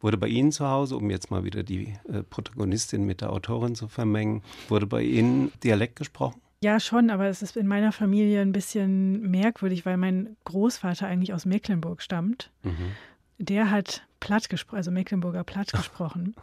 wurde 0.00 0.16
bei 0.18 0.28
Ihnen 0.28 0.52
zu 0.52 0.66
Hause, 0.66 0.96
um 0.96 1.10
jetzt 1.10 1.30
mal 1.30 1.44
wieder 1.44 1.62
die 1.62 1.94
äh, 2.08 2.22
Protagonistin 2.22 3.04
mit 3.04 3.20
der 3.20 3.32
Autorin 3.32 3.74
zu 3.74 3.88
vermengen, 3.88 4.42
wurde 4.68 4.86
bei 4.86 5.02
Ihnen 5.02 5.52
Dialekt 5.62 5.96
gesprochen? 5.96 6.40
Ja, 6.62 6.80
schon, 6.80 7.10
aber 7.10 7.26
es 7.26 7.42
ist 7.42 7.56
in 7.56 7.66
meiner 7.66 7.92
Familie 7.92 8.40
ein 8.40 8.52
bisschen 8.52 9.30
merkwürdig, 9.30 9.84
weil 9.84 9.96
mein 9.96 10.36
Großvater 10.44 11.06
eigentlich 11.06 11.34
aus 11.34 11.44
Mecklenburg 11.44 12.00
stammt. 12.02 12.50
Der 13.38 13.70
hat 13.70 14.06
platt 14.20 14.48
gesprochen, 14.48 14.76
also 14.78 14.90
Mecklenburger 14.90 15.44
platt 15.44 15.72
gesprochen. 15.72 16.34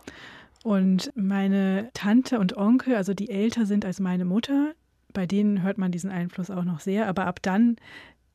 Und 0.63 1.11
meine 1.15 1.89
Tante 1.93 2.39
und 2.39 2.55
Onkel, 2.55 2.95
also 2.95 3.13
die 3.13 3.29
älter 3.29 3.65
sind 3.65 3.85
als 3.85 3.99
meine 3.99 4.23
Mutter, 4.23 4.73
bei 5.11 5.25
denen 5.25 5.61
hört 5.61 5.77
man 5.77 5.91
diesen 5.91 6.09
Einfluss 6.11 6.49
auch 6.49 6.63
noch 6.63 6.79
sehr. 6.79 7.07
Aber 7.07 7.25
ab 7.27 7.41
dann, 7.41 7.75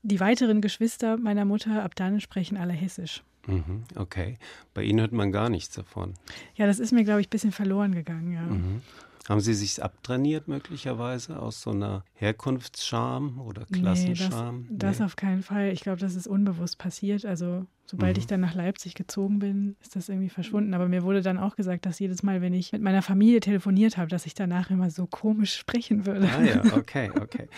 die 0.03 0.21
weiteren 0.21 0.61
Geschwister 0.61 1.17
meiner 1.17 1.45
Mutter, 1.45 1.83
ab 1.83 1.95
dann 1.95 2.21
sprechen 2.21 2.57
alle 2.57 2.73
Hessisch. 2.73 3.23
Mhm, 3.47 3.85
okay. 3.97 4.37
Bei 4.75 4.83
Ihnen 4.83 5.01
hört 5.01 5.13
man 5.13 5.33
gar 5.33 5.49
nichts 5.49 5.75
davon. 5.75 6.15
Ja, 6.55 6.67
das 6.67 6.79
ist 6.79 6.93
mir, 6.93 7.05
glaube 7.05 7.21
ich, 7.21 7.29
ein 7.29 7.31
bisschen 7.31 7.53
verloren 7.53 7.95
gegangen, 7.95 8.33
ja. 8.33 8.43
Mhm. 8.43 8.83
Haben 9.29 9.41
Sie 9.41 9.53
sich 9.53 9.83
abtrainiert 9.83 10.49
möglicherweise 10.49 11.39
aus 11.39 11.61
so 11.61 11.71
einer 11.71 12.03
Herkunftsscham 12.15 13.39
oder 13.41 13.67
Nee, 13.69 13.83
das, 13.83 14.05
Klassenscham? 14.05 14.67
das 14.71 14.99
Nee. 15.01 15.05
auf 15.05 15.17
keinen 15.17 15.43
Fall. 15.43 15.71
Ich 15.73 15.81
glaube, 15.83 15.99
das 16.01 16.15
ist 16.15 16.27
unbewusst 16.27 16.79
passiert. 16.79 17.27
Also, 17.27 17.67
sobald 17.91 18.17
Mhm. 18.17 18.21
ich 18.21 18.27
dann 18.27 18.41
nach 18.41 18.55
Leipzig 18.55 18.95
gezogen 18.95 19.39
bin, 19.39 19.77
ist 19.81 19.97
das 19.97 20.09
irgendwie 20.09 20.29
verschwunden. 20.29 20.75
Aber 20.75 20.89
mir 20.89 21.03
wurde 21.03 21.23
dann 21.23 21.39
auch 21.39 21.57
gesagt, 21.57 21.87
dass 21.87 21.99
jedes 21.99 22.23
Mal, 22.23 22.43
wenn 22.43 22.53
ich 22.55 22.73
mit 22.73 22.83
meiner 22.83 23.03
Familie 23.03 23.41
telefoniert 23.41 23.97
habe, 23.97 24.09
dass 24.09 24.27
ich 24.27 24.35
danach 24.35 24.71
immer 24.71 24.91
so 24.91 25.07
komisch 25.07 25.55
sprechen 25.57 26.07
würde. 26.07 26.29
Ah 26.29 26.43
ja, 26.43 26.63
okay, 26.75 27.11
okay. 27.21 27.49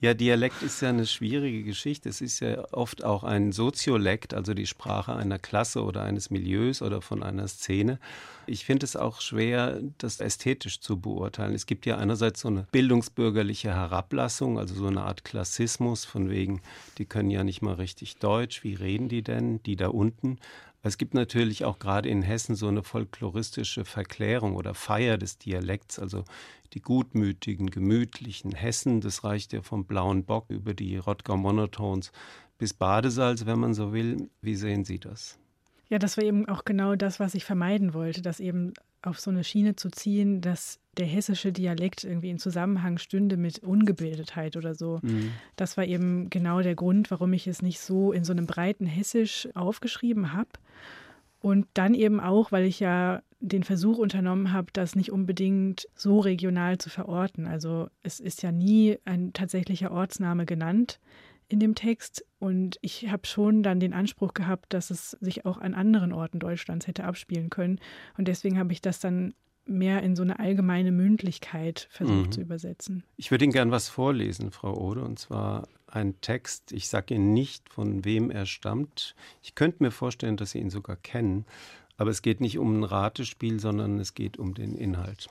Ja, 0.00 0.14
Dialekt 0.14 0.62
ist 0.62 0.80
ja 0.80 0.88
eine 0.88 1.06
schwierige 1.06 1.62
Geschichte. 1.62 2.08
Es 2.08 2.20
ist 2.20 2.40
ja 2.40 2.64
oft 2.72 3.04
auch 3.04 3.24
ein 3.24 3.52
Soziolekt, 3.52 4.32
also 4.32 4.54
die 4.54 4.66
Sprache 4.66 5.14
einer 5.14 5.38
Klasse 5.38 5.82
oder 5.84 6.02
eines 6.04 6.30
Milieus 6.30 6.80
oder 6.82 7.02
von 7.02 7.22
einer 7.22 7.48
Szene. 7.48 7.98
Ich 8.46 8.64
finde 8.64 8.84
es 8.84 8.96
auch 8.96 9.20
schwer, 9.20 9.80
das 9.98 10.20
ästhetisch 10.20 10.80
zu 10.80 10.98
beurteilen. 10.98 11.54
Es 11.54 11.66
gibt 11.66 11.84
ja 11.86 11.98
einerseits 11.98 12.40
so 12.40 12.48
eine 12.48 12.66
bildungsbürgerliche 12.72 13.70
Herablassung, 13.74 14.58
also 14.58 14.74
so 14.74 14.86
eine 14.86 15.02
Art 15.02 15.24
Klassismus 15.24 16.04
von 16.04 16.30
wegen, 16.30 16.60
die 16.98 17.04
können 17.04 17.30
ja 17.30 17.44
nicht 17.44 17.62
mal 17.62 17.74
richtig 17.74 18.16
Deutsch, 18.16 18.64
wie 18.64 18.74
reden 18.74 19.08
die 19.08 19.22
denn, 19.22 19.62
die 19.64 19.76
da 19.80 19.88
unten? 19.88 20.38
Es 20.82 20.96
gibt 20.96 21.12
natürlich 21.12 21.64
auch 21.64 21.78
gerade 21.78 22.08
in 22.08 22.22
Hessen 22.22 22.54
so 22.54 22.68
eine 22.68 22.82
folkloristische 22.82 23.84
Verklärung 23.84 24.56
oder 24.56 24.74
Feier 24.74 25.18
des 25.18 25.36
Dialekts, 25.36 25.98
also 25.98 26.24
die 26.72 26.80
gutmütigen, 26.80 27.70
gemütlichen 27.70 28.52
Hessen, 28.52 29.00
das 29.00 29.24
reicht 29.24 29.52
ja 29.52 29.60
vom 29.60 29.84
blauen 29.84 30.24
Bock 30.24 30.46
über 30.48 30.72
die 30.72 30.96
Rottgau 30.96 31.36
Monotones 31.36 32.12
bis 32.56 32.72
Badesalz, 32.72 33.44
wenn 33.46 33.58
man 33.58 33.74
so 33.74 33.92
will. 33.92 34.30
Wie 34.40 34.54
sehen 34.54 34.84
Sie 34.84 34.98
das? 34.98 35.38
Ja, 35.88 35.98
das 35.98 36.16
war 36.16 36.24
eben 36.24 36.48
auch 36.48 36.64
genau 36.64 36.94
das, 36.94 37.18
was 37.18 37.34
ich 37.34 37.44
vermeiden 37.44 37.92
wollte, 37.94 38.22
das 38.22 38.38
eben 38.38 38.72
auf 39.02 39.20
so 39.20 39.30
eine 39.30 39.44
Schiene 39.44 39.76
zu 39.76 39.90
ziehen, 39.90 40.40
dass 40.40 40.78
der 40.96 41.06
hessische 41.06 41.52
Dialekt 41.52 42.04
irgendwie 42.04 42.30
in 42.30 42.38
Zusammenhang 42.38 42.98
stünde 42.98 43.36
mit 43.36 43.60
Ungebildetheit 43.60 44.56
oder 44.56 44.74
so. 44.74 45.00
Das 45.56 45.76
war 45.76 45.84
eben 45.84 46.28
genau 46.30 46.60
der 46.60 46.74
Grund, 46.74 47.10
warum 47.10 47.32
ich 47.32 47.46
es 47.46 47.62
nicht 47.62 47.80
so 47.80 48.12
in 48.12 48.24
so 48.24 48.32
einem 48.32 48.46
breiten 48.46 48.86
Hessisch 48.86 49.48
aufgeschrieben 49.54 50.32
habe. 50.32 50.50
Und 51.40 51.66
dann 51.72 51.94
eben 51.94 52.20
auch, 52.20 52.52
weil 52.52 52.64
ich 52.66 52.80
ja 52.80 53.22
den 53.40 53.62
Versuch 53.62 53.96
unternommen 53.96 54.52
habe, 54.52 54.68
das 54.74 54.94
nicht 54.94 55.10
unbedingt 55.10 55.88
so 55.94 56.20
regional 56.20 56.76
zu 56.76 56.90
verorten. 56.90 57.46
Also 57.46 57.88
es 58.02 58.20
ist 58.20 58.42
ja 58.42 58.52
nie 58.52 58.98
ein 59.06 59.32
tatsächlicher 59.32 59.90
Ortsname 59.90 60.44
genannt 60.44 61.00
in 61.50 61.60
dem 61.60 61.74
Text. 61.74 62.24
Und 62.38 62.78
ich 62.80 63.08
habe 63.10 63.26
schon 63.26 63.62
dann 63.62 63.80
den 63.80 63.92
Anspruch 63.92 64.32
gehabt, 64.34 64.72
dass 64.72 64.90
es 64.90 65.10
sich 65.20 65.44
auch 65.44 65.58
an 65.58 65.74
anderen 65.74 66.12
Orten 66.12 66.38
Deutschlands 66.38 66.86
hätte 66.86 67.04
abspielen 67.04 67.50
können. 67.50 67.78
Und 68.16 68.28
deswegen 68.28 68.58
habe 68.58 68.72
ich 68.72 68.80
das 68.80 69.00
dann 69.00 69.34
mehr 69.66 70.02
in 70.02 70.16
so 70.16 70.22
eine 70.22 70.38
allgemeine 70.40 70.90
Mündlichkeit 70.90 71.86
versucht 71.90 72.26
Mhm. 72.28 72.32
zu 72.32 72.40
übersetzen. 72.40 73.04
Ich 73.16 73.30
würde 73.30 73.44
Ihnen 73.44 73.52
gern 73.52 73.70
was 73.70 73.88
vorlesen, 73.88 74.50
Frau 74.50 74.74
Ode, 74.76 75.02
und 75.04 75.18
zwar 75.18 75.68
ein 75.86 76.20
Text. 76.22 76.72
Ich 76.72 76.88
sage 76.88 77.14
Ihnen 77.14 77.32
nicht, 77.34 77.68
von 77.68 78.04
wem 78.04 78.30
er 78.30 78.46
stammt. 78.46 79.14
Ich 79.42 79.54
könnte 79.54 79.82
mir 79.82 79.90
vorstellen, 79.90 80.36
dass 80.36 80.52
Sie 80.52 80.58
ihn 80.60 80.70
sogar 80.70 80.96
kennen, 80.96 81.44
aber 81.98 82.10
es 82.10 82.22
geht 82.22 82.40
nicht 82.40 82.58
um 82.58 82.80
ein 82.80 82.84
Ratespiel, 82.84 83.60
sondern 83.60 83.98
es 83.98 84.14
geht 84.14 84.38
um 84.38 84.54
den 84.54 84.74
Inhalt. 84.74 85.28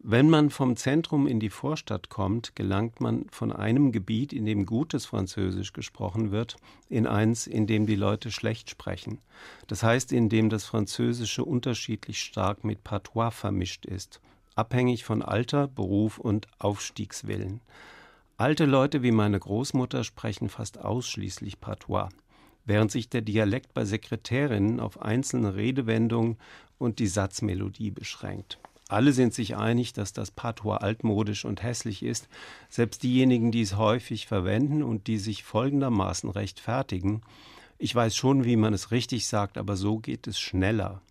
Wenn 0.00 0.30
man 0.30 0.50
vom 0.50 0.76
Zentrum 0.76 1.26
in 1.26 1.40
die 1.40 1.50
Vorstadt 1.50 2.08
kommt, 2.08 2.54
gelangt 2.54 3.00
man 3.00 3.26
von 3.30 3.50
einem 3.50 3.90
Gebiet, 3.90 4.32
in 4.32 4.46
dem 4.46 4.64
gutes 4.64 5.06
Französisch 5.06 5.72
gesprochen 5.72 6.30
wird, 6.30 6.56
in 6.88 7.08
eins, 7.08 7.48
in 7.48 7.66
dem 7.66 7.84
die 7.84 7.96
Leute 7.96 8.30
schlecht 8.30 8.70
sprechen. 8.70 9.18
Das 9.66 9.82
heißt, 9.82 10.12
in 10.12 10.28
dem 10.28 10.50
das 10.50 10.64
Französische 10.64 11.44
unterschiedlich 11.44 12.20
stark 12.20 12.62
mit 12.62 12.84
Patois 12.84 13.32
vermischt 13.32 13.86
ist, 13.86 14.20
abhängig 14.54 15.04
von 15.04 15.20
Alter, 15.20 15.66
Beruf 15.66 16.18
und 16.18 16.46
Aufstiegswillen. 16.60 17.60
Alte 18.36 18.66
Leute 18.66 19.02
wie 19.02 19.10
meine 19.10 19.40
Großmutter 19.40 20.04
sprechen 20.04 20.48
fast 20.48 20.78
ausschließlich 20.78 21.60
Patois, 21.60 22.10
während 22.64 22.92
sich 22.92 23.08
der 23.08 23.22
Dialekt 23.22 23.74
bei 23.74 23.84
Sekretärinnen 23.84 24.78
auf 24.78 25.02
einzelne 25.02 25.56
Redewendungen 25.56 26.36
und 26.78 27.00
die 27.00 27.08
Satzmelodie 27.08 27.90
beschränkt. 27.90 28.60
Alle 28.88 29.12
sind 29.12 29.34
sich 29.34 29.54
einig, 29.54 29.92
dass 29.92 30.14
das 30.14 30.30
Patois 30.30 30.78
altmodisch 30.78 31.44
und 31.44 31.62
hässlich 31.62 32.02
ist, 32.02 32.26
selbst 32.70 33.02
diejenigen, 33.02 33.52
die 33.52 33.60
es 33.60 33.76
häufig 33.76 34.26
verwenden 34.26 34.82
und 34.82 35.06
die 35.06 35.18
sich 35.18 35.44
folgendermaßen 35.44 36.30
rechtfertigen. 36.30 37.20
Ich 37.76 37.94
weiß 37.94 38.16
schon, 38.16 38.44
wie 38.44 38.56
man 38.56 38.72
es 38.72 38.90
richtig 38.90 39.26
sagt, 39.26 39.58
aber 39.58 39.76
so 39.76 39.98
geht 39.98 40.26
es 40.26 40.40
schneller. 40.40 41.02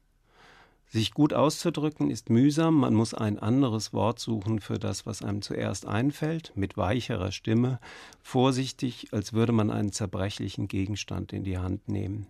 Sich 0.89 1.13
gut 1.13 1.33
auszudrücken 1.33 2.09
ist 2.09 2.29
mühsam, 2.29 2.75
man 2.75 2.95
muss 2.95 3.13
ein 3.13 3.37
anderes 3.37 3.93
Wort 3.93 4.19
suchen 4.19 4.59
für 4.59 4.79
das, 4.79 5.05
was 5.05 5.21
einem 5.21 5.41
zuerst 5.41 5.85
einfällt, 5.85 6.53
mit 6.55 6.77
weicherer 6.77 7.31
Stimme, 7.31 7.79
vorsichtig, 8.21 9.09
als 9.11 9.33
würde 9.33 9.51
man 9.51 9.69
einen 9.69 9.91
zerbrechlichen 9.91 10.67
Gegenstand 10.67 11.31
in 11.33 11.43
die 11.43 11.57
Hand 11.57 11.89
nehmen. 11.89 12.27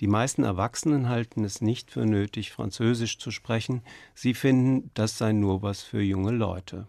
Die 0.00 0.06
meisten 0.06 0.42
Erwachsenen 0.44 1.08
halten 1.08 1.44
es 1.44 1.60
nicht 1.60 1.90
für 1.90 2.04
nötig, 2.04 2.52
Französisch 2.52 3.18
zu 3.18 3.30
sprechen. 3.30 3.82
Sie 4.14 4.34
finden, 4.34 4.90
das 4.94 5.18
sei 5.18 5.32
nur 5.32 5.62
was 5.62 5.82
für 5.82 6.02
junge 6.02 6.32
Leute. 6.32 6.86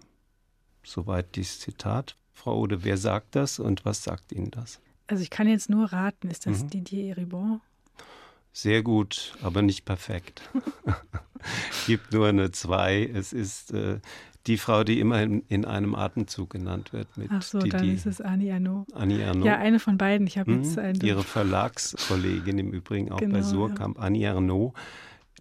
Soweit 0.83 1.35
dieses 1.35 1.59
Zitat. 1.59 2.15
Frau 2.33 2.59
Ode, 2.59 2.83
wer 2.83 2.97
sagt 2.97 3.35
das 3.35 3.59
und 3.59 3.85
was 3.85 4.03
sagt 4.03 4.31
Ihnen 4.31 4.51
das? 4.51 4.79
Also 5.07 5.21
ich 5.23 5.29
kann 5.29 5.47
jetzt 5.47 5.69
nur 5.69 5.91
raten, 5.93 6.29
ist 6.29 6.45
das 6.47 6.63
Mhm. 6.63 6.69
Didier 6.69 7.09
Eribon? 7.09 7.61
Sehr 8.51 8.83
gut, 8.83 9.33
aber 9.41 9.61
nicht 9.61 9.85
perfekt. 9.85 10.41
Gibt 11.87 12.11
nur 12.13 12.27
eine 12.27 12.51
zwei. 12.51 13.03
Es 13.03 13.33
ist 13.33 13.71
äh, 13.73 13.99
die 14.47 14.57
Frau, 14.57 14.83
die 14.83 14.99
immer 14.99 15.21
in, 15.23 15.41
in 15.47 15.65
einem 15.65 15.95
Atemzug 15.95 16.51
genannt 16.51 16.93
wird 16.93 17.17
mit 17.17 17.29
Ach 17.31 17.41
so, 17.41 17.59
die, 17.59 17.69
dann 17.69 17.89
ist 17.89 18.05
es 18.05 18.21
Annie 18.21 18.53
Arnaud. 18.53 18.85
Annie 18.93 19.25
Arnaud. 19.27 19.45
Ja, 19.45 19.57
eine 19.57 19.79
von 19.79 19.97
beiden. 19.97 20.27
Ich 20.27 20.37
habe 20.37 20.51
Mhm. 20.51 20.63
jetzt 20.63 20.77
einen. 20.77 21.01
Ihre 21.01 21.23
Verlagskollegin 21.23 22.59
im 22.59 22.71
Übrigen 22.71 23.11
auch 23.11 23.19
Genau, 23.19 23.33
bei 23.33 23.39
ja. 23.39 23.43
Surkamp, 23.43 23.99
Annie 23.99 24.29
Arnaud, 24.31 24.73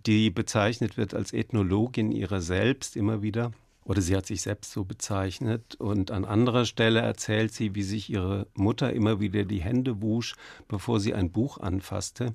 die 0.06 0.30
bezeichnet 0.30 0.96
wird 0.96 1.14
als 1.14 1.32
Ethnologin 1.32 2.12
ihrer 2.12 2.40
selbst 2.40 2.96
immer 2.96 3.22
wieder. 3.22 3.52
Oder 3.84 4.00
sie 4.00 4.16
hat 4.16 4.24
sich 4.24 4.40
selbst 4.40 4.72
so 4.72 4.84
bezeichnet. 4.84 5.74
Und 5.74 6.10
an 6.10 6.24
anderer 6.24 6.64
Stelle 6.64 7.00
erzählt 7.00 7.52
sie, 7.52 7.74
wie 7.74 7.82
sich 7.82 8.08
ihre 8.08 8.46
Mutter 8.54 8.92
immer 8.94 9.20
wieder 9.20 9.44
die 9.44 9.60
Hände 9.60 10.00
wusch, 10.00 10.34
bevor 10.68 11.00
sie 11.00 11.12
ein 11.12 11.30
Buch 11.30 11.58
anfasste, 11.58 12.32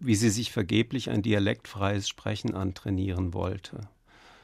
wie 0.00 0.16
sie 0.16 0.30
sich 0.30 0.50
vergeblich 0.50 1.08
ein 1.10 1.22
dialektfreies 1.22 2.08
Sprechen 2.08 2.54
antrainieren 2.54 3.32
wollte. 3.34 3.82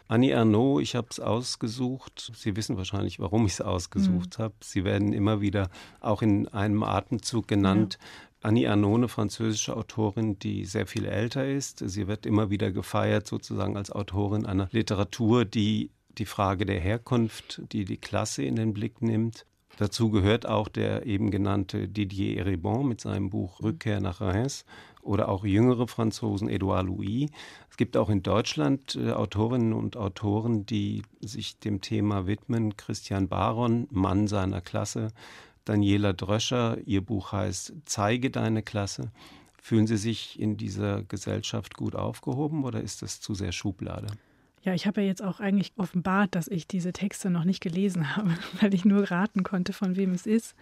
Annie 0.09 0.33
Ernaux, 0.33 0.81
ich 0.81 0.95
habe 0.95 1.09
es 1.11 1.19
ausgesucht. 1.19 2.33
Sie 2.37 2.55
wissen 2.57 2.77
wahrscheinlich, 2.77 3.19
warum 3.19 3.47
ich 3.47 3.53
es 3.53 3.61
ausgesucht 3.61 4.39
habe. 4.39 4.55
Sie 4.61 4.85
werden 4.85 5.13
immer 5.13 5.41
wieder 5.41 5.69
auch 6.01 6.23
in 6.23 6.47
einem 6.49 6.83
Atemzug 6.83 7.49
genannt. 7.49 7.99
Annie 8.43 8.67
Ernaux, 8.67 8.97
eine 8.97 9.09
französische 9.09 9.77
Autorin, 9.77 10.39
die 10.39 10.65
sehr 10.65 10.87
viel 10.87 11.05
älter 11.05 11.49
ist. 11.49 11.83
Sie 11.85 12.07
wird 12.07 12.27
immer 12.27 12.51
wieder 12.51 12.71
gefeiert, 12.71 13.27
sozusagen 13.27 13.77
als 13.77 13.91
Autorin 13.91 14.47
einer 14.47 14.69
Literatur, 14.71 15.45
die 15.45 15.91
die 16.19 16.27
Frage 16.27 16.65
der 16.65 16.81
Herkunft, 16.81 17.63
die 17.73 17.85
die 17.85 17.99
Klasse 17.99 18.45
in 18.45 18.57
den 18.57 18.73
Blick 18.73 19.03
nimmt. 19.03 19.45
Dazu 19.79 20.11
gehört 20.11 20.47
auch 20.47 20.69
der 20.69 21.05
eben 21.05 21.31
genannte 21.31 21.89
Didier 21.89 22.39
Eribon 22.39 22.89
mit 22.89 23.01
seinem 23.01 23.29
Buch 23.29 23.61
Rückkehr 23.63 24.01
nach 24.01 24.21
Reims 24.21 24.65
oder 25.07 25.29
auch 25.29 25.45
jüngere 25.45 25.87
Franzosen, 25.87 26.49
Edouard 26.49 26.87
Louis. 26.87 27.31
Es 27.71 27.77
gibt 27.77 27.97
auch 27.97 28.11
in 28.11 28.23
Deutschland 28.23 28.97
äh, 28.97 29.13
Autorinnen 29.13 29.73
und 29.73 29.97
Autoren, 29.97 30.67
die 30.67 31.03
sich 31.21 31.59
dem 31.59 31.81
Thema 31.81 32.27
widmen. 32.27 32.77
Christian 32.77 33.29
Baron, 33.29 33.87
Mann 33.91 34.27
seiner 34.27 34.61
Klasse, 34.61 35.13
Daniela 35.65 36.13
Dröscher, 36.13 36.79
ihr 36.87 37.05
Buch 37.05 37.33
heißt 37.33 37.73
Zeige 37.85 38.31
deine 38.31 38.63
Klasse. 38.63 39.11
Fühlen 39.61 39.87
Sie 39.87 39.97
sich 39.97 40.39
in 40.39 40.57
dieser 40.57 41.03
Gesellschaft 41.03 41.75
gut 41.75 41.97
aufgehoben 41.97 42.65
oder 42.65 42.81
ist 42.81 43.03
das 43.03 43.21
zu 43.21 43.35
sehr 43.35 43.53
Schublade? 43.53 44.07
Ja, 44.67 44.75
ich 44.75 44.87
habe 44.87 45.01
ja 45.01 45.07
jetzt 45.07 45.23
auch 45.23 45.39
eigentlich 45.41 45.73
offenbart, 45.77 46.35
dass 46.35 46.49
ich 46.49 46.67
diese 46.67 46.93
Texte 46.93 47.31
noch 47.31 47.45
nicht 47.45 47.61
gelesen 47.63 48.03
habe, 48.17 48.37
weil 48.61 48.75
ich 48.75 48.85
nur 48.85 49.11
raten 49.11 49.45
konnte, 49.45 49.73
von 49.73 49.97
wem 49.97 50.13
es 50.13 50.27
ist. 50.27 50.55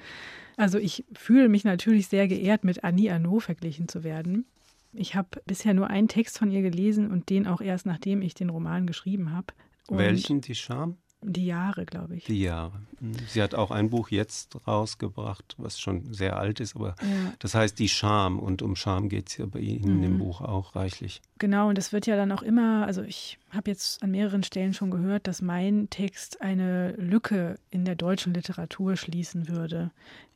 Also 0.57 0.79
ich 0.79 1.05
fühle 1.15 1.49
mich 1.49 1.65
natürlich 1.65 2.07
sehr 2.09 2.29
geehrt, 2.29 2.63
mit 2.65 2.85
Annie 2.85 3.11
Arnaud 3.13 3.43
verglichen 3.43 3.89
zu 3.89 4.05
werden. 4.05 4.45
Ich 4.93 5.17
habe 5.17 5.43
bisher 5.47 5.75
nur 5.75 5.89
einen 5.89 6.07
Text 6.07 6.39
von 6.39 6.51
ihr 6.53 6.63
gelesen 6.63 7.11
und 7.11 7.29
den 7.31 7.49
auch 7.49 7.61
erst 7.61 7.87
nachdem 7.87 8.23
ich 8.23 8.35
den 8.35 8.51
Roman 8.51 8.87
geschrieben 8.87 9.33
habe. 9.33 9.47
Und 9.89 9.99
Welchen? 9.99 10.41
Die 10.43 10.55
Scham? 10.55 10.99
Die 11.27 11.47
Jahre, 11.47 11.87
glaube 11.87 12.17
ich. 12.17 12.25
Die 12.25 12.43
Jahre. 12.43 12.83
Mhm. 13.01 13.15
Sie 13.29 13.43
hat 13.43 13.55
auch 13.55 13.71
ein 13.71 13.89
Buch 13.89 14.11
jetzt 14.11 14.57
rausgebracht, 14.69 15.55
was 15.57 15.81
schon 15.81 16.13
sehr 16.13 16.37
alt 16.39 16.61
ist, 16.61 16.77
aber 16.77 16.95
Ja. 17.01 17.33
das 17.39 17.55
heißt 17.55 17.79
die 17.79 17.89
Scham 17.89 18.39
und 18.39 18.61
um 18.61 18.77
Scham 18.77 19.09
geht 19.09 19.31
es 19.31 19.39
ja 19.39 19.47
bei 19.47 19.61
Ihnen 19.61 20.03
im 20.03 20.13
Mhm. 20.15 20.19
Buch 20.19 20.43
auch 20.43 20.77
reichlich. 20.77 21.23
Genau, 21.39 21.71
und 21.71 21.79
es 21.79 21.93
wird 21.95 22.07
ja 22.07 22.17
dann 22.17 22.31
auch 22.31 22.43
immer, 22.43 22.85
also 22.87 23.03
ich 23.03 23.39
habe 23.55 23.71
jetzt 23.71 24.03
an 24.03 24.11
mehreren 24.11 24.43
Stellen 24.43 24.75
schon 24.75 24.91
gehört, 24.91 25.27
dass 25.27 25.43
mein 25.43 25.89
Text 25.91 26.41
eine 26.41 26.93
Lücke 26.93 27.57
in 27.71 27.85
der 27.85 27.95
deutschen 27.95 28.35
Literatur 28.35 28.97
schließen 28.97 29.49
würde, 29.49 29.91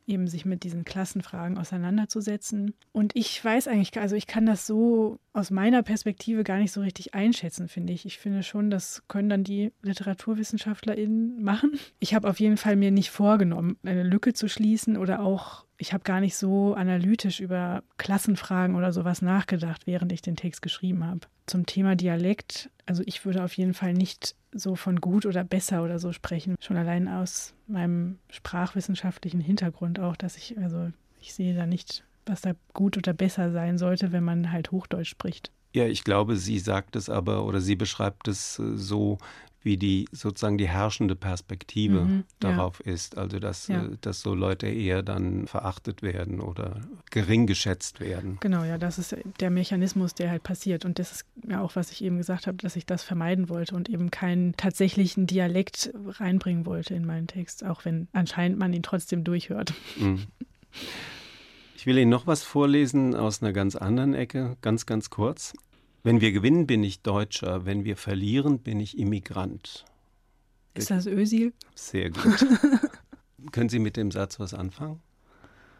eben 0.07 0.27
sich 0.27 0.45
mit 0.45 0.63
diesen 0.63 0.85
Klassenfragen 0.85 1.57
auseinanderzusetzen. 1.57 2.73
Und 2.91 3.15
ich 3.15 3.43
weiß 3.43 3.67
eigentlich, 3.67 3.97
also 3.99 4.15
ich 4.15 4.27
kann 4.27 4.45
das 4.45 4.65
so 4.65 5.19
aus 5.33 5.51
meiner 5.51 5.83
Perspektive 5.83 6.43
gar 6.43 6.57
nicht 6.57 6.71
so 6.71 6.81
richtig 6.81 7.13
einschätzen, 7.13 7.67
finde 7.67 7.93
ich. 7.93 8.05
Ich 8.05 8.17
finde 8.17 8.43
schon, 8.43 8.71
das 8.71 9.03
können 9.07 9.29
dann 9.29 9.43
die 9.43 9.71
LiteraturwissenschaftlerInnen 9.83 11.41
machen. 11.41 11.79
Ich 11.99 12.13
habe 12.15 12.29
auf 12.29 12.39
jeden 12.39 12.57
Fall 12.57 12.75
mir 12.75 12.91
nicht 12.91 13.11
vorgenommen, 13.11 13.77
eine 13.83 14.03
Lücke 14.03 14.33
zu 14.33 14.49
schließen 14.49 14.97
oder 14.97 15.21
auch 15.21 15.65
ich 15.79 15.93
habe 15.93 16.03
gar 16.03 16.19
nicht 16.19 16.35
so 16.35 16.75
analytisch 16.75 17.39
über 17.39 17.83
Klassenfragen 17.97 18.75
oder 18.75 18.91
sowas 18.91 19.21
nachgedacht, 19.21 19.87
während 19.87 20.11
ich 20.11 20.21
den 20.21 20.35
Text 20.35 20.61
geschrieben 20.61 21.05
habe. 21.05 21.21
Zum 21.47 21.65
Thema 21.65 21.95
Dialekt, 21.95 22.69
also 22.85 23.01
ich 23.05 23.25
würde 23.25 23.43
auf 23.43 23.53
jeden 23.53 23.73
Fall 23.73 23.93
nicht 23.93 24.35
so 24.51 24.75
von 24.75 24.99
gut 24.99 25.25
oder 25.25 25.43
besser 25.43 25.83
oder 25.83 25.97
so 25.97 26.11
sprechen. 26.11 26.55
Schon 26.59 26.77
allein 26.77 27.07
aus 27.07 27.53
meinem 27.67 28.19
sprachwissenschaftlichen 28.29 29.39
Hintergrund 29.39 29.99
auch, 29.99 30.17
dass 30.17 30.35
ich, 30.35 30.57
also 30.57 30.89
ich 31.21 31.33
sehe 31.33 31.55
da 31.55 31.65
nicht, 31.65 32.03
was 32.25 32.41
da 32.41 32.51
gut 32.73 32.97
oder 32.97 33.13
besser 33.13 33.51
sein 33.51 33.77
sollte, 33.77 34.11
wenn 34.11 34.23
man 34.23 34.51
halt 34.51 34.71
Hochdeutsch 34.71 35.09
spricht. 35.09 35.51
Ja, 35.73 35.85
ich 35.85 36.03
glaube, 36.03 36.35
sie 36.35 36.59
sagt 36.59 36.95
es 36.95 37.09
aber 37.09 37.45
oder 37.45 37.61
sie 37.61 37.75
beschreibt 37.75 38.27
es 38.27 38.59
äh, 38.59 38.75
so, 38.75 39.17
wie 39.61 39.77
die 39.77 40.07
sozusagen 40.11 40.57
die 40.57 40.69
herrschende 40.69 41.15
Perspektive 41.15 42.01
Mhm, 42.01 42.17
ja. 42.19 42.23
darauf 42.39 42.79
ist. 42.79 43.17
Also 43.17 43.39
dass, 43.39 43.67
Ja. 43.67 43.85
äh, 43.85 43.97
dass 44.01 44.21
so 44.21 44.33
Leute 44.33 44.67
eher 44.67 45.03
dann 45.03 45.47
verachtet 45.47 46.01
werden 46.01 46.39
oder 46.39 46.79
gering 47.11 47.45
geschätzt 47.45 47.99
werden. 47.99 48.37
Genau, 48.39 48.63
ja, 48.63 48.77
das 48.77 48.97
ist 48.97 49.15
der 49.39 49.49
Mechanismus, 49.49 50.13
der 50.13 50.29
halt 50.29 50.43
passiert. 50.43 50.85
Und 50.85 50.97
das 50.99 51.11
ist 51.11 51.25
ja 51.47 51.61
auch, 51.61 51.75
was 51.75 51.91
ich 51.91 52.03
eben 52.03 52.17
gesagt 52.17 52.47
habe, 52.47 52.57
dass 52.57 52.75
ich 52.75 52.85
das 52.85 53.03
vermeiden 53.03 53.49
wollte 53.49 53.75
und 53.75 53.89
eben 53.89 54.11
keinen 54.11 54.55
tatsächlichen 54.55 55.27
Dialekt 55.27 55.91
reinbringen 56.07 56.65
wollte 56.65 56.93
in 56.95 57.05
meinen 57.05 57.27
Text, 57.27 57.65
auch 57.65 57.83
wenn 57.85 58.07
anscheinend 58.13 58.59
man 58.59 58.71
ihn 58.73 58.83
trotzdem 58.83 59.23
durchhört. 59.23 59.73
Mhm. 59.97 60.23
Ich 61.75 61.85
will 61.85 61.97
Ihnen 61.97 62.09
noch 62.11 62.27
was 62.27 62.43
vorlesen 62.43 63.15
aus 63.15 63.41
einer 63.41 63.53
ganz 63.53 63.75
anderen 63.77 64.13
Ecke, 64.13 64.57
ganz, 64.61 64.85
ganz 64.85 65.09
kurz. 65.09 65.53
Wenn 66.03 66.21
wir 66.21 66.31
gewinnen, 66.31 66.65
bin 66.67 66.83
ich 66.83 67.01
Deutscher. 67.01 67.65
Wenn 67.65 67.83
wir 67.83 67.97
verlieren, 67.97 68.59
bin 68.59 68.79
ich 68.79 68.97
Immigrant. 68.97 69.85
Ist 70.73 70.91
das 70.91 71.05
Ösil? 71.07 71.53
Sehr 71.75 72.09
gut. 72.09 72.45
Können 73.51 73.69
Sie 73.69 73.79
mit 73.79 73.97
dem 73.97 74.11
Satz 74.11 74.39
was 74.39 74.53
anfangen? 74.53 74.99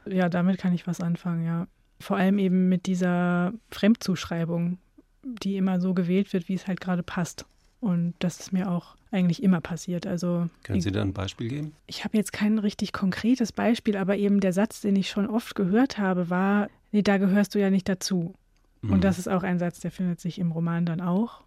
Ja, 0.05 0.29
damit 0.29 0.57
kann 0.57 0.73
ich 0.73 0.87
was 0.87 1.01
anfangen, 1.01 1.45
ja. 1.45 1.67
Vor 1.99 2.17
allem 2.17 2.39
eben 2.39 2.69
mit 2.69 2.85
dieser 2.85 3.53
Fremdzuschreibung, 3.69 4.77
die 5.23 5.57
immer 5.57 5.79
so 5.79 5.93
gewählt 5.93 6.31
wird, 6.33 6.47
wie 6.47 6.53
es 6.53 6.67
halt 6.67 6.79
gerade 6.81 7.03
passt. 7.03 7.45
Und 7.81 8.13
das 8.19 8.39
ist 8.39 8.53
mir 8.53 8.69
auch 8.69 8.95
eigentlich 9.11 9.41
immer 9.43 9.61
passiert. 9.61 10.05
Also 10.05 10.49
Können 10.63 10.81
Sie 10.81 10.91
da 10.91 11.01
ein 11.01 11.13
Beispiel 11.13 11.47
geben? 11.49 11.73
ich 11.87 12.03
habe 12.03 12.17
jetzt 12.17 12.33
kein 12.33 12.59
richtig 12.59 12.93
konkretes 12.93 13.51
Beispiel, 13.51 13.97
aber 13.97 14.17
eben 14.17 14.39
der 14.39 14.53
Satz, 14.53 14.81
den 14.81 14.95
ich 14.95 15.09
schon 15.09 15.27
oft 15.27 15.55
gehört 15.55 15.97
habe, 15.97 16.29
war, 16.29 16.69
nee, 16.91 17.01
da 17.01 17.17
gehörst 17.17 17.55
du 17.55 17.59
ja 17.59 17.69
nicht 17.69 17.87
dazu. 17.89 18.33
Mhm. 18.81 18.93
Und 18.93 19.03
das 19.03 19.19
ist 19.19 19.27
auch 19.27 19.43
ein 19.43 19.59
Satz, 19.59 19.79
der 19.79 19.91
findet 19.91 20.19
sich 20.19 20.39
im 20.39 20.51
Roman 20.51 20.85
dann 20.85 21.01
auch. 21.01 21.43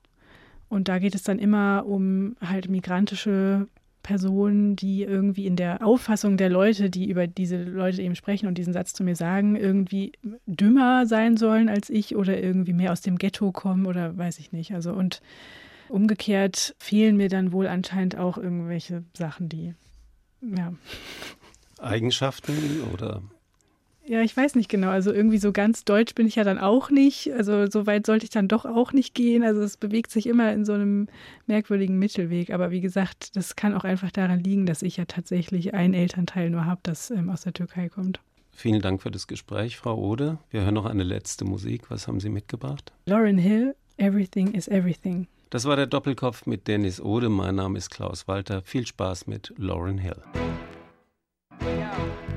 Und 0.68 0.88
da 0.88 0.98
geht 0.98 1.14
es 1.14 1.22
dann 1.22 1.38
immer 1.38 1.84
um 1.86 2.36
halt 2.40 2.68
migrantische 2.68 3.68
Personen, 4.02 4.74
die 4.74 5.02
irgendwie 5.02 5.46
in 5.46 5.54
der 5.54 5.86
Auffassung 5.86 6.36
der 6.36 6.48
Leute, 6.48 6.90
die 6.90 7.08
über 7.08 7.26
diese 7.26 7.62
Leute 7.62 8.02
eben 8.02 8.16
sprechen 8.16 8.48
und 8.48 8.58
diesen 8.58 8.72
Satz 8.72 8.92
zu 8.92 9.04
mir 9.04 9.14
sagen, 9.14 9.54
irgendwie 9.54 10.12
dümmer 10.46 11.06
sein 11.06 11.36
sollen 11.36 11.68
als 11.68 11.88
ich 11.88 12.16
oder 12.16 12.42
irgendwie 12.42 12.72
mehr 12.72 12.92
aus 12.92 13.00
dem 13.00 13.16
Ghetto 13.16 13.52
kommen 13.52 13.86
oder 13.86 14.16
weiß 14.16 14.38
ich 14.38 14.52
nicht. 14.52 14.74
Also 14.74 14.92
und 14.92 15.20
umgekehrt 15.88 16.74
fehlen 16.78 17.16
mir 17.16 17.28
dann 17.28 17.52
wohl 17.52 17.68
anscheinend 17.68 18.16
auch 18.16 18.38
irgendwelche 18.38 19.04
Sachen, 19.14 19.48
die 19.48 19.74
ja, 20.40 20.72
Eigenschaften 21.78 22.54
oder 22.92 23.22
Ja, 24.04 24.20
ich 24.20 24.36
weiß 24.36 24.56
nicht 24.56 24.68
genau. 24.68 24.88
Also 24.88 25.12
irgendwie 25.12 25.38
so 25.38 25.52
ganz 25.52 25.84
deutsch 25.84 26.14
bin 26.14 26.26
ich 26.26 26.34
ja 26.34 26.44
dann 26.44 26.58
auch 26.58 26.90
nicht. 26.90 27.32
Also 27.32 27.70
so 27.70 27.86
weit 27.86 28.04
sollte 28.06 28.24
ich 28.24 28.30
dann 28.30 28.48
doch 28.48 28.64
auch 28.64 28.92
nicht 28.92 29.14
gehen. 29.14 29.44
Also 29.44 29.62
es 29.62 29.76
bewegt 29.76 30.10
sich 30.10 30.26
immer 30.26 30.52
in 30.52 30.64
so 30.64 30.72
einem 30.72 31.08
merkwürdigen 31.46 31.98
Mittelweg. 31.98 32.50
Aber 32.50 32.70
wie 32.70 32.80
gesagt, 32.80 33.36
das 33.36 33.54
kann 33.54 33.74
auch 33.74 33.84
einfach 33.84 34.10
daran 34.10 34.40
liegen, 34.40 34.66
dass 34.66 34.82
ich 34.82 34.96
ja 34.96 35.04
tatsächlich 35.04 35.74
ein 35.74 35.94
Elternteil 35.94 36.50
nur 36.50 36.66
habe, 36.66 36.80
das 36.82 37.10
ähm, 37.10 37.30
aus 37.30 37.42
der 37.42 37.52
Türkei 37.52 37.88
kommt. 37.88 38.20
Vielen 38.50 38.82
Dank 38.82 39.02
für 39.02 39.10
das 39.10 39.26
Gespräch, 39.28 39.76
Frau 39.76 39.96
Ode. 39.96 40.38
Wir 40.50 40.62
hören 40.62 40.74
noch 40.74 40.84
eine 40.84 41.04
letzte 41.04 41.44
Musik. 41.44 41.90
Was 41.90 42.06
haben 42.08 42.20
Sie 42.20 42.28
mitgebracht? 42.28 42.92
Lauren 43.06 43.38
Hill, 43.38 43.74
Everything 43.96 44.52
is 44.52 44.68
Everything. 44.68 45.28
Das 45.50 45.64
war 45.64 45.76
der 45.76 45.86
Doppelkopf 45.86 46.46
mit 46.46 46.66
Dennis 46.66 47.00
Ode. 47.00 47.28
Mein 47.28 47.54
Name 47.54 47.78
ist 47.78 47.90
Klaus 47.90 48.26
Walter. 48.26 48.62
Viel 48.62 48.86
Spaß 48.86 49.26
mit 49.26 49.54
Lauren 49.56 49.98
Hill. 49.98 50.22
We 51.60 52.31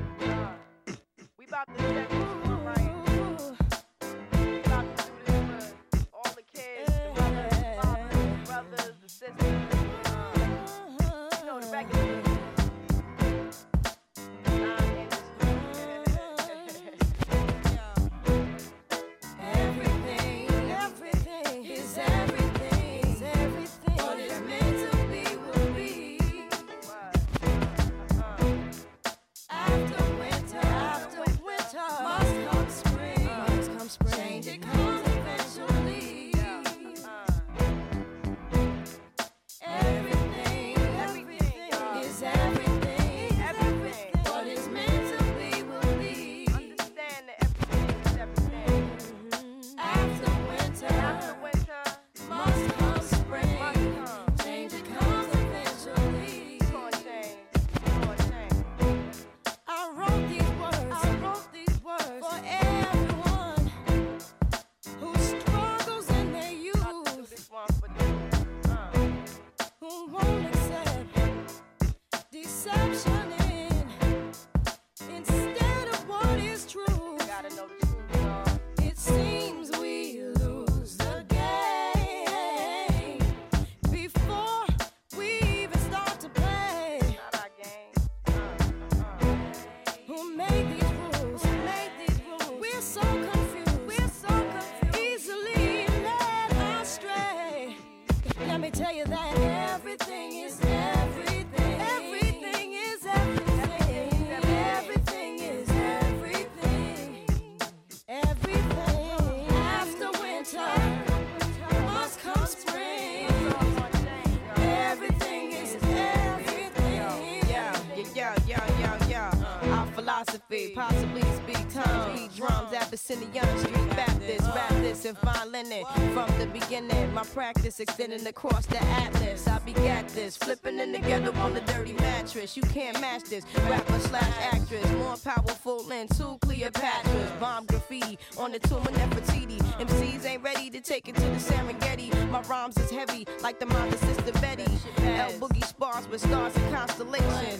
extending 127.80 128.26
across 128.26 128.66
the 128.66 128.82
atlas. 128.82 129.46
I 129.46 129.58
begat 129.60 130.08
this, 130.10 130.36
flipping 130.36 130.78
in 130.78 130.92
together 130.92 131.32
on 131.36 131.54
the 131.54 131.60
dirty 131.62 131.92
mattress. 131.94 132.56
You 132.56 132.62
can't 132.62 133.00
match 133.00 133.24
this, 133.24 133.44
rapper 133.68 133.98
slash 134.00 134.34
actress, 134.52 134.90
more 134.92 135.16
powerful 135.16 135.82
than 135.82 136.08
two 136.08 136.38
Cleopatras. 136.40 137.40
Bomb 137.40 137.66
graffiti 137.66 138.18
on 138.38 138.52
the 138.52 138.58
tomb 138.60 138.82
of 138.82 138.94
Nefertiti. 138.94 139.58
MCs 139.78 140.24
ain't 140.24 140.42
ready 140.42 140.70
to 140.70 140.80
take 140.80 141.08
it 141.08 141.14
to 141.16 141.20
the 141.20 141.38
Serengeti. 141.38 142.30
My 142.30 142.40
rhymes 142.42 142.76
is 142.78 142.90
heavy, 142.90 143.26
like 143.42 143.58
the 143.58 143.66
mind 143.66 143.92
of 143.92 144.00
Sister 144.00 144.32
Betty. 144.40 144.64
L 144.98 145.32
Boogie 145.32 145.64
spars 145.64 146.08
with 146.08 146.20
stars 146.20 146.56
and 146.56 146.74
constellations. 146.74 147.55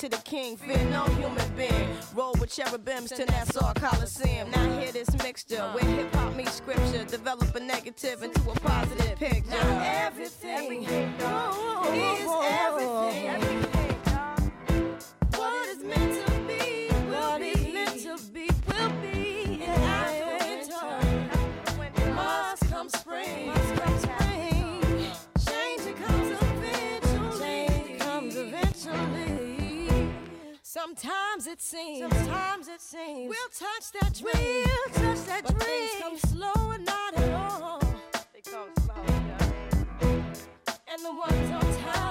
To 0.00 0.08
the 0.08 0.16
king, 0.24 0.56
fear 0.56 0.82
no 0.84 1.04
human 1.04 1.46
being. 1.58 1.90
Roll 2.14 2.32
with 2.40 2.50
cherubims 2.50 3.10
to 3.10 3.26
Nassau 3.26 3.74
Coliseum. 3.74 4.50
Now 4.50 4.78
hear 4.78 4.90
this 4.92 5.10
mixture 5.22 5.60
where 5.74 5.84
hip 5.84 6.14
hop 6.14 6.34
meets 6.34 6.54
scripture. 6.54 7.04
Develop 7.04 7.54
a 7.54 7.60
negative 7.60 8.22
into 8.22 8.40
a 8.50 8.54
positive 8.54 9.16
picture. 9.16 9.50
Now 9.50 10.06
everything 10.06 10.86
oh, 11.20 11.92
is 11.92 13.12
everything. 13.12 13.60
What 13.60 13.69
Sometimes 30.72 31.48
it 31.48 31.60
seems. 31.60 31.98
Sometimes 31.98 32.68
it 32.68 32.80
seems. 32.80 33.28
We'll 33.28 33.48
touch 33.48 33.90
that 34.00 34.14
dream. 34.14 34.64
We'll 34.94 35.16
touch 35.16 35.26
that 35.26 35.42
but 35.42 35.58
dream. 35.58 35.88
Things 35.88 36.00
come 36.00 36.16
slow 36.16 36.70
and 36.70 36.84
not 36.84 37.18
at 37.18 37.32
all. 37.32 37.80
They 38.32 38.40
come 38.40 38.68
slow. 38.78 38.94
And 40.86 41.04
the 41.04 41.10
ones 41.10 41.50
on 41.50 41.76
top, 41.82 42.09